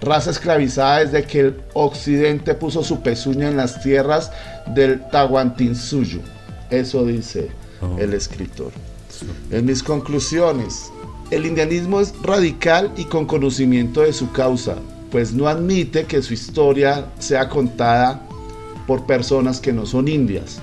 raza 0.01 0.29
esclavizada 0.29 0.99
desde 0.99 1.23
que 1.23 1.39
el 1.39 1.55
occidente 1.73 2.53
puso 2.53 2.83
su 2.83 3.01
pezuña 3.01 3.49
en 3.49 3.57
las 3.57 3.81
tierras 3.81 4.31
del 4.67 5.01
Tahuantinsuyo. 5.09 6.19
Eso 6.69 7.05
dice 7.05 7.49
oh. 7.81 7.97
el 7.99 8.13
escritor. 8.13 8.71
En 9.49 9.65
mis 9.65 9.81
conclusiones, 9.81 10.91
el 11.31 11.45
indianismo 11.45 11.99
es 11.99 12.13
radical 12.21 12.91
y 12.97 13.05
con 13.05 13.25
conocimiento 13.25 14.01
de 14.01 14.13
su 14.13 14.31
causa, 14.31 14.75
pues 15.11 15.33
no 15.33 15.47
admite 15.47 16.05
que 16.05 16.21
su 16.21 16.33
historia 16.33 17.07
sea 17.19 17.49
contada 17.49 18.27
por 18.85 19.05
personas 19.05 19.59
que 19.59 19.73
no 19.73 19.85
son 19.85 20.07
indias. 20.07 20.59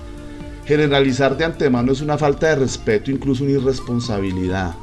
Generalizar 0.64 1.36
de 1.36 1.44
antemano 1.44 1.92
es 1.92 2.00
una 2.00 2.16
falta 2.16 2.48
de 2.48 2.56
respeto, 2.56 3.10
incluso 3.10 3.42
una 3.42 3.54
irresponsabilidad. 3.54 4.74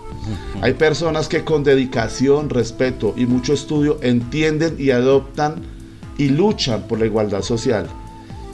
Hay 0.62 0.74
personas 0.74 1.30
que 1.30 1.46
con 1.46 1.64
dedicación, 1.64 2.50
respeto 2.50 3.14
y 3.16 3.26
mucho 3.26 3.54
estudio 3.54 3.98
entienden 4.02 4.76
y 4.78 4.92
adoptan 4.92 5.62
y 6.18 6.30
luchan 6.30 6.84
por 6.84 7.00
la 7.00 7.06
igualdad 7.06 7.42
social. 7.42 7.88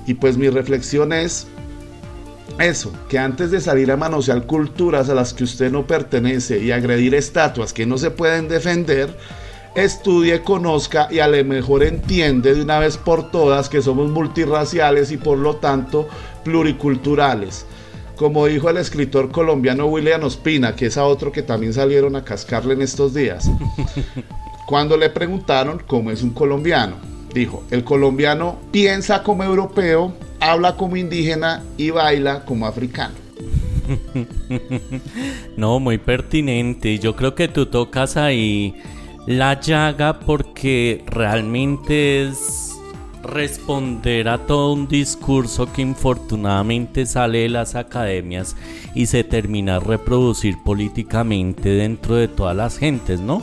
Y 0.06 0.14
pues 0.14 0.38
mi 0.38 0.50
reflexión 0.50 1.12
es 1.12 1.48
eso, 2.60 2.92
que 3.10 3.20
antes 3.20 3.52
de 3.52 3.60
salir 3.60 3.92
a 3.92 3.98
manosear 3.98 4.46
culturas 4.46 5.10
a 5.10 5.16
las 5.16 5.34
que 5.34 5.44
usted 5.44 5.72
no 5.72 5.86
pertenece 5.86 6.60
y 6.60 6.72
agredir 6.72 7.14
estatuas 7.14 7.74
que 7.74 7.86
no 7.86 7.98
se 7.98 8.12
pueden 8.12 8.48
defender, 8.48 9.16
estudie, 9.76 10.42
conozca 10.42 11.10
y 11.12 11.20
a 11.20 11.28
lo 11.28 11.44
mejor 11.44 11.84
entiende 11.84 12.56
de 12.56 12.62
una 12.62 12.80
vez 12.80 12.98
por 12.98 13.30
todas 13.30 13.68
que 13.68 13.82
somos 13.82 14.10
multirraciales 14.10 15.12
y 15.12 15.18
por 15.18 15.38
lo 15.38 15.58
tanto 15.58 16.08
pluriculturales. 16.44 17.66
Como 18.16 18.46
dijo 18.46 18.70
el 18.70 18.78
escritor 18.78 19.30
colombiano 19.30 19.88
William 19.88 20.24
Ospina, 20.24 20.76
que 20.76 20.86
es 20.86 20.98
a 20.98 21.04
otro 21.04 21.34
que 21.34 21.42
también 21.42 21.74
salieron 21.74 22.16
a 22.16 22.24
cascarle 22.24 22.74
en 22.74 22.82
estos 22.82 23.14
días, 23.14 23.52
cuando 24.68 24.96
le 24.96 25.10
preguntaron 25.10 25.84
cómo 25.86 26.12
es 26.12 26.24
un 26.24 26.30
colombiano, 26.30 26.96
dijo, 27.34 27.66
el 27.72 27.84
colombiano 27.84 28.58
piensa 28.72 29.22
como 29.22 29.44
europeo, 29.44 30.14
habla 30.40 30.76
como 30.76 30.96
indígena 30.98 31.64
y 31.78 31.90
baila 31.92 32.46
como 32.46 32.66
africano. 32.66 33.16
No, 35.58 35.80
muy 35.80 35.98
pertinente. 35.98 37.00
Yo 37.00 37.16
creo 37.16 37.36
que 37.36 37.48
tú 37.48 37.68
tocas 37.68 38.18
ahí 38.18 38.76
la 39.26 39.60
llaga 39.60 40.20
porque 40.20 41.04
realmente 41.08 42.28
es 42.28 42.76
responder 43.24 44.30
a 44.30 44.38
todo 44.46 44.74
un 44.74 44.88
discurso 44.88 45.72
que 45.72 45.82
infortunadamente 45.82 47.06
sale 47.06 47.40
de 47.40 47.50
las 47.50 47.76
academias 47.76 48.56
y 48.94 49.08
se 49.08 49.24
termina 49.24 49.78
a 49.78 49.80
reproducir 49.80 50.58
políticamente 50.64 51.70
dentro 51.70 52.16
de 52.16 52.28
todas 52.28 52.56
las 52.56 52.78
gentes, 52.78 53.20
¿no? 53.20 53.42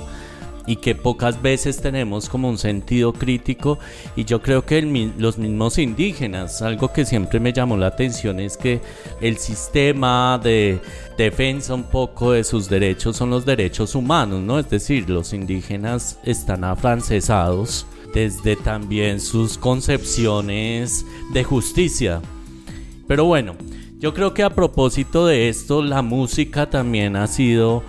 Y 0.67 0.77
que 0.77 0.95
pocas 0.95 1.41
veces 1.43 1.81
tenemos 1.81 2.29
como 2.29 2.49
un 2.49 2.59
sentido 2.59 3.13
crítico 3.13 3.79
y 4.17 4.25
yo 4.25 4.43
creo 4.43 4.65
que 4.65 4.83
los 5.19 5.39
mismos 5.39 5.79
indígenas, 5.79 6.63
algo 6.63 6.93
que 6.93 7.05
siempre 7.05 7.41
me 7.41 7.53
llamó 7.53 7.77
la 7.77 7.89
atención 7.89 8.41
es 8.41 8.57
que 8.57 8.81
el 9.21 9.39
sistema 9.39 10.41
de 10.43 10.81
defensa 11.19 11.75
un 11.75 11.85
poco 11.85 12.33
de 12.33 12.45
sus 12.45 12.69
derechos 12.69 13.17
son 13.17 13.31
los 13.31 13.45
derechos 13.45 13.95
humanos, 13.95 14.41
¿no? 14.41 14.59
Es 14.59 14.71
decir, 14.71 15.09
los 15.09 15.33
indígenas 15.33 16.19
están 16.25 16.65
afrancesados 16.65 17.87
desde 18.15 18.57
también 18.57 19.21
sus 19.21 19.59
concepciones 19.59 21.05
de 21.33 21.45
justicia. 21.45 22.21
Pero 23.07 23.25
bueno, 23.25 23.57
yo 23.99 24.15
creo 24.15 24.35
que 24.35 24.43
a 24.43 24.51
propósito 24.51 25.27
de 25.27 25.49
esto, 25.49 25.83
la 25.83 26.03
música 26.03 26.69
también 26.69 27.17
ha 27.17 27.27
sido 27.27 27.83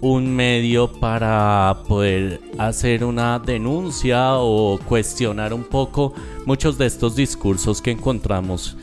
un 0.00 0.34
medio 0.34 0.92
para 0.92 1.82
poder 1.88 2.40
hacer 2.58 3.04
una 3.04 3.38
denuncia 3.38 4.34
o 4.36 4.78
cuestionar 4.78 5.52
un 5.52 5.64
poco 5.64 6.14
muchos 6.46 6.78
de 6.78 6.86
estos 6.86 7.16
discursos 7.16 7.82
que 7.82 7.90
encontramos 7.90 8.76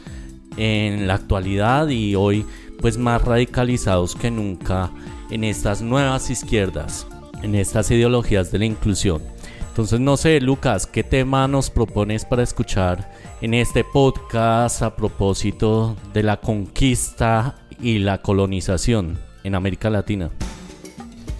en 0.58 1.08
la 1.08 1.16
actualidad 1.16 1.88
y 1.88 2.16
hoy 2.16 2.46
pues 2.82 2.98
más 2.98 3.22
radicalizados 3.22 4.16
que 4.16 4.30
nunca 4.30 4.92
en 5.30 5.44
estas 5.44 5.82
nuevas 5.82 6.30
izquierdas, 6.30 7.08
en 7.42 7.56
estas 7.56 7.90
ideologías 7.92 8.52
de 8.52 8.60
la 8.60 8.66
inclusión. 8.66 9.22
Entonces 9.70 10.00
no 10.00 10.18
sé, 10.18 10.40
Lucas, 10.42 10.86
¿qué 10.86 11.04
tema 11.04 11.48
nos 11.48 11.70
propones 11.70 12.26
para 12.26 12.44
escuchar 12.44 13.12
en 13.42 13.54
este 13.54 13.84
podcast 13.84 14.82
a 14.82 14.96
propósito 14.96 15.96
de 16.14 16.24
la 16.24 16.38
conquista 16.38 17.56
y 17.82 18.00
la 18.00 18.22
colonización 18.22 19.20
en 19.44 19.56
América 19.56 19.90
Latina? 19.90 20.32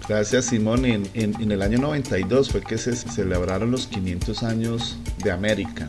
Gracias 0.08 0.46
Simón. 0.46 0.84
En, 0.84 1.50
el 1.50 1.62
año 1.62 1.78
92 1.78 2.50
fue 2.50 2.60
que 2.60 2.78
se 2.78 2.94
celebraron 2.94 3.72
los 3.72 3.88
500 3.88 4.42
años 4.44 4.98
de 5.22 5.32
América. 5.32 5.88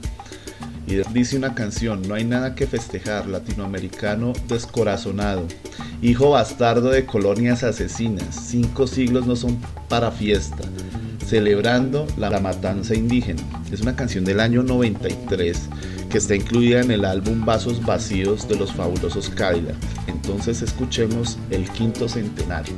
Y 0.87 0.95
dice 1.13 1.37
una 1.37 1.53
canción, 1.53 2.01
no 2.07 2.15
hay 2.15 2.23
nada 2.23 2.55
que 2.55 2.65
festejar, 2.65 3.27
latinoamericano 3.27 4.31
descorazonado, 4.47 5.45
hijo 6.01 6.29
bastardo 6.29 6.89
de 6.89 7.05
colonias 7.05 7.63
asesinas, 7.63 8.47
cinco 8.47 8.87
siglos 8.87 9.27
no 9.27 9.35
son 9.35 9.59
para 9.89 10.11
fiesta, 10.11 10.63
celebrando 11.25 12.07
la 12.15 12.39
matanza 12.39 12.95
indígena. 12.95 13.43
Es 13.69 13.81
una 13.81 13.97
canción 13.97 14.23
del 14.23 14.39
año 14.39 14.63
93 14.63 15.67
que 16.09 16.17
está 16.19 16.35
incluida 16.35 16.79
en 16.79 16.91
el 16.91 17.03
álbum 17.03 17.43
Vasos 17.43 17.85
Vacíos 17.85 18.47
de 18.47 18.55
los 18.55 18.71
fabulosos 18.71 19.29
Cadillac. 19.29 19.75
Entonces 20.07 20.61
escuchemos 20.61 21.37
el 21.51 21.69
quinto 21.71 22.07
centenario. 22.07 22.73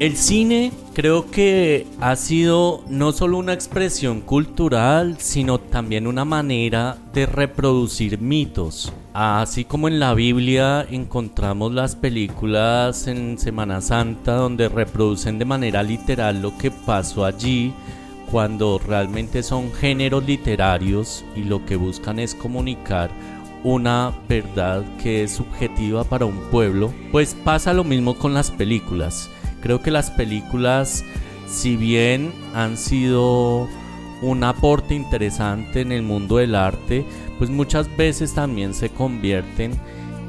El 0.00 0.16
cine 0.16 0.72
creo 0.94 1.30
que 1.30 1.86
ha 2.00 2.16
sido 2.16 2.82
no 2.88 3.12
solo 3.12 3.36
una 3.36 3.52
expresión 3.52 4.22
cultural, 4.22 5.16
sino 5.18 5.60
también 5.60 6.06
una 6.06 6.24
manera 6.24 6.96
de 7.12 7.26
reproducir 7.26 8.18
mitos. 8.18 8.94
Así 9.12 9.66
como 9.66 9.88
en 9.88 10.00
la 10.00 10.14
Biblia 10.14 10.86
encontramos 10.90 11.74
las 11.74 11.96
películas 11.96 13.08
en 13.08 13.38
Semana 13.38 13.82
Santa 13.82 14.36
donde 14.36 14.70
reproducen 14.70 15.38
de 15.38 15.44
manera 15.44 15.82
literal 15.82 16.40
lo 16.40 16.56
que 16.56 16.70
pasó 16.70 17.26
allí, 17.26 17.74
cuando 18.30 18.78
realmente 18.78 19.42
son 19.42 19.70
géneros 19.70 20.24
literarios 20.24 21.26
y 21.36 21.44
lo 21.44 21.66
que 21.66 21.76
buscan 21.76 22.18
es 22.18 22.34
comunicar 22.34 23.10
una 23.64 24.14
verdad 24.26 24.82
que 25.02 25.24
es 25.24 25.32
subjetiva 25.32 26.04
para 26.04 26.24
un 26.24 26.38
pueblo, 26.50 26.90
pues 27.12 27.36
pasa 27.44 27.74
lo 27.74 27.84
mismo 27.84 28.16
con 28.16 28.32
las 28.32 28.50
películas 28.50 29.28
Creo 29.62 29.82
que 29.82 29.90
las 29.90 30.10
películas, 30.10 31.04
si 31.46 31.76
bien 31.76 32.32
han 32.54 32.76
sido 32.76 33.68
un 34.22 34.44
aporte 34.44 34.94
interesante 34.94 35.80
en 35.80 35.92
el 35.92 36.02
mundo 36.02 36.36
del 36.36 36.54
arte, 36.54 37.04
pues 37.38 37.50
muchas 37.50 37.94
veces 37.96 38.34
también 38.34 38.74
se 38.74 38.90
convierten 38.90 39.72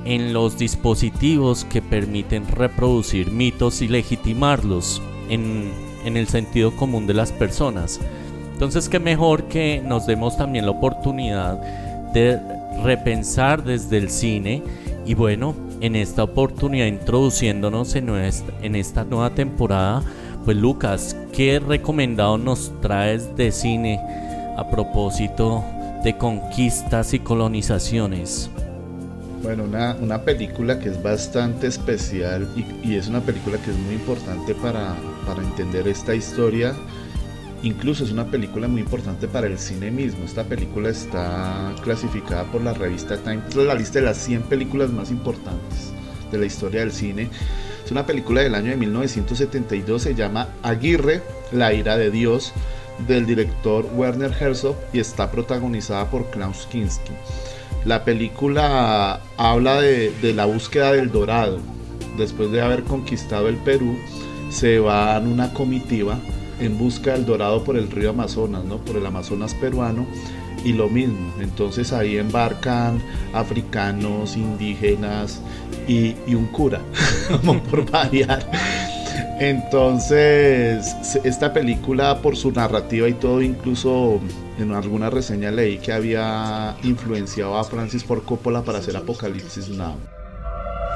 en 0.06 0.34
los 0.34 0.58
dispositivos 0.58 1.66
que 1.66 1.82
permiten 1.82 2.48
reproducir 2.48 3.32
mitos 3.32 3.82
y 3.82 3.88
legitimarlos 3.88 5.02
en, 5.30 5.72
en 6.06 6.18
el 6.18 6.28
sentido 6.28 6.76
común 6.76 7.06
de 7.08 7.14
las 7.14 7.32
personas. 7.32 8.00
Entonces, 8.54 8.90
qué 8.90 9.00
mejor 9.00 9.46
que 9.46 9.82
nos 9.86 10.06
demos 10.06 10.38
también 10.38 10.66
la 10.66 10.72
oportunidad 10.72 11.60
de 12.14 12.40
repensar 12.84 13.64
desde 13.64 13.98
el 13.98 14.10
cine 14.10 14.64
y 15.06 15.14
bueno, 15.14 15.56
en 15.82 15.96
esta 15.96 16.24
oportunidad 16.24 16.86
introduciéndonos 16.86 17.96
en, 17.96 18.76
esta 18.76 19.04
nueva 19.04 19.32
temporada. 19.32 20.04
Pues 20.46 20.58
Lucas, 20.58 21.16
¿qué 21.34 21.60
recomendado 21.60 22.38
nos 22.38 22.72
traes 22.82 23.36
de 23.36 23.52
cine 23.52 24.00
a 24.58 24.70
propósito 24.70 25.64
de 26.04 26.18
conquistas 26.18 27.14
y 27.14 27.20
colonizaciones? 27.20 28.50
Bueno, 29.44 29.64
una, 29.64 30.22
película 30.24 30.80
que 30.80 30.90
es 30.90 31.02
bastante 31.02 31.68
especial 31.68 32.48
y, 32.84 32.96
es 32.96 33.08
una 33.08 33.22
película 33.22 33.58
que 33.58 33.72
es 33.72 33.78
muy 33.78 33.96
importante 33.96 34.54
para 34.54 34.96
entender 35.44 35.88
esta 35.88 36.14
historia 36.14 36.76
Incluso 37.64 38.04
es 38.04 38.12
una 38.12 38.26
película 38.26 38.68
muy 38.68 38.82
importante 38.82 39.28
para 39.28 39.46
el 39.46 39.60
cine 39.60 39.92
mismo. 39.92 40.26
Esta 40.26 40.44
película 40.44 40.90
está 40.90 41.76
clasificada 41.84 42.44
por 42.46 42.62
la 42.64 42.74
revista 42.74 43.18
Time, 43.18 43.42
la 43.56 43.76
lista 43.76 44.00
de 44.00 44.06
las 44.06 44.18
100 44.18 44.44
películas 44.44 44.90
más 44.90 45.12
importantes 45.12 45.94
de 46.32 46.40
la 46.40 46.46
historia 46.46 46.80
del 46.80 46.92
cine. 46.92 47.30
Es 47.86 47.92
una 47.92 48.06
película 48.06 48.42
del 48.42 48.56
año 48.56 48.72
de 48.72 48.78
1972, 48.78 50.02
se 50.02 50.16
llama 50.16 50.48
Aguirre, 50.64 51.22
la 51.52 51.72
ira 51.74 51.98
de 51.98 52.10
Dios, 52.10 52.52
del 53.08 53.28
director 53.28 53.88
Werner 53.94 54.36
Herzog 54.40 54.76
y 54.92 55.00
está 55.00 55.30
protagonizada 55.30 56.10
por 56.10 56.32
Klaus 56.32 56.68
Kinski. 56.72 57.14
La 57.86 58.04
película 58.04 59.22
habla 59.38 59.82
de, 59.82 60.12
de 60.22 60.34
la 60.34 60.46
búsqueda 60.46 60.94
del 60.94 61.12
dorado. 61.12 61.60
Después 62.18 62.52
de 62.52 62.62
haber 62.62 62.84
conquistado 62.84 63.48
el 63.50 63.58
Perú, 63.58 63.98
se 64.50 64.80
va 64.80 65.18
en 65.18 65.28
una 65.28 65.54
comitiva 65.54 66.18
en 66.62 66.78
busca 66.78 67.14
del 67.14 67.26
dorado 67.26 67.64
por 67.64 67.76
el 67.76 67.90
río 67.90 68.12
Amazonas, 68.12 68.64
¿no? 68.64 68.78
Por 68.78 68.96
el 68.96 69.06
Amazonas 69.06 69.54
peruano 69.56 70.06
y 70.64 70.74
lo 70.74 70.90
mismo. 70.90 71.34
Entonces 71.40 71.92
ahí 71.92 72.18
embarcan 72.18 73.02
africanos, 73.34 74.38
indígenas 74.38 75.42
y, 75.88 76.16
un 76.34 76.46
cura, 76.48 76.82
como 77.42 77.62
por 77.64 77.90
variar. 77.92 78.48
Entonces, 79.40 80.96
esta 81.24 81.52
película 81.52 82.22
por 82.22 82.38
su 82.38 82.52
narrativa 82.52 83.10
y 83.10 83.14
todo, 83.14 83.42
incluso 83.42 84.20
en 84.60 84.72
alguna 84.72 85.10
reseña 85.10 85.50
leí 85.50 85.80
que 85.80 85.92
había 85.92 86.76
influenciado 86.84 87.58
a 87.58 87.64
Francis 87.64 88.04
Ford 88.04 88.22
Coppola 88.24 88.62
para 88.62 88.78
hacer 88.78 88.96
Apocalipsis 88.96 89.70
Now. 89.70 89.96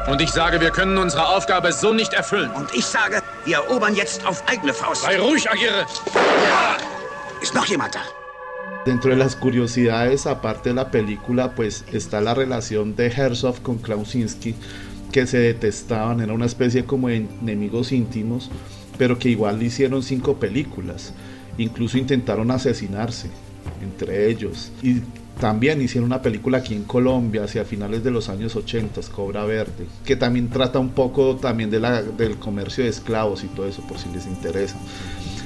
Und 0.07 0.21
ich 0.21 0.29
sage, 0.29 0.61
wir 0.61 0.69
können 0.69 0.97
unsere 0.99 1.27
Aufgabe 1.27 1.71
so 1.71 1.91
nicht 1.91 2.13
erfüllen. 2.13 2.51
Und 2.51 2.73
ich 2.75 2.85
sage, 2.85 3.23
wir 3.45 3.55
erobern 3.55 3.95
jetzt 3.95 4.23
auf 4.25 4.43
eigene 4.47 4.71
Faust. 4.71 5.01
Sei 5.01 5.19
ruhig, 5.19 5.49
Agire. 5.49 5.85
Ja. 6.13 6.77
Ist 7.41 7.55
noch 7.55 7.65
jemand 7.65 7.95
da? 7.95 8.01
Dentro 8.85 9.09
de 9.09 9.15
las 9.15 9.35
curiosidades, 9.35 10.27
aparte 10.27 10.69
de 10.69 10.75
la 10.75 10.91
película, 10.91 11.55
pues 11.55 11.83
está 11.91 12.21
la 12.21 12.35
relación 12.35 12.95
de 12.95 13.07
Herzog 13.07 13.63
con 13.63 13.79
Klausinski, 13.79 14.53
que 15.11 15.25
se 15.25 15.39
detestaban, 15.39 16.19
era 16.21 16.33
una 16.33 16.45
especie 16.45 16.85
como 16.85 17.07
de 17.07 17.25
enemigos 17.41 17.91
íntimos, 17.91 18.51
pero 18.99 19.17
que 19.17 19.29
igual 19.29 19.57
le 19.57 19.65
hicieron 19.65 20.03
cinco 20.03 20.35
películas. 20.35 21.13
Incluso 21.57 21.97
intentaron 21.97 22.51
asesinarse 22.51 23.31
entre 23.81 24.29
ellos. 24.29 24.71
Y 24.83 25.01
también 25.39 25.81
hicieron 25.81 26.05
una 26.05 26.21
película 26.21 26.59
aquí 26.59 26.73
en 26.73 26.83
Colombia 26.83 27.43
hacia 27.43 27.65
finales 27.65 28.03
de 28.03 28.11
los 28.11 28.29
años 28.29 28.55
80, 28.55 29.01
Cobra 29.13 29.43
Verde, 29.45 29.85
que 30.05 30.15
también 30.15 30.49
trata 30.49 30.79
un 30.79 30.89
poco 30.89 31.35
también 31.35 31.69
de 31.69 31.79
la, 31.79 32.01
del 32.01 32.37
comercio 32.37 32.83
de 32.83 32.89
esclavos 32.89 33.43
y 33.43 33.47
todo 33.47 33.67
eso, 33.67 33.81
por 33.81 33.97
si 33.97 34.09
les 34.09 34.25
interesa. 34.27 34.77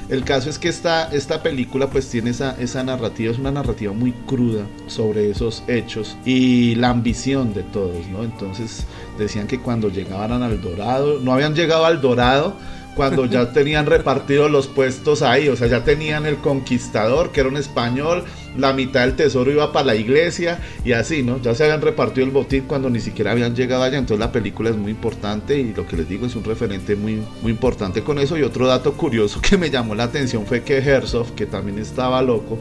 El 0.08 0.24
caso 0.24 0.50
es 0.50 0.58
que 0.58 0.68
esta, 0.68 1.04
esta 1.12 1.40
película 1.40 1.88
pues 1.88 2.08
tiene 2.08 2.30
esa, 2.30 2.60
esa 2.60 2.82
narrativa, 2.82 3.30
es 3.30 3.38
una 3.38 3.52
narrativa 3.52 3.92
muy 3.92 4.10
cruda 4.26 4.64
sobre 4.88 5.30
esos 5.30 5.62
hechos 5.68 6.16
y 6.24 6.74
la 6.74 6.90
ambición 6.90 7.54
de 7.54 7.62
todos, 7.62 8.08
¿no? 8.08 8.24
Entonces 8.24 8.86
decían 9.18 9.46
que 9.46 9.60
cuando 9.60 9.88
llegaban 9.88 10.42
al 10.42 10.60
Dorado, 10.60 11.20
no 11.20 11.32
habían 11.32 11.54
llegado 11.54 11.84
al 11.84 12.00
Dorado, 12.00 12.56
cuando 12.94 13.24
ya 13.24 13.52
tenían 13.52 13.86
repartidos 13.86 14.50
los 14.50 14.66
puestos 14.66 15.22
ahí, 15.22 15.48
o 15.48 15.56
sea, 15.56 15.68
ya 15.68 15.84
tenían 15.84 16.26
el 16.26 16.36
conquistador, 16.36 17.30
que 17.30 17.40
era 17.40 17.48
un 17.48 17.56
español, 17.56 18.24
la 18.56 18.72
mitad 18.72 19.02
del 19.02 19.14
tesoro 19.14 19.50
iba 19.50 19.72
para 19.72 19.86
la 19.86 19.94
iglesia 19.94 20.60
y 20.84 20.92
así, 20.92 21.22
¿no? 21.22 21.40
Ya 21.40 21.54
se 21.54 21.64
habían 21.64 21.82
repartido 21.82 22.26
el 22.26 22.32
botín 22.32 22.64
cuando 22.66 22.90
ni 22.90 23.00
siquiera 23.00 23.30
habían 23.30 23.54
llegado 23.54 23.82
allá, 23.82 23.98
entonces 23.98 24.18
la 24.18 24.32
película 24.32 24.70
es 24.70 24.76
muy 24.76 24.90
importante 24.90 25.58
y 25.58 25.72
lo 25.72 25.86
que 25.86 25.96
les 25.96 26.08
digo 26.08 26.26
es 26.26 26.34
un 26.34 26.44
referente 26.44 26.96
muy, 26.96 27.22
muy 27.42 27.52
importante 27.52 28.02
con 28.02 28.18
eso. 28.18 28.36
Y 28.36 28.42
otro 28.42 28.66
dato 28.66 28.94
curioso 28.94 29.40
que 29.40 29.56
me 29.56 29.70
llamó 29.70 29.94
la 29.94 30.04
atención 30.04 30.46
fue 30.46 30.62
que 30.62 30.78
Herzog, 30.78 31.34
que 31.34 31.46
también 31.46 31.78
estaba 31.78 32.22
loco, 32.22 32.58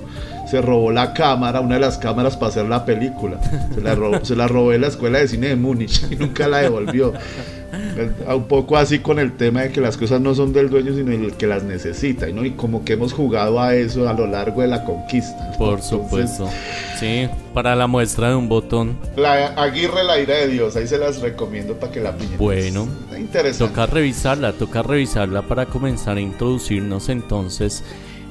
se 0.50 0.62
robó 0.62 0.92
la 0.92 1.14
cámara, 1.14 1.60
una 1.60 1.76
de 1.76 1.82
las 1.82 1.98
cámaras 1.98 2.38
para 2.38 2.50
hacer 2.50 2.66
la 2.66 2.86
película. 2.86 3.40
Se 3.74 3.82
la 3.82 3.96
robó, 3.96 4.24
se 4.24 4.36
la 4.36 4.48
robó 4.48 4.74
en 4.74 4.82
la 4.82 4.88
escuela 4.88 5.20
de 5.20 5.28
cine 5.28 5.48
de 5.48 5.56
Múnich 5.56 6.06
y 6.10 6.16
nunca 6.16 6.48
la 6.48 6.60
devolvió. 6.60 7.14
Un 8.28 8.48
poco 8.48 8.78
así 8.78 9.00
con 9.00 9.20
el 9.20 9.34
tema 9.34 9.62
de 9.62 9.72
que 9.72 9.82
las 9.82 9.98
cosas 9.98 10.22
no 10.22 10.34
son 10.34 10.54
del 10.54 10.70
dueño, 10.70 10.94
sino 10.94 11.12
el 11.12 11.34
que 11.34 11.48
las 11.48 11.64
necesita, 11.64 12.28
¿no? 12.28 12.46
Y 12.46 12.52
como 12.52 12.84
que 12.84 12.94
hemos 12.94 13.14
jugado 13.14 13.60
a 13.60 13.76
eso 13.76 14.08
a 14.10 14.14
lo 14.14 14.28
largo 14.28 14.62
de 14.62 14.68
la 14.68 14.84
conquista. 14.84 15.52
Por 15.58 15.82
supuesto. 15.82 16.50
Sí, 17.00 17.28
para 17.54 17.76
la 17.76 17.88
muestra 17.88 18.30
de 18.30 18.36
un 18.36 18.50
botón. 18.50 18.98
La 19.16 19.48
Aguirre, 19.48 20.04
la 20.04 20.20
ira 20.20 20.36
de 20.36 20.48
Dios, 20.48 20.76
ahí 20.76 20.88
se 20.88 20.98
las 20.98 21.22
recomiendo 21.22 21.76
para 21.76 21.92
que 21.92 22.02
la 22.02 22.16
pillen. 22.16 22.38
Bueno, 22.38 22.88
interesante. 23.18 23.74
Toca 23.74 23.86
revisarla, 23.86 24.54
toca 24.54 24.82
revisarla 24.82 25.42
para 25.42 25.66
comenzar 25.66 26.18
a 26.18 26.22
introducirnos 26.22 27.10
entonces 27.10 27.84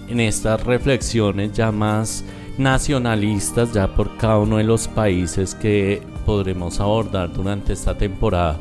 en 0.09 0.21
estas 0.21 0.63
reflexiones 0.65 1.53
ya 1.53 1.71
más 1.71 2.25
nacionalistas, 2.57 3.73
ya 3.73 3.89
por 3.89 4.17
cada 4.17 4.39
uno 4.39 4.57
de 4.57 4.65
los 4.65 4.89
países 4.89 5.55
que 5.55 6.03
podremos 6.27 6.81
abordar 6.81 7.33
durante 7.33 7.73
esta 7.73 7.97
temporada. 7.97 8.59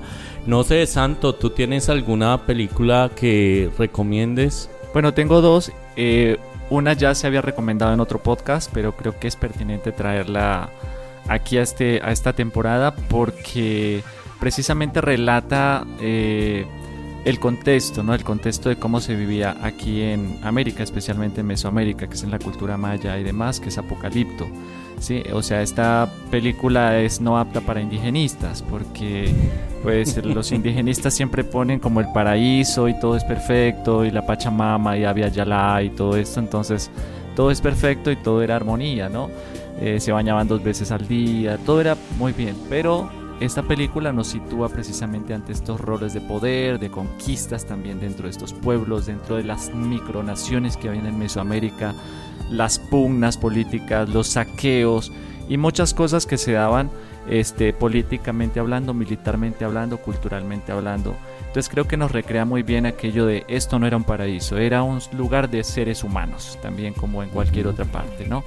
No 0.48 0.64
sé, 0.64 0.88
Santo, 0.88 1.36
¿tú 1.36 1.50
tienes 1.50 1.90
alguna 1.90 2.46
película 2.46 3.12
que 3.14 3.70
recomiendes? 3.78 4.70
Bueno, 4.94 5.14
tengo 5.14 5.42
dos. 5.42 5.74
Eh, 5.98 6.38
una 6.70 6.94
ya 6.94 7.14
se 7.16 7.28
había 7.28 7.42
recomendado 7.42 7.94
en 7.94 8.00
otro 8.00 8.24
podcast, 8.24 8.72
pero 8.74 8.96
creo 8.96 9.20
que 9.20 9.28
es 9.28 9.36
pertinente 9.36 9.92
traerla 9.92 10.70
aquí 11.28 11.58
a, 11.58 11.64
este, 11.64 12.00
a 12.02 12.14
esta 12.14 12.32
temporada 12.32 12.96
porque 12.96 14.04
precisamente 14.40 15.02
relata 15.02 15.86
eh, 16.00 16.66
el 17.26 17.40
contexto, 17.42 18.02
¿no? 18.02 18.14
El 18.14 18.24
contexto 18.24 18.70
de 18.70 18.78
cómo 18.78 19.02
se 19.02 19.18
vivía 19.18 19.58
aquí 19.62 20.02
en 20.02 20.40
América, 20.44 20.82
especialmente 20.82 21.42
en 21.42 21.48
Mesoamérica, 21.48 22.08
que 22.08 22.14
es 22.14 22.24
en 22.24 22.32
la 22.32 22.40
cultura 22.40 22.78
maya 22.78 23.20
y 23.20 23.24
demás, 23.24 23.60
que 23.60 23.68
es 23.68 23.78
Apocalipto. 23.78 24.48
Sí, 25.00 25.22
o 25.32 25.44
sea, 25.44 25.62
esta 25.62 26.12
película 26.32 27.00
es 27.00 27.22
no 27.22 27.38
apta 27.38 27.62
para 27.62 27.82
indigenistas 27.82 28.64
porque 28.64 29.32
pues 29.84 30.18
los 30.26 30.52
indigenistas 30.52 31.14
siempre 31.14 31.44
ponen 31.44 31.80
como 31.80 32.00
el 32.00 32.08
paraíso 32.12 32.88
y 32.88 33.00
todo 33.00 33.16
es 33.16 33.24
perfecto 33.24 34.04
y 34.06 34.12
la 34.12 34.26
Pachamama 34.26 34.98
y 34.98 35.06
Abya 35.06 35.28
Yala 35.28 35.84
y 35.84 35.92
todo 35.92 36.18
esto, 36.18 36.40
entonces 36.40 36.90
todo 37.36 37.52
es 37.52 37.62
perfecto 37.62 38.12
y 38.12 38.16
todo 38.16 38.42
era 38.42 38.56
armonía, 38.56 39.10
¿no? 39.10 39.30
Eh, 39.80 40.00
se 40.00 40.12
bañaban 40.12 40.48
dos 40.48 40.64
veces 40.64 40.92
al 40.92 41.08
día, 41.08 41.58
todo 41.60 41.80
era 41.82 41.96
muy 42.18 42.34
bien, 42.34 42.56
pero 42.68 43.08
esta 43.40 43.62
película 43.62 44.12
nos 44.12 44.30
sitúa 44.30 44.68
precisamente 44.68 45.36
ante 45.36 45.52
estos 45.52 45.80
roles 45.80 46.14
de 46.14 46.22
poder, 46.22 46.80
de 46.80 46.90
conquistas 46.90 47.66
también 47.66 48.00
dentro 48.00 48.24
de 48.24 48.32
estos 48.32 48.52
pueblos, 48.52 49.06
dentro 49.06 49.36
de 49.36 49.44
las 49.44 49.72
micronaciones 49.76 50.76
que 50.76 50.90
había 50.90 51.08
en 51.08 51.20
Mesoamérica, 51.20 51.94
las 52.50 52.77
pugnas 52.90 53.38
políticas, 53.38 54.10
los 54.10 54.28
saqueos 54.28 55.12
y 55.50 55.58
muchas 55.58 55.94
cosas 55.94 56.26
que 56.26 56.38
se 56.38 56.54
daban 56.54 56.90
este, 57.30 57.74
políticamente 57.74 58.60
hablando, 58.60 58.94
militarmente 58.94 59.66
hablando, 59.66 59.98
culturalmente 59.98 60.72
hablando. 60.72 61.16
Entonces 61.40 61.70
creo 61.70 61.88
que 61.88 61.98
nos 61.98 62.12
recrea 62.12 62.46
muy 62.46 62.64
bien 62.64 62.86
aquello 62.86 63.26
de 63.26 63.46
esto 63.48 63.80
no 63.80 63.88
era 63.88 63.98
un 63.98 64.04
paraíso, 64.04 64.58
era 64.58 64.84
un 64.84 65.00
lugar 65.16 65.50
de 65.50 65.64
seres 65.64 66.04
humanos, 66.04 66.58
también 66.62 66.94
como 66.94 67.24
en 67.24 67.30
cualquier 67.30 67.68
otra 67.68 67.86
parte, 67.86 68.28
¿no? 68.28 68.44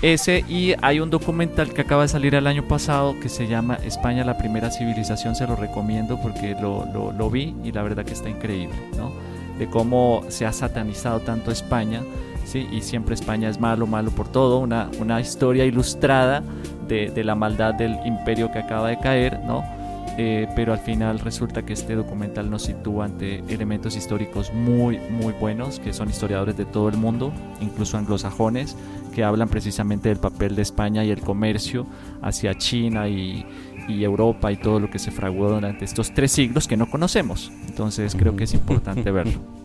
Ese 0.00 0.44
y 0.48 0.74
hay 0.80 1.00
un 1.00 1.10
documental 1.10 1.72
que 1.72 1.80
acaba 1.80 2.02
de 2.02 2.08
salir 2.08 2.34
el 2.34 2.46
año 2.46 2.68
pasado 2.68 3.18
que 3.20 3.28
se 3.28 3.48
llama 3.48 3.78
España 3.84 4.24
la 4.24 4.38
primera 4.38 4.70
civilización, 4.70 5.34
se 5.34 5.46
lo 5.46 5.56
recomiendo 5.56 6.20
porque 6.22 6.54
lo, 6.60 6.86
lo, 6.92 7.10
lo 7.10 7.30
vi 7.30 7.56
y 7.64 7.72
la 7.72 7.82
verdad 7.82 8.04
que 8.04 8.12
está 8.12 8.28
increíble, 8.28 8.76
¿no? 8.96 9.12
De 9.58 9.68
cómo 9.68 10.22
se 10.28 10.46
ha 10.46 10.52
satanizado 10.52 11.20
tanto 11.20 11.50
España 11.50 12.02
y 12.56 12.80
siempre 12.82 13.14
España 13.14 13.48
es 13.48 13.60
malo, 13.60 13.86
malo 13.86 14.10
por 14.10 14.28
todo, 14.28 14.58
una, 14.58 14.90
una 15.00 15.20
historia 15.20 15.64
ilustrada 15.64 16.42
de, 16.86 17.10
de, 17.10 17.24
la 17.24 17.34
maldad 17.34 17.74
del 17.74 17.98
imperio 18.06 18.50
que 18.50 18.58
acaba 18.58 18.88
de 18.88 18.98
caer, 18.98 19.40
¿no? 19.44 19.62
Eh, 20.20 20.48
pero 20.56 20.72
al 20.72 20.80
final 20.80 21.20
resulta 21.20 21.64
que 21.64 21.72
este 21.72 21.94
documental 21.94 22.50
nos 22.50 22.62
sitúa 22.62 23.04
ante 23.04 23.38
elementos 23.48 23.94
históricos 23.94 24.52
muy, 24.52 24.98
muy 24.98 25.32
buenos, 25.32 25.78
que 25.78 25.92
son 25.92 26.10
historiadores 26.10 26.56
de 26.56 26.64
todo 26.64 26.88
el 26.88 26.96
mundo, 26.96 27.32
incluso 27.60 27.96
anglosajones, 27.96 28.76
que 29.14 29.22
hablan 29.22 29.48
precisamente 29.48 30.08
del 30.08 30.18
papel 30.18 30.56
de 30.56 30.62
España 30.62 31.04
y 31.04 31.12
el 31.12 31.20
comercio 31.20 31.86
hacia 32.20 32.58
China 32.58 33.08
y, 33.08 33.46
y 33.88 34.02
Europa 34.02 34.50
y 34.50 34.56
todo 34.56 34.80
lo 34.80 34.90
que 34.90 34.98
se 34.98 35.12
fraguó 35.12 35.50
durante 35.50 35.84
estos 35.84 36.12
tres 36.12 36.32
siglos 36.32 36.66
que 36.66 36.76
no 36.76 36.90
conocemos. 36.90 37.52
Entonces 37.68 38.16
creo 38.16 38.34
que 38.34 38.42
es 38.42 38.54
importante 38.54 39.10
verlo. 39.12 39.57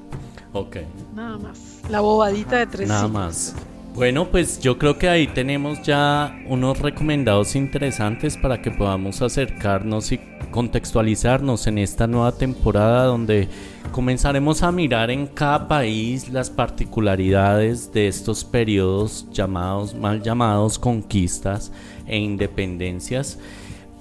Ok. 0.54 0.78
Nada 1.16 1.38
más. 1.38 1.82
La 1.90 2.00
bobadita 2.00 2.58
de 2.60 2.68
tres 2.68 2.88
Nada 2.88 3.08
más. 3.08 3.56
Bueno, 3.96 4.30
pues 4.32 4.60
yo 4.60 4.80
creo 4.80 4.98
que 4.98 5.08
ahí 5.08 5.28
tenemos 5.28 5.84
ya 5.84 6.36
unos 6.48 6.80
recomendados 6.80 7.56
interesantes 7.56 8.38
para 8.38 8.60
que 8.60 8.72
podamos 8.72 9.22
acercarnos 9.22 10.12
y 10.12 10.20
contextualizarnos 10.50 11.68
en 11.68 11.78
esta 11.78 12.08
nueva 12.08 12.32
temporada 12.32 13.06
donde 13.06 13.48
comenzaremos 13.92 14.64
a 14.64 14.72
mirar 14.72 15.12
en 15.12 15.28
cada 15.28 15.68
país 15.68 16.30
las 16.30 16.50
particularidades 16.50 17.94
de 17.94 18.08
estos 18.08 18.44
periodos 18.44 19.28
llamados, 19.32 19.94
mal 19.94 20.24
llamados 20.24 20.80
conquistas 20.80 21.72
e 22.08 22.18
independencias 22.18 23.38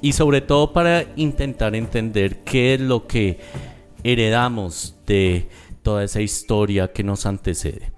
y 0.00 0.12
sobre 0.12 0.40
todo 0.40 0.72
para 0.72 1.04
intentar 1.16 1.74
entender 1.74 2.44
qué 2.44 2.74
es 2.74 2.80
lo 2.80 3.06
que 3.06 3.40
heredamos 4.04 4.96
de 5.06 5.48
toda 5.82 6.04
esa 6.04 6.20
historia 6.20 6.92
que 6.92 7.02
nos 7.02 7.26
antecede. 7.26 7.92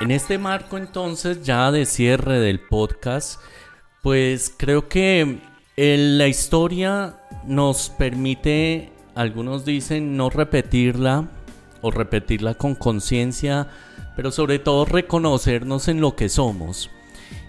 En 0.00 0.12
este 0.12 0.38
marco 0.38 0.78
entonces 0.78 1.42
ya 1.42 1.72
de 1.72 1.84
cierre 1.84 2.38
del 2.38 2.60
podcast, 2.60 3.40
pues 4.00 4.54
creo 4.56 4.88
que 4.88 5.40
la 5.76 6.28
historia 6.28 7.16
nos 7.44 7.90
permite, 7.90 8.92
algunos 9.16 9.64
dicen, 9.64 10.16
no 10.16 10.30
repetirla 10.30 11.28
o 11.82 11.90
repetirla 11.90 12.54
con 12.54 12.76
conciencia, 12.76 13.68
pero 14.14 14.30
sobre 14.30 14.60
todo 14.60 14.84
reconocernos 14.84 15.88
en 15.88 16.00
lo 16.00 16.14
que 16.14 16.28
somos. 16.28 16.90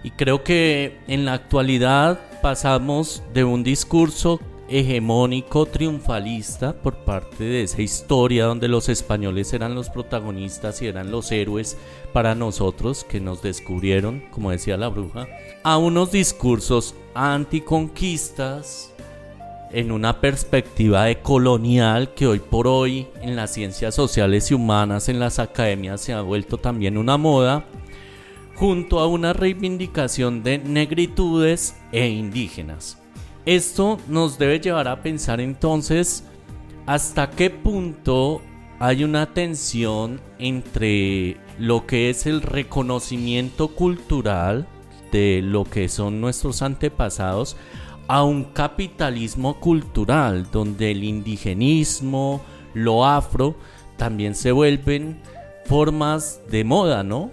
Y 0.04 0.12
creo 0.12 0.44
que 0.44 1.00
en 1.08 1.26
la 1.26 1.34
actualidad 1.34 2.20
pasamos 2.42 3.24
de 3.34 3.44
un 3.44 3.64
discurso 3.64 4.40
hegemónico 4.70 5.66
triunfalista 5.66 6.74
por 6.74 6.98
parte 6.98 7.44
de 7.44 7.64
esa 7.64 7.82
historia 7.82 8.46
donde 8.46 8.68
los 8.68 8.88
españoles 8.88 9.52
eran 9.54 9.74
los 9.74 9.90
protagonistas 9.90 10.82
y 10.82 10.88
eran 10.88 11.12
los 11.12 11.32
héroes 11.32 11.78
para 12.14 12.36
nosotros 12.36 13.04
que 13.04 13.20
nos 13.20 13.42
descubrieron, 13.42 14.24
como 14.32 14.52
decía 14.52 14.78
la 14.78 14.90
bruja, 14.90 15.28
a 15.64 15.78
unos 15.78 16.12
discursos 16.12 16.96
anticonquistas 17.16 18.94
en 19.72 19.92
una 19.92 20.20
perspectiva 20.22 21.06
de 21.06 21.20
colonial 21.20 22.14
que 22.14 22.28
hoy 22.28 22.40
por 22.40 22.68
hoy 22.68 23.08
en 23.22 23.36
las 23.36 23.54
ciencias 23.54 23.96
sociales 23.96 24.50
y 24.52 24.54
humanas, 24.54 25.10
en 25.10 25.20
las 25.20 25.40
academias 25.40 26.02
se 26.02 26.14
ha 26.14 26.22
vuelto 26.22 26.58
también 26.58 26.98
una 26.98 27.18
moda, 27.18 27.66
junto 28.60 29.00
a 29.00 29.08
una 29.08 29.32
reivindicación 29.32 30.44
de 30.44 30.58
negritudes 30.58 31.78
e 31.94 32.10
indígenas. 32.10 33.02
Esto 33.46 33.98
nos 34.10 34.38
debe 34.38 34.60
llevar 34.60 34.90
a 34.90 35.02
pensar 35.02 35.40
entonces 35.40 36.26
hasta 36.86 37.30
qué 37.30 37.50
punto 37.50 38.42
hay 38.80 39.06
una 39.06 39.34
tensión 39.34 40.20
entre 40.40 41.38
lo 41.58 41.88
que 41.88 42.10
es 42.10 42.26
el 42.26 42.42
reconocimiento 42.42 43.70
cultural 43.70 44.68
de 45.14 45.42
lo 45.42 45.64
que 45.64 45.88
son 45.88 46.20
nuestros 46.20 46.62
antepasados 46.62 47.56
a 48.10 48.24
un 48.24 48.44
capitalismo 48.44 49.62
cultural 49.62 50.52
donde 50.52 50.92
el 50.92 51.06
indigenismo, 51.06 52.42
lo 52.74 53.06
afro, 53.06 53.56
también 53.96 54.36
se 54.36 54.52
vuelven 54.52 55.22
formas 55.66 56.42
de 56.50 56.66
moda, 56.66 57.04
¿no? 57.04 57.30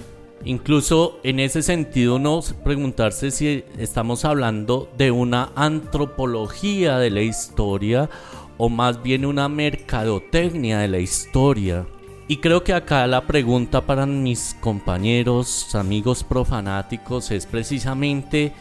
Incluso 0.47 1.19
en 1.25 1.41
ese 1.41 1.61
sentido 1.61 2.17
uno 2.17 2.41
preguntarse 2.63 3.33
si 3.33 3.65
estamos 3.79 4.25
hablando 4.25 4.89
de 4.97 5.11
una 5.11 5.51
antropología 5.57 6.99
de 6.99 7.11
la 7.11 7.23
historia 7.23 8.09
o 8.57 8.69
más 8.69 9.03
bien 9.03 9.27
una 9.27 9.49
mercadotecnia 9.49 10.79
de 10.79 10.87
la 10.87 11.01
historia. 11.01 11.85
Y 12.29 12.37
creo 12.37 12.63
que 12.63 12.75
acá 12.75 13.09
la 13.09 13.27
pregunta 13.27 13.81
para 13.81 14.07
mis 14.07 14.57
compañeros, 14.61 15.75
amigos 15.75 16.23
profanáticos 16.23 17.33
es 17.33 17.45
precisamente 17.45 18.53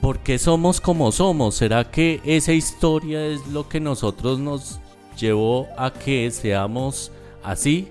¿por 0.00 0.20
qué 0.20 0.38
somos 0.38 0.80
como 0.80 1.10
somos? 1.10 1.56
¿Será 1.56 1.90
que 1.90 2.20
esa 2.24 2.52
historia 2.52 3.26
es 3.26 3.44
lo 3.48 3.68
que 3.68 3.80
nosotros 3.80 4.38
nos 4.38 4.78
llevó 5.18 5.66
a 5.76 5.92
que 5.92 6.30
seamos 6.30 7.10
así, 7.42 7.88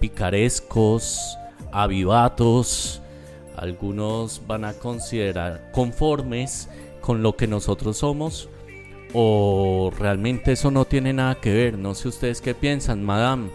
picarescos, 0.00 1.36
avivatos? 1.72 3.00
Algunos 3.56 4.42
van 4.46 4.64
a 4.64 4.72
considerar 4.72 5.70
conformes 5.72 6.68
con 7.00 7.22
lo 7.22 7.36
que 7.36 7.46
nosotros 7.46 7.98
somos 7.98 8.48
o 9.12 9.90
realmente 9.98 10.52
eso 10.52 10.70
no 10.70 10.84
tiene 10.84 11.12
nada 11.12 11.34
que 11.40 11.52
ver. 11.52 11.78
No 11.78 11.94
sé 11.94 12.08
ustedes 12.08 12.40
qué 12.40 12.54
piensan, 12.54 13.02
madame. 13.04 13.50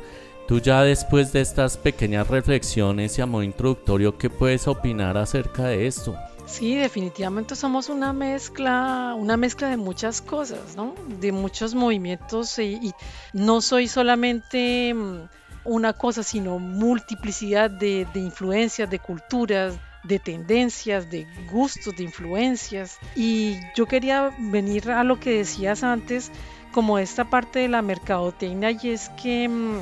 Tú 0.47 0.59
ya 0.59 0.84
después 0.84 1.34
de 1.34 1.41
estas 1.41 1.78
pequeñas 1.78 2.28
reflexiones 2.28 3.18
y 3.18 3.22
a 3.22 3.26
modo 3.26 3.41
introductorio, 3.41 4.18
¿qué 4.18 4.30
puedes 4.30 4.68
opinar 4.68 5.18
acerca 5.18 5.63
de 5.63 5.88
esto? 5.88 6.16
Sí, 6.45 6.76
definitivamente 6.76 7.55
somos 7.55 7.89
una 7.89 8.13
mezcla, 8.13 9.16
una 9.18 9.36
mezcla 9.38 9.70
de 9.70 9.78
muchas 9.78 10.22
cosas, 10.22 10.76
¿no? 10.76 10.93
De 11.20 11.32
muchos 11.32 11.74
movimientos 11.74 12.59
y, 12.59 12.93
no 13.34 13.61
soy 13.61 13.88
solamente 13.88 14.93
mm, 14.93 15.30
una 15.66 15.93
cosa, 15.93 16.24
sino 16.24 16.59
multiplicidad 16.59 17.70
de, 17.70 18.07
de 18.13 18.20
influencias, 18.20 18.89
de 18.89 18.99
culturas, 18.99 19.76
de 20.03 20.20
tendencias, 20.20 21.09
de 21.09 21.28
gustos, 21.51 21.95
de 21.95 22.03
influencias. 22.03 22.97
Y 23.16 23.57
yo 23.76 23.88
quería 23.88 24.32
venir 24.38 24.91
a 24.91 25.03
lo 25.03 25.20
que 25.20 25.38
decías 25.38 25.84
antes, 25.84 26.32
como 26.72 26.99
esta 26.99 27.30
parte 27.30 27.59
de 27.59 27.68
la 27.68 27.82
mercadotecnia, 27.82 28.72
y 28.72 28.89
es 28.89 29.09
que 29.22 29.47
mm, 29.47 29.80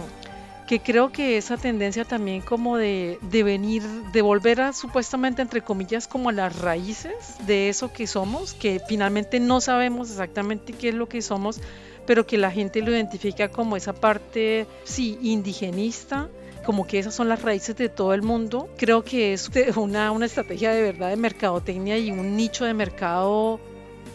que 0.68 0.80
creo 0.80 1.12
que 1.12 1.38
esa 1.38 1.58
tendencia 1.58 2.06
también 2.06 2.42
como 2.42 2.78
de, 2.78 3.20
de, 3.22 3.44
venir, 3.44 3.84
de 3.84 4.22
volver 4.22 4.62
a 4.62 4.74
supuestamente 4.74 5.42
entre 5.42 5.62
comillas 5.62 6.08
como 6.08 6.30
a 6.30 6.32
las 6.32 6.58
raíces 6.60 7.36
de 7.46 7.70
eso 7.70 7.92
que 7.92 8.08
somos, 8.08 8.54
que 8.54 8.82
finalmente 8.88 9.40
no 9.40 9.60
sabemos 9.62 10.10
exactamente 10.10 10.74
qué 10.74 10.90
es 10.90 10.96
lo 10.96 11.08
que 11.08 11.22
somos, 11.22 11.60
pero 12.06 12.26
que 12.26 12.38
la 12.38 12.52
gente 12.52 12.82
lo 12.82 12.92
identifica 12.92 13.50
como 13.50 13.78
esa 13.78 13.94
parte, 13.94 14.68
sí, 14.84 15.18
indigenista, 15.22 16.30
como 16.66 16.88
que 16.88 17.00
esas 17.00 17.14
son 17.14 17.30
las 17.30 17.42
raíces 17.42 17.76
de 17.76 17.90
todo 17.90 18.14
el 18.14 18.22
mundo. 18.22 18.70
Creo 18.78 19.04
que 19.04 19.34
es 19.34 19.50
una, 19.76 20.12
una 20.12 20.26
estrategia 20.26 20.72
de 20.72 20.82
verdad 20.82 21.10
de 21.10 21.18
mercadotecnia 21.18 21.98
y 21.98 22.12
un 22.12 22.36
nicho 22.36 22.66
de 22.66 22.74
mercado 22.74 23.60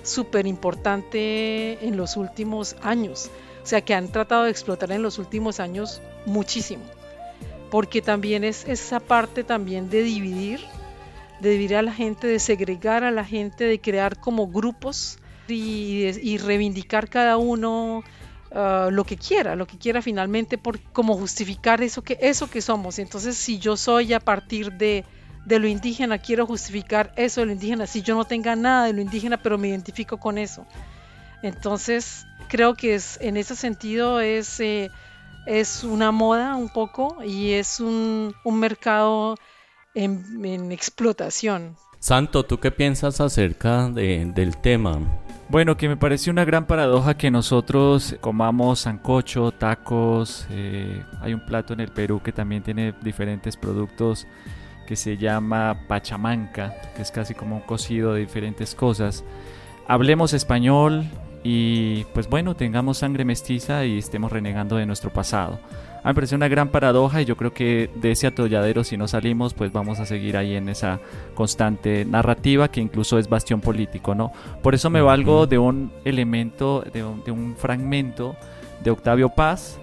súper 0.02 0.46
importante 0.46 1.84
en 1.86 1.96
los 1.96 2.16
últimos 2.16 2.76
años. 2.82 3.30
O 3.62 3.66
sea, 3.66 3.82
que 3.82 3.94
han 3.94 4.08
tratado 4.08 4.44
de 4.44 4.50
explotar 4.50 4.92
en 4.92 5.02
los 5.02 5.18
últimos 5.18 5.60
años 5.60 6.00
muchísimo. 6.24 6.84
Porque 7.70 8.00
también 8.00 8.44
es 8.44 8.66
esa 8.66 8.98
parte 8.98 9.44
también 9.44 9.90
de 9.90 10.02
dividir, 10.02 10.60
de 11.40 11.50
dividir 11.50 11.76
a 11.76 11.82
la 11.82 11.92
gente, 11.92 12.26
de 12.26 12.38
segregar 12.38 13.04
a 13.04 13.10
la 13.10 13.26
gente, 13.26 13.64
de 13.64 13.78
crear 13.78 14.18
como 14.18 14.48
grupos 14.48 15.18
y, 15.54 16.38
reivindicar 16.38 17.08
cada 17.08 17.36
uno 17.36 18.04
ah, 18.52 18.88
lo 18.90 19.04
que 19.04 19.16
quiera, 19.16 19.56
lo 19.56 19.66
que 19.66 19.78
quiera 19.78 20.02
finalmente, 20.02 20.58
por 20.58 20.80
como 20.92 21.16
justificar 21.16 21.82
eso 21.82 22.02
que, 22.02 22.18
eso 22.20 22.50
que 22.50 22.62
somos. 22.62 22.98
Entonces, 22.98 23.36
si 23.36 23.58
yo 23.58 23.76
soy 23.76 24.12
a 24.12 24.20
partir 24.20 24.72
de, 24.72 25.04
de 25.46 25.58
lo 25.58 25.68
indígena, 25.68 26.18
quiero 26.18 26.46
justificar 26.46 27.12
eso 27.16 27.40
de 27.40 27.46
lo 27.46 27.52
indígena, 27.52 27.86
si 27.86 28.02
yo 28.02 28.14
no 28.14 28.24
tenga 28.24 28.56
nada 28.56 28.86
de 28.86 28.92
lo 28.92 29.00
indígena, 29.00 29.42
pero 29.42 29.58
me 29.58 29.68
identifico 29.68 30.18
con 30.18 30.38
eso. 30.38 30.66
Entonces, 31.42 32.26
creo 32.48 32.74
que 32.74 32.94
es, 32.94 33.18
en 33.20 33.36
ese 33.36 33.54
sentido 33.54 34.20
es, 34.20 34.58
eh, 34.60 34.90
es 35.46 35.84
una 35.84 36.10
moda 36.10 36.56
un 36.56 36.68
poco 36.68 37.22
y 37.22 37.52
es 37.52 37.80
un, 37.80 38.34
mercado 38.44 39.36
en, 39.94 40.72
explotación. 40.72 41.76
Santo, 42.00 42.44
¿tú 42.44 42.58
qué 42.60 42.70
piensas 42.70 43.20
acerca 43.20 43.88
del 43.88 44.56
tema? 44.58 45.00
Bueno, 45.48 45.76
que 45.76 45.88
me 45.88 45.96
parece 45.96 46.30
una 46.30 46.44
gran 46.44 46.66
paradoja 46.66 47.16
que 47.16 47.30
nosotros 47.30 48.16
comamos 48.20 48.80
sancocho, 48.80 49.50
tacos. 49.50 50.46
Eh, 50.50 51.02
hay 51.20 51.34
un 51.34 51.44
plato 51.44 51.72
en 51.72 51.80
el 51.80 51.88
Perú 51.88 52.20
que 52.22 52.32
también 52.32 52.62
tiene 52.62 52.94
diferentes 53.02 53.56
productos 53.56 54.26
que 54.86 54.94
se 54.94 55.16
llama 55.16 55.86
pachamanca, 55.88 56.74
que 56.94 57.02
es 57.02 57.10
casi 57.10 57.34
como 57.34 57.56
un 57.56 57.62
cocido 57.62 58.14
de 58.14 58.20
diferentes 58.20 58.74
cosas. 58.74 59.24
Hablemos 59.88 60.34
español, 60.34 61.04
y 61.50 62.04
pues 62.12 62.28
bueno, 62.28 62.54
tengamos 62.54 62.98
sangre 62.98 63.24
mestiza 63.24 63.86
y 63.86 63.96
estemos 63.96 64.30
renegando 64.30 64.76
de 64.76 64.84
nuestro 64.84 65.10
pasado. 65.10 65.58
A 66.02 66.08
mí 66.08 66.10
me 66.10 66.14
parece 66.14 66.34
una 66.34 66.46
gran 66.46 66.68
paradoja 66.68 67.22
y 67.22 67.24
yo 67.24 67.38
creo 67.38 67.54
que 67.54 67.88
de 67.94 68.10
ese 68.10 68.26
atolladero 68.26 68.84
si 68.84 68.98
no 68.98 69.08
salimos 69.08 69.54
pues 69.54 69.72
vamos 69.72 69.98
a 69.98 70.04
seguir 70.04 70.36
ahí 70.36 70.56
en 70.56 70.68
esa 70.68 71.00
constante 71.34 72.04
narrativa 72.04 72.68
que 72.68 72.82
incluso 72.82 73.18
es 73.18 73.30
bastión 73.30 73.62
político, 73.62 74.14
¿no? 74.14 74.30
Por 74.62 74.74
eso 74.74 74.90
me 74.90 75.00
valgo 75.00 75.46
de 75.46 75.56
un 75.56 75.90
elemento, 76.04 76.84
de 76.92 77.02
un, 77.02 77.24
de 77.24 77.30
un 77.30 77.56
fragmento 77.56 78.36
de 78.84 78.90
Octavio 78.90 79.30
Paz 79.30 79.80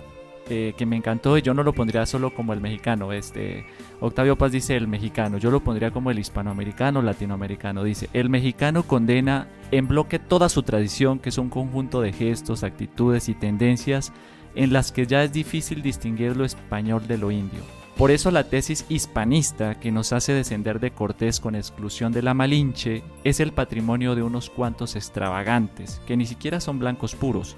eh, 0.49 0.73
que 0.77 0.85
me 0.85 0.95
encantó 0.95 1.37
y 1.37 1.41
yo 1.41 1.53
no 1.53 1.63
lo 1.63 1.73
pondría 1.73 2.05
solo 2.05 2.33
como 2.33 2.53
el 2.53 2.61
mexicano, 2.61 3.11
este 3.11 3.65
Octavio 3.99 4.37
Paz 4.37 4.51
dice 4.51 4.75
el 4.75 4.87
mexicano, 4.87 5.37
yo 5.37 5.51
lo 5.51 5.63
pondría 5.63 5.91
como 5.91 6.11
el 6.11 6.19
hispanoamericano, 6.19 7.01
latinoamericano. 7.01 7.83
Dice, 7.83 8.09
el 8.13 8.29
mexicano 8.29 8.83
condena 8.83 9.47
en 9.71 9.87
bloque 9.87 10.19
toda 10.19 10.49
su 10.49 10.63
tradición, 10.63 11.19
que 11.19 11.29
es 11.29 11.37
un 11.37 11.49
conjunto 11.49 12.01
de 12.01 12.13
gestos, 12.13 12.63
actitudes 12.63 13.29
y 13.29 13.33
tendencias 13.33 14.11
en 14.53 14.73
las 14.73 14.91
que 14.91 15.05
ya 15.05 15.23
es 15.23 15.31
difícil 15.31 15.81
distinguir 15.81 16.35
lo 16.35 16.45
español 16.45 17.07
de 17.07 17.17
lo 17.17 17.31
indio. 17.31 17.61
Por 17.97 18.11
eso 18.11 18.29
la 18.29 18.43
tesis 18.43 18.85
hispanista 18.89 19.79
que 19.79 19.91
nos 19.91 20.11
hace 20.11 20.33
descender 20.33 20.81
de 20.81 20.91
Cortés 20.91 21.39
con 21.39 21.55
exclusión 21.55 22.11
de 22.11 22.21
la 22.21 22.33
Malinche 22.33 23.03
es 23.23 23.39
el 23.39 23.53
patrimonio 23.53 24.15
de 24.15 24.23
unos 24.23 24.49
cuantos 24.49 24.97
extravagantes, 24.97 26.01
que 26.05 26.17
ni 26.17 26.25
siquiera 26.25 26.59
son 26.59 26.77
blancos 26.77 27.15
puros, 27.15 27.55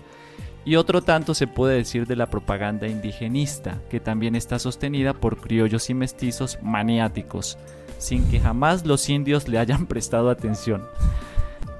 y 0.68 0.76
otro 0.76 1.01
tanto 1.01 1.34
se 1.34 1.47
puede 1.47 1.78
decir 1.78 2.07
de 2.07 2.18
la 2.18 2.30
propaganda 2.30 2.89
indigenista, 2.89 3.82
que 3.89 4.01
también 4.01 4.36
está 4.36 4.59
sostenida 4.59 5.13
por 5.13 5.38
criollos 5.38 5.89
y 5.89 5.93
mestizos 5.93 6.59
maniáticos, 6.61 7.57
sin 7.99 8.30
que 8.30 8.41
jamás 8.41 8.86
los 8.86 9.07
indios 9.07 9.47
le 9.47 9.59
hayan 9.59 9.86
prestado 9.88 10.30
atención. 10.30 10.84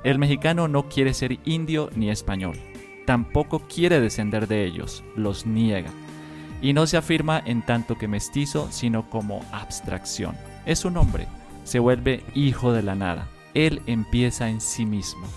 El 0.06 0.20
mexicano 0.20 0.70
no 0.70 0.88
quiere 0.88 1.14
ser 1.14 1.38
indio 1.44 1.90
ni 1.96 2.10
español, 2.10 2.56
tampoco 3.06 3.60
quiere 3.60 4.00
descender 4.00 4.48
de 4.48 4.64
ellos, 4.64 5.04
los 5.18 5.46
niega, 5.46 5.92
y 6.62 6.72
no 6.72 6.88
se 6.88 6.96
afirma 6.96 7.44
en 7.46 7.66
tanto 7.66 7.98
que 7.98 8.08
mestizo, 8.08 8.70
sino 8.72 9.10
como 9.10 9.44
abstracción. 9.52 10.38
Es 10.66 10.86
un 10.86 10.96
hombre, 10.96 11.28
se 11.66 11.80
vuelve 11.80 12.24
hijo 12.36 12.72
de 12.72 12.84
la 12.84 12.96
nada, 12.96 13.28
él 13.54 13.82
empieza 13.86 14.48
en 14.48 14.62
sí 14.62 14.86
mismo. 14.86 15.28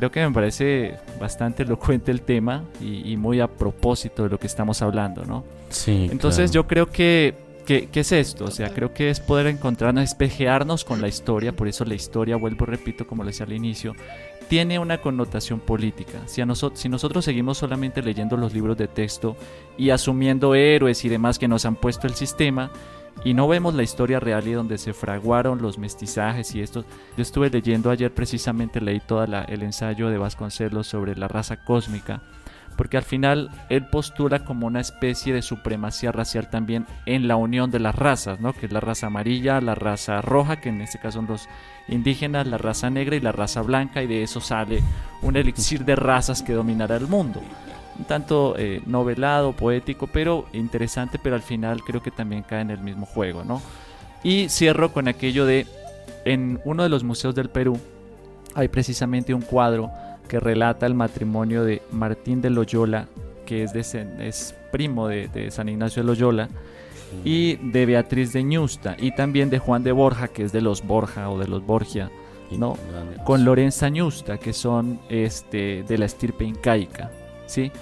Creo 0.00 0.10
que 0.10 0.26
me 0.26 0.32
parece 0.32 0.94
bastante 1.20 1.62
elocuente 1.62 2.10
el 2.10 2.22
tema 2.22 2.64
y, 2.80 3.18
muy 3.18 3.38
a 3.38 3.48
propósito 3.48 4.22
de 4.22 4.30
lo 4.30 4.38
que 4.38 4.46
estamos 4.46 4.80
hablando, 4.80 5.26
¿no? 5.26 5.44
Sí. 5.68 6.08
Entonces 6.10 6.52
yo 6.52 6.66
creo 6.66 6.86
que 6.86 7.34
¿Qué, 7.66 7.86
es 7.92 8.10
esto? 8.10 8.46
O 8.46 8.50
sea, 8.50 8.72
creo 8.72 8.94
que 8.94 9.10
es 9.10 9.20
poder 9.20 9.46
encontrarnos, 9.46 10.02
espejearnos 10.02 10.86
con 10.86 11.02
la 11.02 11.08
historia, 11.08 11.52
por 11.52 11.68
eso 11.68 11.84
la 11.84 11.94
historia, 11.94 12.36
vuelvo, 12.36 12.64
repito, 12.64 13.06
como 13.06 13.24
le 13.24 13.28
decía 13.28 13.44
al 13.44 13.52
inicio, 13.52 13.94
tiene 14.48 14.78
una 14.78 15.02
connotación 15.02 15.60
política. 15.60 16.18
Si, 16.24 16.40
a 16.40 16.46
nosotros, 16.46 16.80
si 16.80 16.88
nosotros 16.88 17.22
seguimos 17.22 17.58
solamente 17.58 18.00
leyendo 18.00 18.38
los 18.38 18.54
libros 18.54 18.78
de 18.78 18.88
texto 18.88 19.36
y 19.76 19.90
asumiendo 19.90 20.54
héroes 20.54 21.04
y 21.04 21.10
demás 21.10 21.38
que 21.38 21.46
nos 21.46 21.66
han 21.66 21.76
puesto 21.76 22.06
el 22.06 22.14
sistema, 22.14 22.70
y 23.24 23.34
no 23.34 23.48
vemos 23.48 23.74
la 23.74 23.82
historia 23.82 24.20
real 24.20 24.46
y 24.48 24.52
donde 24.52 24.78
se 24.78 24.92
fraguaron 24.92 25.60
los 25.60 25.78
mestizajes 25.78 26.54
y 26.54 26.60
esto. 26.60 26.84
Yo 27.16 27.22
estuve 27.22 27.50
leyendo 27.50 27.90
ayer 27.90 28.12
precisamente, 28.12 28.80
leí 28.80 29.00
todo 29.00 29.24
el 29.24 29.62
ensayo 29.62 30.08
de 30.08 30.18
Vasconcelos 30.18 30.86
sobre 30.86 31.16
la 31.16 31.28
raza 31.28 31.64
cósmica 31.64 32.22
porque 32.80 32.96
al 32.96 33.02
final 33.02 33.50
él 33.68 33.84
postula 33.88 34.42
como 34.46 34.66
una 34.66 34.80
especie 34.80 35.34
de 35.34 35.42
supremacía 35.42 36.12
racial 36.12 36.48
también 36.48 36.86
en 37.04 37.28
la 37.28 37.36
unión 37.36 37.70
de 37.70 37.78
las 37.78 37.94
razas, 37.94 38.40
¿no? 38.40 38.54
que 38.54 38.64
es 38.64 38.72
la 38.72 38.80
raza 38.80 39.08
amarilla, 39.08 39.60
la 39.60 39.74
raza 39.74 40.22
roja, 40.22 40.62
que 40.62 40.70
en 40.70 40.80
este 40.80 40.98
caso 40.98 41.18
son 41.18 41.26
los 41.26 41.46
indígenas, 41.88 42.46
la 42.46 42.56
raza 42.56 42.88
negra 42.88 43.16
y 43.16 43.20
la 43.20 43.32
raza 43.32 43.60
blanca, 43.60 44.02
y 44.02 44.06
de 44.06 44.22
eso 44.22 44.40
sale 44.40 44.82
un 45.20 45.36
elixir 45.36 45.84
de 45.84 45.94
razas 45.94 46.42
que 46.42 46.54
dominará 46.54 46.96
el 46.96 47.06
mundo. 47.06 47.42
Tanto 48.06 48.54
eh, 48.58 48.82
novelado, 48.86 49.52
poético, 49.52 50.06
pero 50.06 50.46
interesante, 50.52 51.18
pero 51.22 51.36
al 51.36 51.42
final 51.42 51.82
creo 51.82 52.02
que 52.02 52.10
también 52.10 52.42
cae 52.42 52.62
en 52.62 52.70
el 52.70 52.80
mismo 52.80 53.06
juego. 53.06 53.44
¿no? 53.44 53.60
Y 54.22 54.48
cierro 54.48 54.92
con 54.92 55.08
aquello 55.08 55.46
de, 55.46 55.66
en 56.24 56.60
uno 56.64 56.82
de 56.82 56.88
los 56.88 57.04
museos 57.04 57.34
del 57.34 57.48
Perú, 57.48 57.78
hay 58.54 58.68
precisamente 58.68 59.34
un 59.34 59.42
cuadro 59.42 59.90
que 60.28 60.40
relata 60.40 60.86
el 60.86 60.94
matrimonio 60.94 61.64
de 61.64 61.82
Martín 61.90 62.40
de 62.40 62.50
Loyola, 62.50 63.08
que 63.46 63.64
es, 63.64 63.72
de, 63.72 63.80
es 64.26 64.54
primo 64.70 65.08
de, 65.08 65.50
San 65.50 65.68
Ignacio 65.68 66.02
de 66.02 66.06
Loyola, 66.06 66.48
y 67.24 67.56
de 67.56 67.86
Beatriz 67.86 68.32
de 68.32 68.44
Ñusta, 68.44 68.96
y 68.98 69.12
también 69.12 69.50
de 69.50 69.58
Juan 69.58 69.82
de 69.82 69.90
Borja, 69.90 70.28
que 70.28 70.44
es 70.44 70.52
de 70.52 70.60
los 70.60 70.86
Borja 70.86 71.28
o 71.30 71.38
de 71.38 71.48
los 71.48 71.66
Borgia, 71.66 72.10
¿no? 72.52 72.76
con 73.24 73.44
Lorenza 73.44 73.88
Ñusta, 73.88 74.38
que 74.38 74.52
son 74.52 75.00
este, 75.08 75.82
de 75.82 75.98
la 75.98 76.06
estirpe 76.06 76.44
incaica. 76.44 77.10
¿sí? 77.46 77.72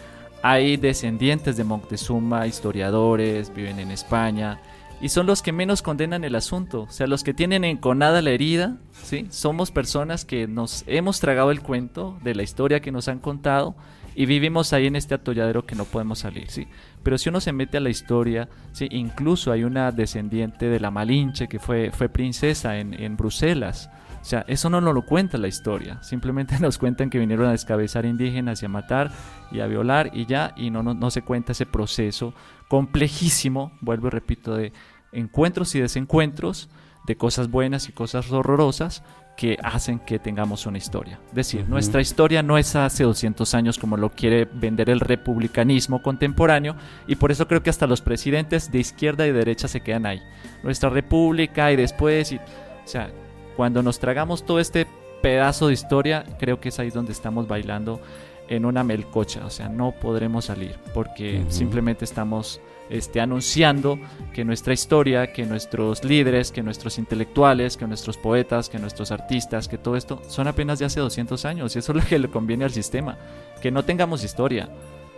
Hay 0.43 0.77
descendientes 0.77 1.57
de 1.57 1.65
Moctezuma, 1.65 2.47
historiadores, 2.47 3.53
viven 3.55 3.81
en 3.81 3.91
España, 3.91 4.61
y 5.01 5.11
son 5.11 5.27
los 5.27 5.43
que 5.43 5.53
menos 5.53 5.83
condenan 5.83 6.25
el 6.25 6.35
asunto, 6.35 6.83
o 6.83 6.91
sea, 6.91 7.07
los 7.07 7.23
que 7.23 7.35
tienen 7.35 7.65
enconada 7.65 8.21
la 8.21 8.31
herida, 8.31 8.77
¿sí? 9.05 9.27
Somos 9.31 9.71
personas 9.71 10.25
que 10.25 10.49
nos 10.49 10.85
hemos 10.89 11.21
tragado 11.21 11.53
el 11.53 11.61
cuento 11.61 12.19
de 12.23 12.35
la 12.35 12.43
historia 12.43 12.81
que 12.81 12.91
nos 12.91 13.07
han 13.07 13.21
contado 13.21 13.77
y 14.17 14.27
vivimos 14.27 14.73
ahí 14.73 14.87
en 14.89 14.97
este 14.97 15.15
atolladero 15.15 15.67
que 15.67 15.77
no 15.77 15.85
podemos 15.85 16.21
salir, 16.21 16.51
¿sí? 16.51 16.67
Pero 17.05 17.17
si 17.17 17.29
uno 17.29 17.41
se 17.41 17.53
mete 17.53 17.77
a 17.77 17.81
la 17.81 17.91
historia, 17.91 18.49
¿sí? 18.73 18.89
Incluso 18.91 19.53
hay 19.53 19.63
una 19.63 19.93
descendiente 19.93 20.67
de 20.67 20.81
la 20.81 20.91
Malinche 20.91 21.47
que 21.47 21.61
fue, 21.61 21.93
fue 21.93 22.09
princesa 22.09 22.79
en, 22.79 22.93
en 22.95 23.17
Bruselas, 23.17 23.91
o 24.21 24.25
sea, 24.25 24.45
eso 24.49 24.69
no 24.71 24.81
nos 24.81 24.95
lo 24.95 25.03
cuenta 25.03 25.39
la 25.39 25.49
historia. 25.49 26.03
Simplemente 26.03 26.59
nos 26.61 26.79
cuentan 26.79 27.11
que 27.11 27.19
vinieron 27.19 27.47
a 27.47 27.53
descabezar 27.53 28.05
indígenas 28.05 28.63
y 28.63 28.67
a 28.67 28.69
matar 28.69 29.11
y 29.51 29.61
a 29.61 29.67
violar 29.67 30.11
y 30.13 30.27
ya, 30.27 30.53
y 30.57 30.71
no, 30.71 30.83
no, 30.83 30.95
no, 30.95 31.11
se 31.11 31.23
cuenta 31.23 31.53
ese 31.53 31.67
proceso 31.67 32.35
complejísimo, 32.69 33.73
vuelvo 33.81 34.09
y 34.09 34.11
repito, 34.11 34.55
de 34.55 34.73
encuentros 35.13 35.75
y 35.75 35.81
desencuentros, 35.81 36.69
de 37.07 37.17
cosas 37.17 37.51
buenas 37.51 37.89
y 37.89 37.93
cosas 37.93 38.31
horrorosas 38.31 39.03
que 39.39 39.57
hacen 39.63 40.01
que 40.01 40.19
tengamos 40.19 40.67
una 40.67 40.79
historia. 40.79 41.21
Es 41.29 41.35
decir, 41.35 41.69
nuestra 41.69 42.01
historia 42.01 42.43
no 42.43 42.59
es 42.59 42.75
hace 42.75 43.05
200 43.05 43.55
años 43.55 43.79
como 43.79 43.97
lo 43.97 44.11
quiere 44.11 44.47
vender 44.47 44.91
el 44.91 44.99
republicanismo 44.99 46.03
contemporáneo 46.03 46.75
y 47.07 47.15
por 47.15 47.31
eso 47.31 47.47
creo 47.47 47.63
que 47.63 47.71
hasta 47.71 47.87
los 47.87 48.03
presidentes 48.03 48.73
de 48.73 48.81
izquierda 48.81 49.29
y 49.29 49.33
derecha 49.33 49.69
se 49.69 49.81
quedan 49.81 50.07
ahí. 50.07 50.21
Nuestra 50.65 50.91
república 50.91 51.71
y 51.71 51.77
después, 51.77 52.33
y, 52.33 52.37
o 52.37 52.41
sea, 52.85 53.13
cuando 53.59 53.83
nos 53.83 53.99
tragamos 53.99 54.47
todo 54.47 54.61
este 54.61 54.87
pedazo 55.21 55.67
de 55.67 55.73
historia, 55.73 56.25
creo 56.39 56.61
que 56.61 56.69
es 56.69 56.79
ahí 56.79 56.91
donde 56.91 57.11
estamos 57.11 57.49
bailando 57.49 58.01
en 58.47 58.65
una 58.65 58.85
melcocha, 58.85 59.45
o 59.45 59.51
sea, 59.51 59.69
no 59.69 59.91
podremos 59.91 60.45
salir 60.45 60.77
porque 60.95 61.45
simplemente 61.49 62.05
estamos 62.05 62.61
este, 62.89 63.21
anunciando 63.21 63.99
que 64.33 64.45
nuestra 64.45 64.75
historia, 64.75 65.33
que 65.33 65.45
nuestros 65.45 66.05
líderes, 66.05 66.53
que 66.53 66.63
nuestros 66.63 66.99
intelectuales, 66.99 67.77
que 67.77 67.89
nuestros 67.89 68.17
poetas, 68.17 68.69
que 68.69 68.79
nuestros 68.79 69.11
artistas, 69.11 69.67
que 69.67 69.77
todo 69.77 69.97
esto 69.97 70.23
son 70.29 70.47
apenas 70.47 70.79
de 70.79 70.85
hace 70.85 71.01
200 71.01 71.45
años 71.45 71.75
y 71.75 71.81
eso 71.81 71.91
es 71.91 72.05
lo 72.05 72.09
que 72.09 72.21
le 72.21 72.29
conviene 72.29 72.65
al 72.65 72.71
sistema, 72.71 73.19
que 73.61 73.73
no 73.73 73.85
tengamos 73.85 74.23
historia, 74.23 74.69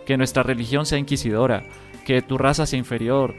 que 0.03 0.17
nuestra 0.17 0.41
religión 0.41 0.87
sea 0.87 0.97
inquisidora, 0.97 1.61
que 2.07 2.23
tu 2.23 2.39
raza 2.39 2.65
sea 2.65 2.79
inferior, 2.79 3.35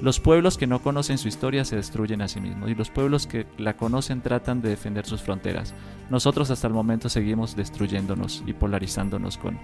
los 0.00 0.20
pueblos 0.20 0.58
que 0.58 0.66
no 0.66 0.82
conocen 0.82 1.16
su 1.16 1.28
historia 1.28 1.64
se 1.64 1.76
destruyen 1.76 2.20
a 2.20 2.28
sí 2.28 2.40
mismos 2.40 2.70
y 2.70 2.74
los 2.74 2.90
pueblos 2.90 3.26
que 3.26 3.46
la 3.56 3.76
conocen 3.76 4.20
tratan 4.20 4.60
de 4.60 4.68
defender 4.68 5.06
sus 5.06 5.22
fronteras. 5.22 5.74
Nosotros 6.10 6.50
hasta 6.50 6.66
el 6.66 6.74
momento 6.74 7.08
seguimos 7.08 7.56
destruyéndonos 7.56 8.42
y 8.46 8.52
polarizándonos 8.52 9.38
con, 9.38 9.58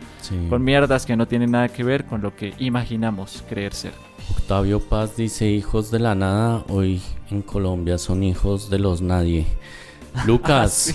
con 0.49 0.65
mierdas 0.65 1.07
que 1.07 1.17
no 1.17 1.29
tienen 1.29 1.51
nada 1.51 1.69
que 1.69 1.85
ver 1.85 2.07
con 2.07 2.23
lo 2.23 2.35
que 2.35 2.55
imaginamos 2.59 3.45
creer 3.49 3.75
ser. 3.75 3.93
Octavio 4.31 4.81
Paz 4.81 5.17
dice 5.17 5.49
hijos 5.49 5.91
de 5.91 5.99
la 5.99 6.15
nada, 6.15 6.65
hoy 6.69 7.03
en 7.31 7.43
Colombia 7.43 7.99
son 7.99 8.23
hijos 8.23 8.71
de 8.71 8.79
los 8.79 9.03
nadie. 9.03 9.47
Lucas. 10.27 10.95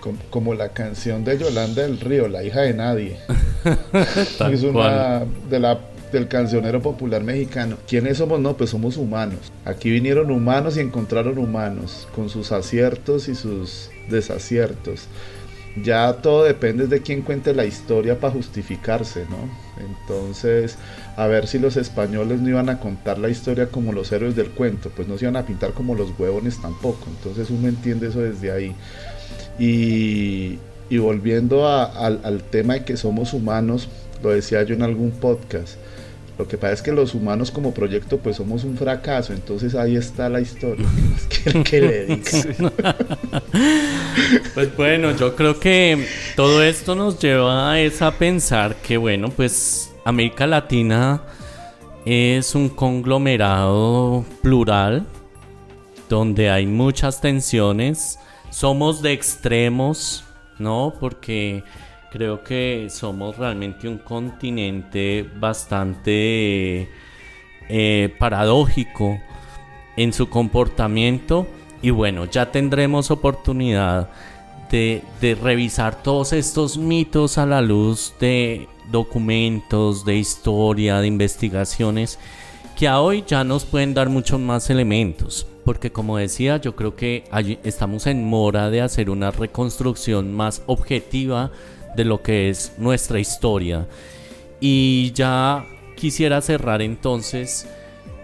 como, 0.00 0.18
como, 0.30 0.54
la 0.54 0.68
canción 0.70 1.24
de 1.24 1.38
Yolanda 1.38 1.82
del 1.82 1.98
Río, 1.98 2.28
la 2.28 2.44
hija 2.44 2.60
de 2.60 2.74
nadie. 2.74 3.18
es 4.52 4.62
una 4.62 5.24
de 5.48 5.58
la 5.58 5.78
del 6.12 6.28
cancionero 6.28 6.80
popular 6.82 7.22
mexicano. 7.22 7.76
¿Quiénes 7.86 8.18
somos? 8.18 8.40
No, 8.40 8.56
pues 8.56 8.70
somos 8.70 8.96
humanos. 8.96 9.52
Aquí 9.64 9.90
vinieron 9.90 10.30
humanos 10.30 10.76
y 10.76 10.80
encontraron 10.80 11.38
humanos, 11.38 12.08
con 12.14 12.28
sus 12.28 12.52
aciertos 12.52 13.28
y 13.28 13.34
sus 13.34 13.90
desaciertos. 14.08 15.08
Ya 15.82 16.12
todo 16.14 16.44
depende 16.44 16.86
de 16.86 17.02
quién 17.02 17.22
cuente 17.22 17.54
la 17.54 17.64
historia 17.64 18.18
para 18.18 18.32
justificarse, 18.32 19.26
¿no? 19.30 19.38
Entonces, 19.84 20.76
a 21.16 21.26
ver 21.26 21.46
si 21.46 21.58
los 21.58 21.76
españoles 21.76 22.40
no 22.40 22.48
iban 22.48 22.68
a 22.68 22.80
contar 22.80 23.18
la 23.18 23.28
historia 23.28 23.68
como 23.68 23.92
los 23.92 24.10
héroes 24.10 24.34
del 24.34 24.50
cuento, 24.50 24.90
pues 24.94 25.06
no 25.06 25.18
se 25.18 25.26
iban 25.26 25.36
a 25.36 25.46
pintar 25.46 25.72
como 25.72 25.94
los 25.94 26.18
huevones 26.18 26.60
tampoco. 26.60 27.06
Entonces 27.08 27.50
uno 27.50 27.68
entiende 27.68 28.08
eso 28.08 28.20
desde 28.20 28.50
ahí. 28.50 28.74
Y, 29.58 30.58
volviendo 30.98 31.68
al, 31.68 32.20
al 32.24 32.42
tema 32.44 32.74
de 32.74 32.84
que 32.84 32.96
somos 32.96 33.34
humanos, 33.34 33.88
lo 34.22 34.30
decía 34.30 34.62
yo 34.62 34.74
en 34.74 34.82
algún 34.82 35.10
podcast, 35.10 35.76
lo 36.38 36.46
que 36.46 36.56
pasa 36.56 36.74
es 36.74 36.82
que 36.82 36.92
los 36.92 37.14
humanos 37.14 37.50
como 37.50 37.74
proyecto 37.74 38.18
pues 38.18 38.36
somos 38.36 38.62
un 38.62 38.76
fracaso, 38.76 39.32
entonces 39.32 39.74
ahí 39.74 39.96
está 39.96 40.28
la 40.28 40.40
historia. 40.40 40.86
que 41.64 41.80
le 41.80 42.06
pues 44.54 44.76
bueno, 44.76 45.16
yo 45.16 45.34
creo 45.34 45.58
que 45.58 46.06
todo 46.36 46.62
esto 46.62 46.94
nos 46.94 47.18
lleva 47.18 47.74
a 47.74 48.10
pensar 48.12 48.76
que 48.76 48.96
bueno, 48.96 49.30
pues 49.30 49.92
América 50.04 50.46
Latina 50.46 51.22
es 52.04 52.54
un 52.54 52.68
conglomerado 52.68 54.24
plural 54.40 55.04
donde 56.08 56.50
hay 56.50 56.66
muchas 56.66 57.20
tensiones, 57.20 58.18
somos 58.50 59.02
de 59.02 59.12
extremos, 59.12 60.24
¿no? 60.58 60.94
Porque 61.00 61.64
Creo 62.10 62.42
que 62.42 62.88
somos 62.90 63.36
realmente 63.36 63.86
un 63.86 63.98
continente 63.98 65.28
bastante 65.38 66.88
eh, 67.68 68.14
paradójico 68.18 69.20
en 69.96 70.12
su 70.12 70.30
comportamiento 70.30 71.46
y 71.82 71.90
bueno, 71.90 72.24
ya 72.24 72.50
tendremos 72.50 73.10
oportunidad 73.10 74.08
de, 74.70 75.02
revisar 75.42 76.02
todos 76.02 76.32
estos 76.32 76.76
mitos 76.78 77.38
a 77.38 77.46
la 77.46 77.60
luz 77.60 78.14
de 78.20 78.68
documentos, 78.90 80.04
de 80.04 80.16
historia, 80.16 81.00
de 81.00 81.06
investigaciones 81.06 82.18
que 82.76 82.88
hoy 82.88 83.24
ya 83.26 83.44
nos 83.44 83.64
pueden 83.64 83.92
dar 83.92 84.08
muchos 84.08 84.40
más 84.40 84.70
elementos. 84.70 85.46
Porque 85.64 85.92
como 85.92 86.16
decía, 86.16 86.56
yo 86.56 86.74
creo 86.74 86.96
que 86.96 87.24
estamos 87.64 88.06
en 88.06 88.24
mora 88.24 88.70
de 88.70 88.80
hacer 88.80 89.10
una 89.10 89.30
reconstrucción 89.30 90.32
más 90.32 90.62
objetiva 90.66 91.50
de 91.96 92.04
lo 92.04 92.22
que 92.22 92.48
es 92.48 92.74
nuestra 92.78 93.18
historia. 93.20 93.86
Y 94.60 95.12
ya 95.14 95.64
quisiera 95.96 96.40
cerrar 96.40 96.82
entonces 96.82 97.68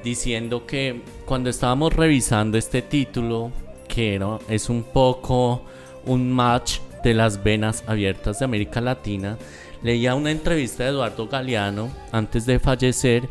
diciendo 0.03 0.67
que 0.67 1.01
cuando 1.25 1.51
estábamos 1.51 1.93
revisando 1.95 2.59
este 2.59 2.83
título, 2.83 3.51
que 3.89 4.21
es 4.49 4.69
un 4.69 4.83
poco 4.83 5.63
un 6.05 6.31
match 6.31 6.79
de 7.03 7.15
las 7.15 7.43
venas 7.43 7.85
abiertas 7.87 8.39
de 8.39 8.45
América 8.45 8.81
Latina, 8.81 9.39
leía 9.83 10.15
una 10.15 10.31
entrevista 10.31 10.85
de 10.85 10.91
Eduardo 10.91 11.29
Galeano 11.29 11.91
antes 12.13 12.47
de 12.47 12.59
fallecer 12.59 13.29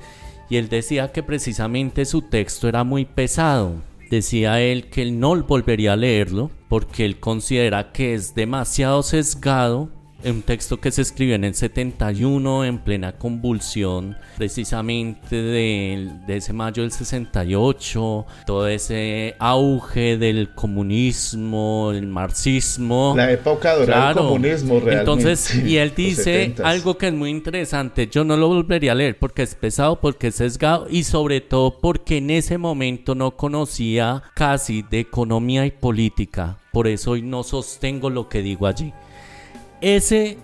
y 0.50 0.58
él 0.58 0.70
decía 0.70 1.12
que 1.12 1.24
precisamente 1.24 2.06
su 2.06 2.22
texto 2.22 2.68
era 2.68 2.84
muy 2.84 3.06
pesado. 3.06 3.74
Decía 4.10 4.62
él 4.62 4.90
que 4.90 5.02
él 5.02 5.20
no 5.20 5.36
volvería 5.44 5.94
a 5.94 5.96
leerlo 5.96 6.52
porque 6.70 7.06
él 7.06 7.20
considera 7.20 7.92
que 7.92 8.14
es 8.14 8.36
demasiado 8.36 9.02
sesgado 9.02 9.90
un 10.26 10.42
texto 10.42 10.80
que 10.80 10.92
se 10.92 11.02
escribió 11.02 11.36
en 11.36 11.44
el 11.44 11.56
71 11.56 12.66
en 12.66 12.80
plena 12.80 13.14
convulsión 13.14 14.16
precisamente 14.38 15.36
de, 15.36 16.10
ese 16.28 16.54
mayo 16.54 16.84
del 16.84 16.92
68, 16.92 18.26
todo 18.46 18.68
ese 18.68 19.36
auge 19.40 20.18
del 20.18 20.54
comunismo, 20.54 21.92
el 21.94 22.08
marxismo. 22.08 23.14
La 23.16 23.32
época 23.32 23.76
dorada 23.76 24.14
del 24.14 24.24
comunismo 24.24 24.80
realmente. 24.80 25.00
Entonces, 25.00 25.56
y 25.56 25.78
él 25.78 25.94
dice 25.96 26.56
algo 26.64 26.98
que 26.98 27.08
es 27.08 27.14
muy 27.14 27.30
interesante, 27.30 28.08
yo 28.08 28.24
no 28.24 28.38
lo 28.38 28.48
volvería 28.48 28.94
a 28.94 28.96
leer 28.96 29.18
porque 29.20 29.44
es 29.44 29.56
pesado, 29.56 30.00
porque 30.00 30.28
es 30.28 30.36
sesgado 30.36 30.88
y 30.90 31.04
sobre 31.04 31.42
todo 31.42 31.80
porque 31.80 32.18
en 32.18 32.30
ese 32.30 32.58
momento 32.58 33.16
no 33.16 33.36
conocía 33.36 34.24
casi 34.34 34.84
de 34.84 35.00
economía 35.00 35.66
y 35.66 35.72
política. 35.72 36.58
Por 36.72 36.88
eso 36.88 37.12
hoy 37.12 37.22
no 37.22 37.44
sostengo 37.44 38.10
lo 38.10 38.30
que 38.30 38.42
digo 38.42 38.66
allí. 38.66 38.94
Ese, 39.84 40.38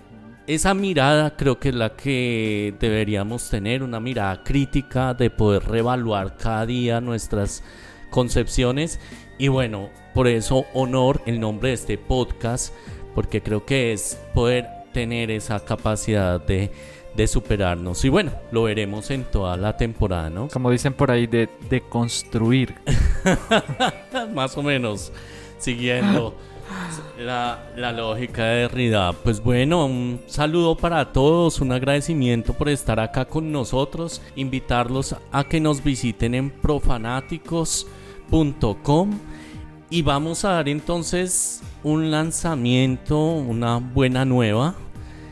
esa 0.46 0.74
mirada 0.74 1.34
creo 1.34 1.58
que 1.58 1.70
es 1.70 1.74
la 1.74 1.96
que 1.96 2.74
deberíamos 2.78 3.48
tener, 3.48 3.82
una 3.82 3.98
mirada 3.98 4.44
crítica 4.44 5.14
de 5.14 5.30
poder 5.30 5.64
reevaluar 5.64 6.36
cada 6.36 6.66
día 6.66 7.00
nuestras 7.00 7.64
concepciones. 8.10 9.00
Y 9.38 9.48
bueno, 9.48 9.88
por 10.12 10.28
eso 10.28 10.66
honor 10.74 11.22
el 11.24 11.40
nombre 11.40 11.68
de 11.70 11.74
este 11.76 11.96
podcast, 11.96 12.74
porque 13.14 13.42
creo 13.42 13.64
que 13.64 13.94
es 13.94 14.20
poder 14.34 14.66
tener 14.92 15.30
esa 15.30 15.64
capacidad 15.64 16.38
de, 16.38 16.70
de 17.16 17.26
superarnos. 17.26 18.04
Y 18.04 18.10
bueno, 18.10 18.32
lo 18.52 18.64
veremos 18.64 19.10
en 19.10 19.24
toda 19.24 19.56
la 19.56 19.78
temporada, 19.78 20.28
¿no? 20.28 20.48
Como 20.48 20.70
dicen 20.70 20.92
por 20.92 21.10
ahí, 21.10 21.26
de, 21.26 21.48
de 21.70 21.80
construir. 21.80 22.74
Más 24.34 24.54
o 24.58 24.62
menos, 24.62 25.10
siguiendo 25.58 26.36
la, 27.18 27.92
lógica 27.92 28.44
de 28.44 28.60
Derrida. 28.62 29.12
Pues 29.12 29.42
bueno, 29.42 29.86
un 29.86 30.20
saludo 30.26 30.76
para 30.76 31.12
todos, 31.12 31.60
un 31.60 31.72
agradecimiento 31.72 32.54
por 32.54 32.68
estar 32.68 33.00
acá 33.00 33.24
con 33.24 33.50
nosotros, 33.52 34.22
invitarlos 34.36 35.16
a 35.32 35.44
que 35.44 35.60
nos 35.60 35.82
visiten 35.82 36.34
en 36.34 36.50
profanáticos.com 36.50 39.10
y 39.90 40.02
vamos 40.02 40.44
a 40.44 40.52
dar 40.52 40.68
entonces 40.68 41.62
un 41.82 42.10
lanzamiento, 42.10 43.18
una 43.18 43.78
buena 43.78 44.24
nueva, 44.24 44.74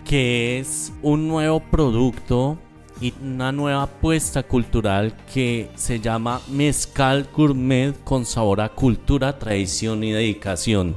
que 0.05 0.59
es 0.59 0.93
un 1.03 1.29
nuevo 1.29 1.61
producto 1.61 2.59
y 3.01 3.15
una 3.23 3.53
nueva 3.53 3.85
apuesta 3.85 4.43
cultural 4.43 5.17
que 5.33 5.71
se 5.77 6.01
llama 6.01 6.41
Mezcal 6.49 7.29
Gourmet 7.35 7.95
con 8.05 8.25
sabor 8.27 8.61
a 8.61 8.71
cultura, 8.71 9.39
tradición 9.39 10.03
y 10.05 10.13
dedicación. 10.13 10.97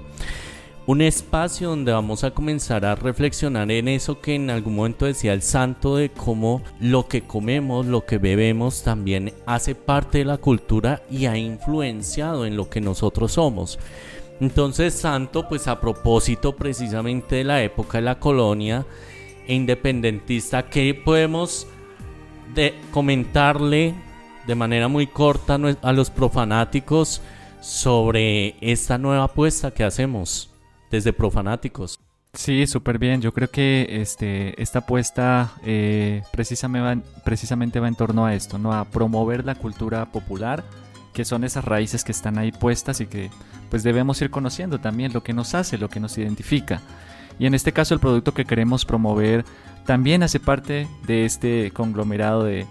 Un 0.87 1.01
espacio 1.01 1.69
donde 1.69 1.91
vamos 1.91 2.23
a 2.23 2.31
comenzar 2.31 2.85
a 2.85 2.95
reflexionar 2.95 3.69
en 3.71 3.87
eso 3.87 4.19
que 4.19 4.33
en 4.33 4.49
algún 4.49 4.75
momento 4.75 5.05
decía 5.05 5.31
el 5.31 5.43
santo 5.43 5.95
de 5.95 6.09
cómo 6.09 6.63
lo 6.79 7.07
que 7.07 7.21
comemos, 7.21 7.85
lo 7.85 8.05
que 8.05 8.17
bebemos 8.17 8.81
también 8.81 9.31
hace 9.45 9.75
parte 9.75 10.17
de 10.17 10.25
la 10.25 10.37
cultura 10.37 11.03
y 11.09 11.27
ha 11.27 11.37
influenciado 11.37 12.47
en 12.47 12.57
lo 12.57 12.67
que 12.69 12.81
nosotros 12.81 13.33
somos. 13.33 13.77
Entonces, 14.41 14.95
santo, 14.95 15.47
pues 15.47 15.67
a 15.67 15.79
propósito 15.79 16.55
precisamente 16.55 17.35
de 17.35 17.43
la 17.43 17.61
época 17.61 17.99
de 17.99 18.05
la 18.05 18.19
colonia 18.19 18.83
e 19.47 19.53
independentista, 19.53 20.67
¿qué 20.67 20.95
podemos 20.95 21.67
de 22.53 22.75
comentarle 22.91 23.93
de 24.47 24.55
manera 24.55 24.87
muy 24.87 25.07
corta 25.07 25.57
a 25.81 25.93
los 25.93 26.09
profanáticos 26.09 27.21
sobre 27.61 28.55
esta 28.59 28.97
nueva 28.97 29.25
apuesta 29.25 29.71
que 29.71 29.83
hacemos 29.83 30.51
desde 30.89 31.13
profanáticos. 31.13 31.99
Sí, 32.33 32.65
súper 32.65 32.97
bien. 32.97 33.21
Yo 33.21 33.33
creo 33.33 33.49
que 33.49 33.87
este, 34.01 34.61
esta 34.61 34.79
apuesta 34.79 35.53
eh, 35.63 36.23
precisamente, 36.31 37.01
va, 37.01 37.21
precisamente 37.23 37.79
va 37.79 37.87
en 37.87 37.95
torno 37.95 38.25
a 38.25 38.33
esto, 38.33 38.57
¿no? 38.57 38.73
A 38.73 38.85
promover 38.85 39.45
la 39.45 39.55
cultura 39.55 40.11
popular, 40.11 40.63
que 41.13 41.25
son 41.25 41.43
esas 41.43 41.65
raíces 41.65 42.03
que 42.03 42.13
están 42.13 42.37
ahí 42.37 42.51
puestas 42.51 43.01
y 43.01 43.07
que 43.07 43.29
pues 43.69 43.83
debemos 43.83 44.21
ir 44.21 44.31
conociendo 44.31 44.79
también 44.79 45.13
lo 45.13 45.23
que 45.23 45.33
nos 45.33 45.53
hace, 45.55 45.77
lo 45.77 45.89
que 45.89 45.99
nos 45.99 46.17
identifica. 46.17 46.81
Y 47.37 47.47
en 47.47 47.53
este 47.53 47.73
caso 47.73 47.93
el 47.93 47.99
producto 47.99 48.33
que 48.33 48.45
queremos 48.45 48.85
promover 48.85 49.45
también 49.85 50.23
hace 50.23 50.39
parte 50.39 50.87
de 51.05 51.25
este 51.25 51.71
conglomerado 51.71 52.43
de, 52.43 52.67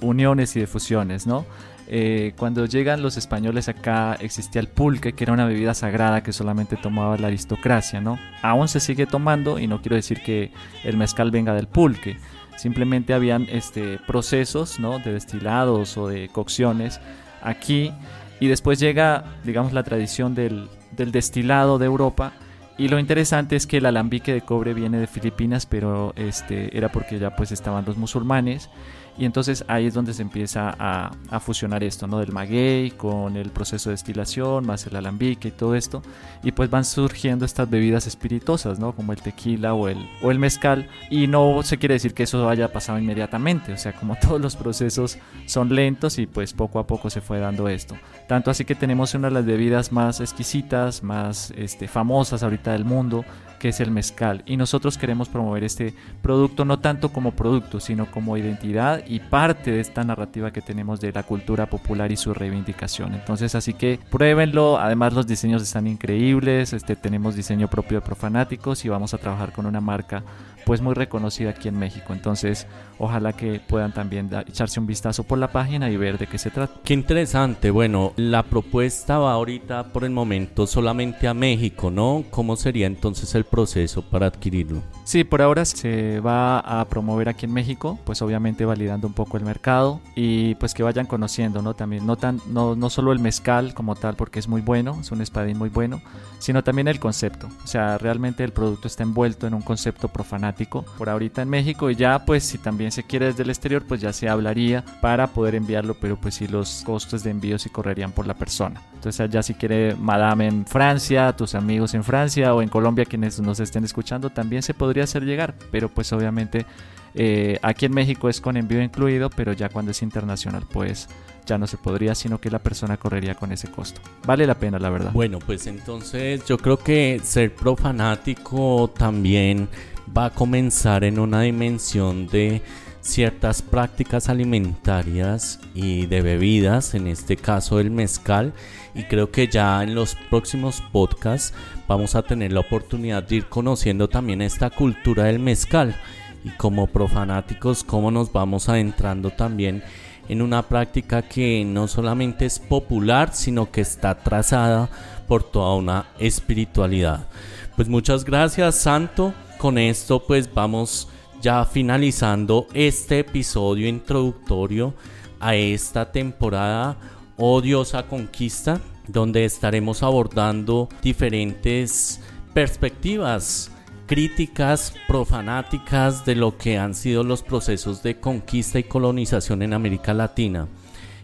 uniones 0.00 0.56
y 0.56 0.60
de 0.60 0.66
fusiones, 0.66 1.26
¿no? 1.26 1.46
Eh, 1.88 2.32
cuando 2.38 2.64
llegan 2.64 3.02
los 3.02 3.16
españoles 3.16 3.68
acá 3.68 4.14
existía 4.20 4.60
el 4.60 4.68
pulque, 4.68 5.12
que 5.12 5.24
era 5.24 5.32
una 5.32 5.44
bebida 5.44 5.74
sagrada 5.74 6.22
que 6.22 6.32
solamente 6.32 6.76
tomaba 6.76 7.18
la 7.18 7.26
aristocracia, 7.26 8.00
¿no? 8.00 8.18
Aún 8.42 8.68
se 8.68 8.80
sigue 8.80 9.06
tomando 9.06 9.58
y 9.58 9.66
no 9.66 9.80
quiero 9.82 9.96
decir 9.96 10.22
que 10.22 10.52
el 10.84 10.96
mezcal 10.96 11.30
venga 11.30 11.54
del 11.54 11.66
pulque, 11.66 12.18
simplemente 12.56 13.14
habían 13.14 13.46
este, 13.50 13.98
procesos, 14.06 14.78
¿no? 14.78 14.98
De 14.98 15.12
destilados 15.12 15.96
o 15.96 16.08
de 16.08 16.28
cocciones 16.28 17.00
aquí 17.42 17.92
y 18.40 18.48
después 18.48 18.78
llega, 18.78 19.24
digamos, 19.44 19.72
la 19.72 19.82
tradición 19.82 20.34
del, 20.34 20.68
del 20.92 21.12
destilado 21.12 21.78
de 21.78 21.86
Europa 21.86 22.32
y 22.78 22.88
lo 22.88 22.98
interesante 22.98 23.56
es 23.56 23.66
que 23.66 23.78
el 23.78 23.86
alambique 23.86 24.32
de 24.32 24.40
cobre 24.40 24.74
viene 24.74 24.98
de 24.98 25.06
Filipinas, 25.06 25.66
pero 25.66 26.12
este 26.16 26.76
era 26.76 26.90
porque 26.90 27.18
ya 27.18 27.36
pues 27.36 27.52
estaban 27.52 27.84
los 27.84 27.96
musulmanes 27.96 28.70
y 29.18 29.26
entonces 29.26 29.64
ahí 29.68 29.86
es 29.86 29.94
donde 29.94 30.14
se 30.14 30.22
empieza 30.22 30.74
a, 30.78 31.40
fusionar 31.40 31.84
esto, 31.84 32.06
¿no? 32.06 32.18
Del 32.18 32.32
maguey 32.32 32.92
con 32.92 33.36
el 33.36 33.50
proceso 33.50 33.90
de 33.90 33.94
destilación, 33.94 34.64
más 34.64 34.86
el 34.86 34.96
alambique 34.96 35.48
y 35.48 35.50
todo 35.50 35.74
esto. 35.74 36.02
Y 36.42 36.52
pues 36.52 36.70
van 36.70 36.84
surgiendo 36.84 37.44
estas 37.44 37.68
bebidas 37.68 38.06
espirituosas, 38.06 38.78
¿no? 38.78 38.92
Como 38.92 39.12
el 39.12 39.20
tequila 39.20 39.74
o 39.74 39.88
el, 39.88 39.98
o 40.22 40.30
el 40.30 40.38
mezcal. 40.38 40.88
Y 41.10 41.26
no 41.26 41.62
se 41.62 41.78
quiere 41.78 41.94
decir 41.94 42.14
que 42.14 42.22
eso 42.22 42.48
haya 42.48 42.72
pasado 42.72 42.98
inmediatamente. 42.98 43.72
O 43.72 43.78
sea, 43.78 43.92
como 43.92 44.16
todos 44.20 44.40
los 44.40 44.56
procesos 44.56 45.18
son 45.46 45.74
lentos 45.74 46.18
y 46.18 46.26
pues 46.26 46.52
poco 46.52 46.78
a 46.78 46.86
poco 46.86 47.10
se 47.10 47.20
fue 47.20 47.38
dando 47.38 47.68
esto. 47.68 47.96
Tanto 48.28 48.50
así 48.50 48.64
que 48.64 48.74
tenemos 48.74 49.14
una 49.14 49.28
de 49.28 49.34
las 49.34 49.44
bebidas 49.44 49.92
más 49.92 50.20
exquisitas, 50.20 51.02
más 51.02 51.52
este, 51.56 51.86
famosas 51.86 52.42
ahorita 52.42 52.72
del 52.72 52.84
mundo, 52.84 53.24
que 53.62 53.68
es 53.68 53.78
el 53.78 53.92
mezcal. 53.92 54.42
Y 54.44 54.56
nosotros 54.56 54.98
queremos 54.98 55.28
promover 55.28 55.62
este 55.62 55.94
producto 56.20 56.64
no 56.64 56.80
tanto 56.80 57.12
como 57.12 57.30
producto, 57.30 57.78
sino 57.78 58.10
como 58.10 58.36
identidad 58.36 59.04
y 59.06 59.20
parte 59.20 59.70
de 59.70 59.78
esta 59.78 60.02
narrativa 60.02 60.50
que 60.50 60.60
tenemos 60.60 61.00
de 61.00 61.12
la 61.12 61.22
cultura 61.22 61.66
popular 61.66 62.10
y 62.10 62.16
su 62.16 62.34
reivindicación. 62.34 63.14
Entonces, 63.14 63.54
así 63.54 63.72
que 63.72 64.00
pruébenlo. 64.10 64.80
Además, 64.80 65.12
los 65.12 65.28
diseños 65.28 65.62
están 65.62 65.86
increíbles. 65.86 66.72
Este, 66.72 66.96
tenemos 66.96 67.36
diseño 67.36 67.68
propio 67.68 68.00
de 68.00 68.04
Profanáticos 68.04 68.84
y 68.84 68.88
vamos 68.88 69.14
a 69.14 69.18
trabajar 69.18 69.52
con 69.52 69.66
una 69.66 69.80
marca 69.80 70.24
pues 70.64 70.80
muy 70.80 70.94
reconocida 70.94 71.50
aquí 71.50 71.68
en 71.68 71.78
México. 71.78 72.12
Entonces, 72.12 72.66
ojalá 72.98 73.32
que 73.32 73.60
puedan 73.60 73.92
también 73.92 74.30
echarse 74.46 74.80
un 74.80 74.86
vistazo 74.86 75.24
por 75.24 75.38
la 75.38 75.50
página 75.50 75.90
y 75.90 75.96
ver 75.96 76.18
de 76.18 76.26
qué 76.26 76.38
se 76.38 76.50
trata. 76.50 76.80
Qué 76.84 76.94
interesante. 76.94 77.70
Bueno, 77.70 78.12
la 78.16 78.42
propuesta 78.42 79.18
va 79.18 79.32
ahorita 79.32 79.92
por 79.92 80.04
el 80.04 80.10
momento 80.10 80.66
solamente 80.66 81.28
a 81.28 81.34
México, 81.34 81.90
¿no? 81.90 82.24
¿Cómo 82.30 82.56
sería 82.56 82.86
entonces 82.86 83.34
el 83.34 83.44
proceso 83.44 84.02
para 84.02 84.26
adquirirlo? 84.26 84.82
Sí, 85.04 85.24
por 85.24 85.42
ahora 85.42 85.64
se 85.64 86.20
va 86.20 86.60
a 86.60 86.84
promover 86.84 87.28
aquí 87.28 87.46
en 87.46 87.52
México, 87.52 87.98
pues 88.04 88.22
obviamente 88.22 88.64
validando 88.64 89.08
un 89.08 89.14
poco 89.14 89.36
el 89.36 89.44
mercado 89.44 90.00
y 90.14 90.54
pues 90.56 90.74
que 90.74 90.84
vayan 90.84 91.06
conociendo, 91.06 91.60
¿no? 91.60 91.74
También 91.74 92.06
no 92.06 92.16
tan 92.16 92.40
no, 92.46 92.76
no 92.76 92.88
solo 92.88 93.12
el 93.12 93.18
mezcal 93.18 93.74
como 93.74 93.96
tal 93.96 94.14
porque 94.14 94.38
es 94.38 94.46
muy 94.46 94.60
bueno, 94.60 94.98
es 95.00 95.10
un 95.10 95.20
espadín 95.20 95.58
muy 95.58 95.70
bueno, 95.70 96.00
sino 96.38 96.62
también 96.62 96.86
el 96.86 97.00
concepto. 97.00 97.48
O 97.64 97.66
sea, 97.66 97.98
realmente 97.98 98.44
el 98.44 98.52
producto 98.52 98.86
está 98.86 99.02
envuelto 99.02 99.46
en 99.48 99.54
un 99.54 99.62
concepto 99.62 100.06
profanático 100.08 100.84
por 100.96 101.08
ahorita 101.08 101.42
en 101.42 101.48
México 101.48 101.90
y 101.90 101.96
ya 101.96 102.24
pues 102.24 102.44
si 102.44 102.58
también 102.58 102.92
se 102.92 103.02
quiere 103.02 103.26
desde 103.26 103.42
el 103.42 103.50
exterior 103.50 103.84
pues 103.86 104.00
ya 104.00 104.12
se 104.12 104.28
hablaría 104.28 104.84
para 105.00 105.26
poder 105.26 105.56
enviarlo, 105.56 105.94
pero 106.00 106.16
pues 106.16 106.36
sí 106.36 106.46
los 106.46 106.82
costos 106.86 107.24
de 107.24 107.30
envío 107.30 107.58
sí 107.58 107.70
correrían 107.70 108.12
por 108.12 108.28
la 108.28 108.34
persona. 108.34 108.80
Entonces 108.94 109.28
ya 109.30 109.42
si 109.42 109.54
quiere 109.54 109.96
Madame 109.96 110.46
en 110.46 110.64
Francia, 110.64 111.32
tus 111.32 111.56
amigos 111.56 111.92
en 111.94 112.04
Francia 112.04 112.54
o 112.54 112.62
en 112.62 112.68
Colombia 112.68 113.04
quienes 113.04 113.40
nos 113.40 113.58
estén 113.58 113.82
escuchando 113.84 114.30
también 114.30 114.62
se 114.62 114.74
podría 114.74 115.01
hacer 115.04 115.24
llegar, 115.24 115.54
pero 115.70 115.88
pues 115.88 116.12
obviamente 116.12 116.66
eh, 117.14 117.58
aquí 117.62 117.86
en 117.86 117.92
México 117.92 118.28
es 118.28 118.40
con 118.40 118.56
envío 118.56 118.82
incluido, 118.82 119.30
pero 119.30 119.52
ya 119.52 119.68
cuando 119.68 119.90
es 119.90 120.02
internacional 120.02 120.64
pues 120.70 121.08
ya 121.46 121.58
no 121.58 121.66
se 121.66 121.76
podría, 121.76 122.14
sino 122.14 122.40
que 122.40 122.50
la 122.50 122.60
persona 122.60 122.96
correría 122.96 123.34
con 123.34 123.52
ese 123.52 123.68
costo. 123.68 124.00
Vale 124.24 124.46
la 124.46 124.54
pena, 124.54 124.78
la 124.78 124.90
verdad. 124.90 125.12
Bueno, 125.12 125.38
pues 125.40 125.66
entonces 125.66 126.44
yo 126.46 126.56
creo 126.56 126.78
que 126.78 127.20
ser 127.22 127.54
profanático 127.54 128.90
también 128.96 129.68
va 130.16 130.26
a 130.26 130.30
comenzar 130.30 131.04
en 131.04 131.18
una 131.18 131.42
dimensión 131.42 132.26
de 132.26 132.62
ciertas 133.02 133.60
prácticas 133.60 134.28
alimentarias 134.28 135.60
y 135.74 136.06
de 136.06 136.22
bebidas, 136.22 136.94
en 136.94 137.08
este 137.08 137.36
caso 137.36 137.80
el 137.80 137.90
mezcal, 137.90 138.54
y 138.94 139.04
creo 139.04 139.30
que 139.30 139.48
ya 139.48 139.82
en 139.82 139.94
los 139.94 140.14
próximos 140.30 140.82
podcasts 140.92 141.52
vamos 141.88 142.14
a 142.14 142.22
tener 142.22 142.52
la 142.52 142.60
oportunidad 142.60 143.24
de 143.24 143.36
ir 143.36 143.46
conociendo 143.46 144.08
también 144.08 144.40
esta 144.40 144.70
cultura 144.70 145.24
del 145.24 145.40
mezcal 145.40 145.96
y 146.44 146.50
como 146.50 146.86
profanáticos 146.86 147.84
cómo 147.84 148.10
nos 148.10 148.32
vamos 148.32 148.68
adentrando 148.68 149.30
también 149.30 149.82
en 150.28 150.40
una 150.40 150.62
práctica 150.62 151.22
que 151.22 151.64
no 151.64 151.88
solamente 151.88 152.46
es 152.46 152.58
popular, 152.58 153.30
sino 153.34 153.70
que 153.70 153.80
está 153.80 154.14
trazada 154.14 154.88
por 155.26 155.42
toda 155.42 155.74
una 155.74 156.06
espiritualidad. 156.18 157.26
Pues 157.74 157.88
muchas 157.88 158.24
gracias, 158.24 158.76
Santo. 158.76 159.34
Con 159.58 159.78
esto 159.78 160.24
pues 160.24 160.52
vamos 160.52 161.08
ya 161.42 161.64
finalizando 161.64 162.68
este 162.72 163.18
episodio 163.18 163.88
introductorio 163.88 164.94
a 165.40 165.56
esta 165.56 166.12
temporada 166.12 166.96
Odiosa 167.36 168.04
Conquista, 168.04 168.80
donde 169.08 169.44
estaremos 169.44 170.04
abordando 170.04 170.88
diferentes 171.02 172.20
perspectivas 172.54 173.72
críticas 174.06 174.94
profanáticas 175.08 176.24
de 176.24 176.36
lo 176.36 176.56
que 176.56 176.78
han 176.78 176.94
sido 176.94 177.24
los 177.24 177.42
procesos 177.42 178.04
de 178.04 178.20
conquista 178.20 178.78
y 178.78 178.84
colonización 178.84 179.62
en 179.62 179.74
América 179.74 180.14
Latina. 180.14 180.68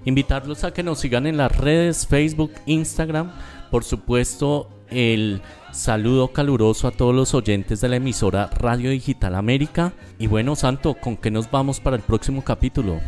Invitarlos 0.04 0.64
a 0.64 0.72
que 0.72 0.82
nos 0.82 0.98
sigan 0.98 1.28
en 1.28 1.36
las 1.36 1.56
redes 1.56 2.08
Facebook, 2.08 2.50
Instagram, 2.66 3.30
por 3.70 3.84
supuesto 3.84 4.68
el 4.90 5.42
saludo 5.72 6.32
caluroso 6.32 6.88
a 6.88 6.90
todos 6.90 7.14
los 7.14 7.34
oyentes 7.34 7.80
de 7.80 7.88
la 7.88 7.96
emisora 7.96 8.48
Radio 8.58 8.90
Digital 8.90 9.34
América. 9.34 9.92
Y 10.18 10.26
bueno, 10.26 10.56
Santo, 10.56 10.94
¿con 10.94 11.16
qué 11.16 11.30
nos 11.30 11.50
vamos 11.50 11.80
para 11.80 11.96
el 11.96 12.02
próximo 12.02 12.42
capítulo? 12.42 13.00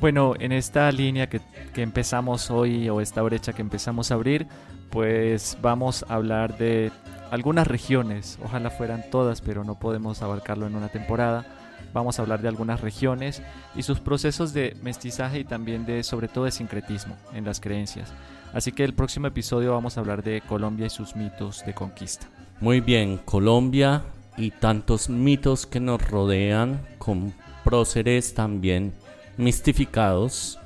Bueno, 0.00 0.34
en 0.38 0.52
esta 0.52 0.90
línea 0.92 1.28
que, 1.28 1.40
que, 1.74 1.82
empezamos 1.82 2.50
hoy 2.50 2.88
o 2.88 3.00
esta 3.00 3.22
brecha 3.22 3.52
que 3.52 3.62
empezamos 3.62 4.10
a 4.10 4.14
abrir, 4.14 4.46
pues 4.90 5.58
vamos 5.60 6.04
a 6.08 6.14
hablar 6.14 6.56
de 6.56 6.92
algunas 7.30 7.66
regiones, 7.66 8.38
ojalá 8.42 8.70
fueran 8.70 9.04
todas, 9.10 9.40
pero 9.40 9.64
no 9.64 9.78
podemos 9.78 10.22
abarcarlo 10.22 10.66
en 10.66 10.76
una 10.76 10.88
temporada. 10.88 11.44
Vamos 11.92 12.18
a 12.18 12.22
hablar 12.22 12.42
de 12.42 12.48
algunas 12.48 12.80
regiones 12.80 13.42
y 13.74 13.82
sus 13.82 13.98
procesos 13.98 14.52
de 14.52 14.76
mestizaje 14.82 15.40
y 15.40 15.44
también 15.44 15.86
de 15.86 16.02
sobre 16.02 16.28
todo 16.28 16.44
de 16.44 16.52
sincretismo 16.52 17.16
en 17.32 17.44
las 17.44 17.60
creencias. 17.60 18.12
Así 18.52 18.72
que 18.72 18.84
el 18.84 18.94
próximo 18.94 19.26
episodio 19.26 19.72
vamos 19.72 19.96
a 19.96 20.00
hablar 20.00 20.22
de 20.22 20.40
Colombia 20.40 20.86
y 20.86 20.90
sus 20.90 21.14
mitos 21.14 21.64
de 21.66 21.74
conquista. 21.74 22.28
Muy 22.60 22.80
bien, 22.80 23.18
Colombia 23.24 24.04
y 24.36 24.50
tantos 24.50 25.08
mitos 25.08 25.66
que 25.66 25.80
nos 25.80 26.02
rodean 26.08 26.80
con 26.98 27.34
próceres 27.64 28.34
también 28.34 28.94
mistificados, 29.36 30.58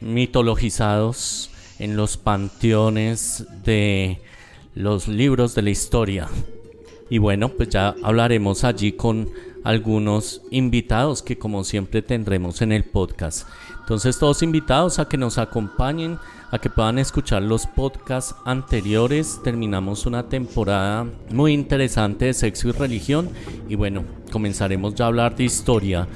mitologizados 0.00 1.50
en 1.78 1.96
los 1.96 2.16
panteones 2.16 3.46
de 3.64 4.20
los 4.74 5.08
libros 5.08 5.54
de 5.54 5.62
la 5.62 5.70
historia. 5.70 6.28
Y 7.08 7.18
bueno, 7.18 7.48
pues 7.48 7.70
ya 7.70 7.94
hablaremos 8.02 8.64
allí 8.64 8.92
con 8.92 9.28
algunos 9.64 10.42
invitados 10.50 11.22
que 11.22 11.38
como 11.38 11.64
siempre 11.64 12.02
tendremos 12.02 12.62
en 12.62 12.72
el 12.72 12.84
podcast. 12.84 13.46
Entonces 13.90 14.20
todos 14.20 14.44
invitados 14.44 15.00
a 15.00 15.08
que 15.08 15.16
nos 15.16 15.36
acompañen, 15.36 16.16
a 16.52 16.60
que 16.60 16.70
puedan 16.70 17.00
escuchar 17.00 17.42
los 17.42 17.66
podcasts 17.66 18.36
anteriores. 18.44 19.40
Terminamos 19.42 20.06
una 20.06 20.28
temporada 20.28 21.06
muy 21.32 21.52
interesante 21.52 22.26
de 22.26 22.34
sexo 22.34 22.68
y 22.68 22.70
religión 22.70 23.28
y 23.68 23.74
bueno, 23.74 24.04
comenzaremos 24.30 24.94
ya 24.94 25.06
a 25.06 25.08
hablar 25.08 25.34
de 25.34 25.42
historia. 25.42 26.06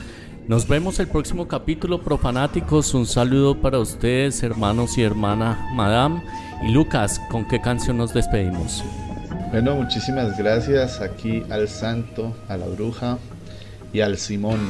Nos 0.46 0.68
vemos 0.68 1.00
el 1.00 1.08
próximo 1.08 1.48
capítulo, 1.48 2.00
profanáticos. 2.00 2.94
Un 2.94 3.06
saludo 3.06 3.60
para 3.60 3.80
ustedes, 3.80 4.44
hermanos 4.44 4.96
y 4.96 5.02
hermana 5.02 5.68
Madame. 5.74 6.22
Y 6.64 6.70
Lucas, 6.70 7.20
¿con 7.28 7.44
qué 7.48 7.60
canción 7.60 7.96
nos 7.96 8.14
despedimos? 8.14 8.84
Bueno, 9.50 9.74
muchísimas 9.74 10.38
gracias 10.38 11.00
aquí 11.00 11.42
al 11.50 11.66
santo, 11.66 12.36
a 12.46 12.56
la 12.56 12.66
bruja 12.66 13.18
y 13.92 14.00
al 14.00 14.16
Simón. 14.16 14.60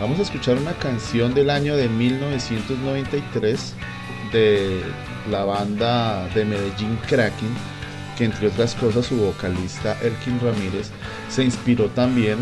Vamos 0.00 0.18
a 0.18 0.22
escuchar 0.22 0.56
una 0.56 0.72
canción 0.72 1.34
del 1.34 1.50
año 1.50 1.76
de 1.76 1.86
1993 1.86 3.74
de 4.32 4.80
la 5.30 5.44
banda 5.44 6.26
de 6.28 6.46
Medellín 6.46 6.98
Kraken, 7.06 7.50
que 8.16 8.24
entre 8.24 8.46
otras 8.46 8.74
cosas 8.76 9.04
su 9.04 9.16
vocalista 9.16 9.98
Elkin 10.00 10.40
Ramírez 10.40 10.90
se 11.28 11.44
inspiró 11.44 11.90
también 11.90 12.38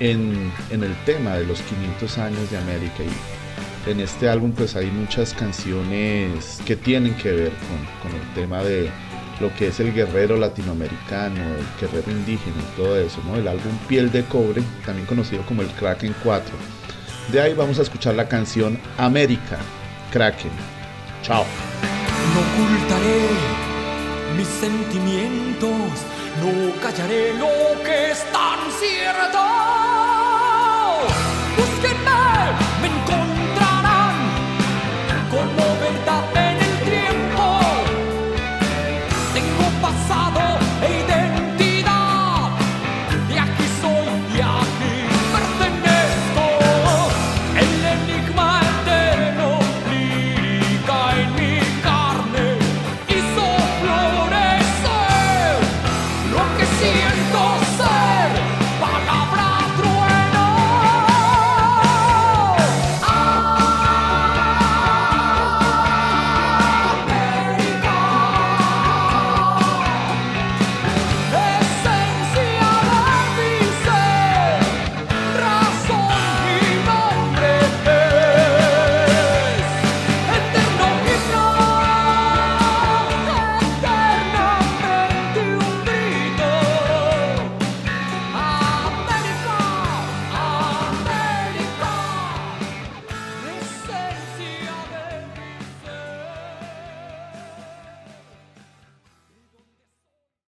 en, 0.00 0.50
en, 0.70 0.82
el 0.82 0.94
tema 1.04 1.34
de 1.34 1.44
los 1.44 1.60
500 1.60 2.16
años 2.16 2.50
de 2.50 2.56
América 2.56 3.02
y 3.04 3.90
en 3.90 4.00
este 4.00 4.30
álbum 4.30 4.52
pues 4.52 4.74
hay 4.74 4.86
muchas 4.86 5.34
canciones 5.34 6.58
que 6.64 6.74
tienen 6.74 7.14
que 7.16 7.32
ver 7.32 7.52
con, 7.52 8.10
con 8.10 8.18
el 8.18 8.26
tema 8.34 8.62
de 8.62 8.88
lo 9.40 9.54
que 9.56 9.68
es 9.68 9.78
el 9.78 9.92
guerrero 9.92 10.38
latinoamericano, 10.38 11.36
el 11.36 11.66
guerrero 11.78 12.10
indígena 12.10 12.56
y 12.62 12.76
todo 12.78 12.98
eso, 12.98 13.20
¿no? 13.26 13.36
El 13.36 13.46
álbum 13.46 13.76
Piel 13.88 14.10
de 14.10 14.24
Cobre, 14.24 14.62
también 14.86 15.06
conocido 15.06 15.44
como 15.44 15.60
el 15.60 15.68
Kraken 15.68 16.14
4. 16.24 16.83
De 17.28 17.40
ahí 17.40 17.54
vamos 17.54 17.78
a 17.78 17.82
escuchar 17.82 18.14
la 18.14 18.28
canción 18.28 18.78
América, 18.98 19.58
Kraken. 20.12 20.50
Chao. 21.22 21.44
No 22.34 22.40
ocultaré 22.40 23.28
mis 24.36 24.46
sentimientos, 24.46 26.02
no 26.40 26.80
callaré 26.82 27.34
lo 27.34 27.82
que 27.82 28.10
es 28.12 28.24
tan 28.32 28.58
cierto. 28.78 29.38
Busquen 31.56 32.04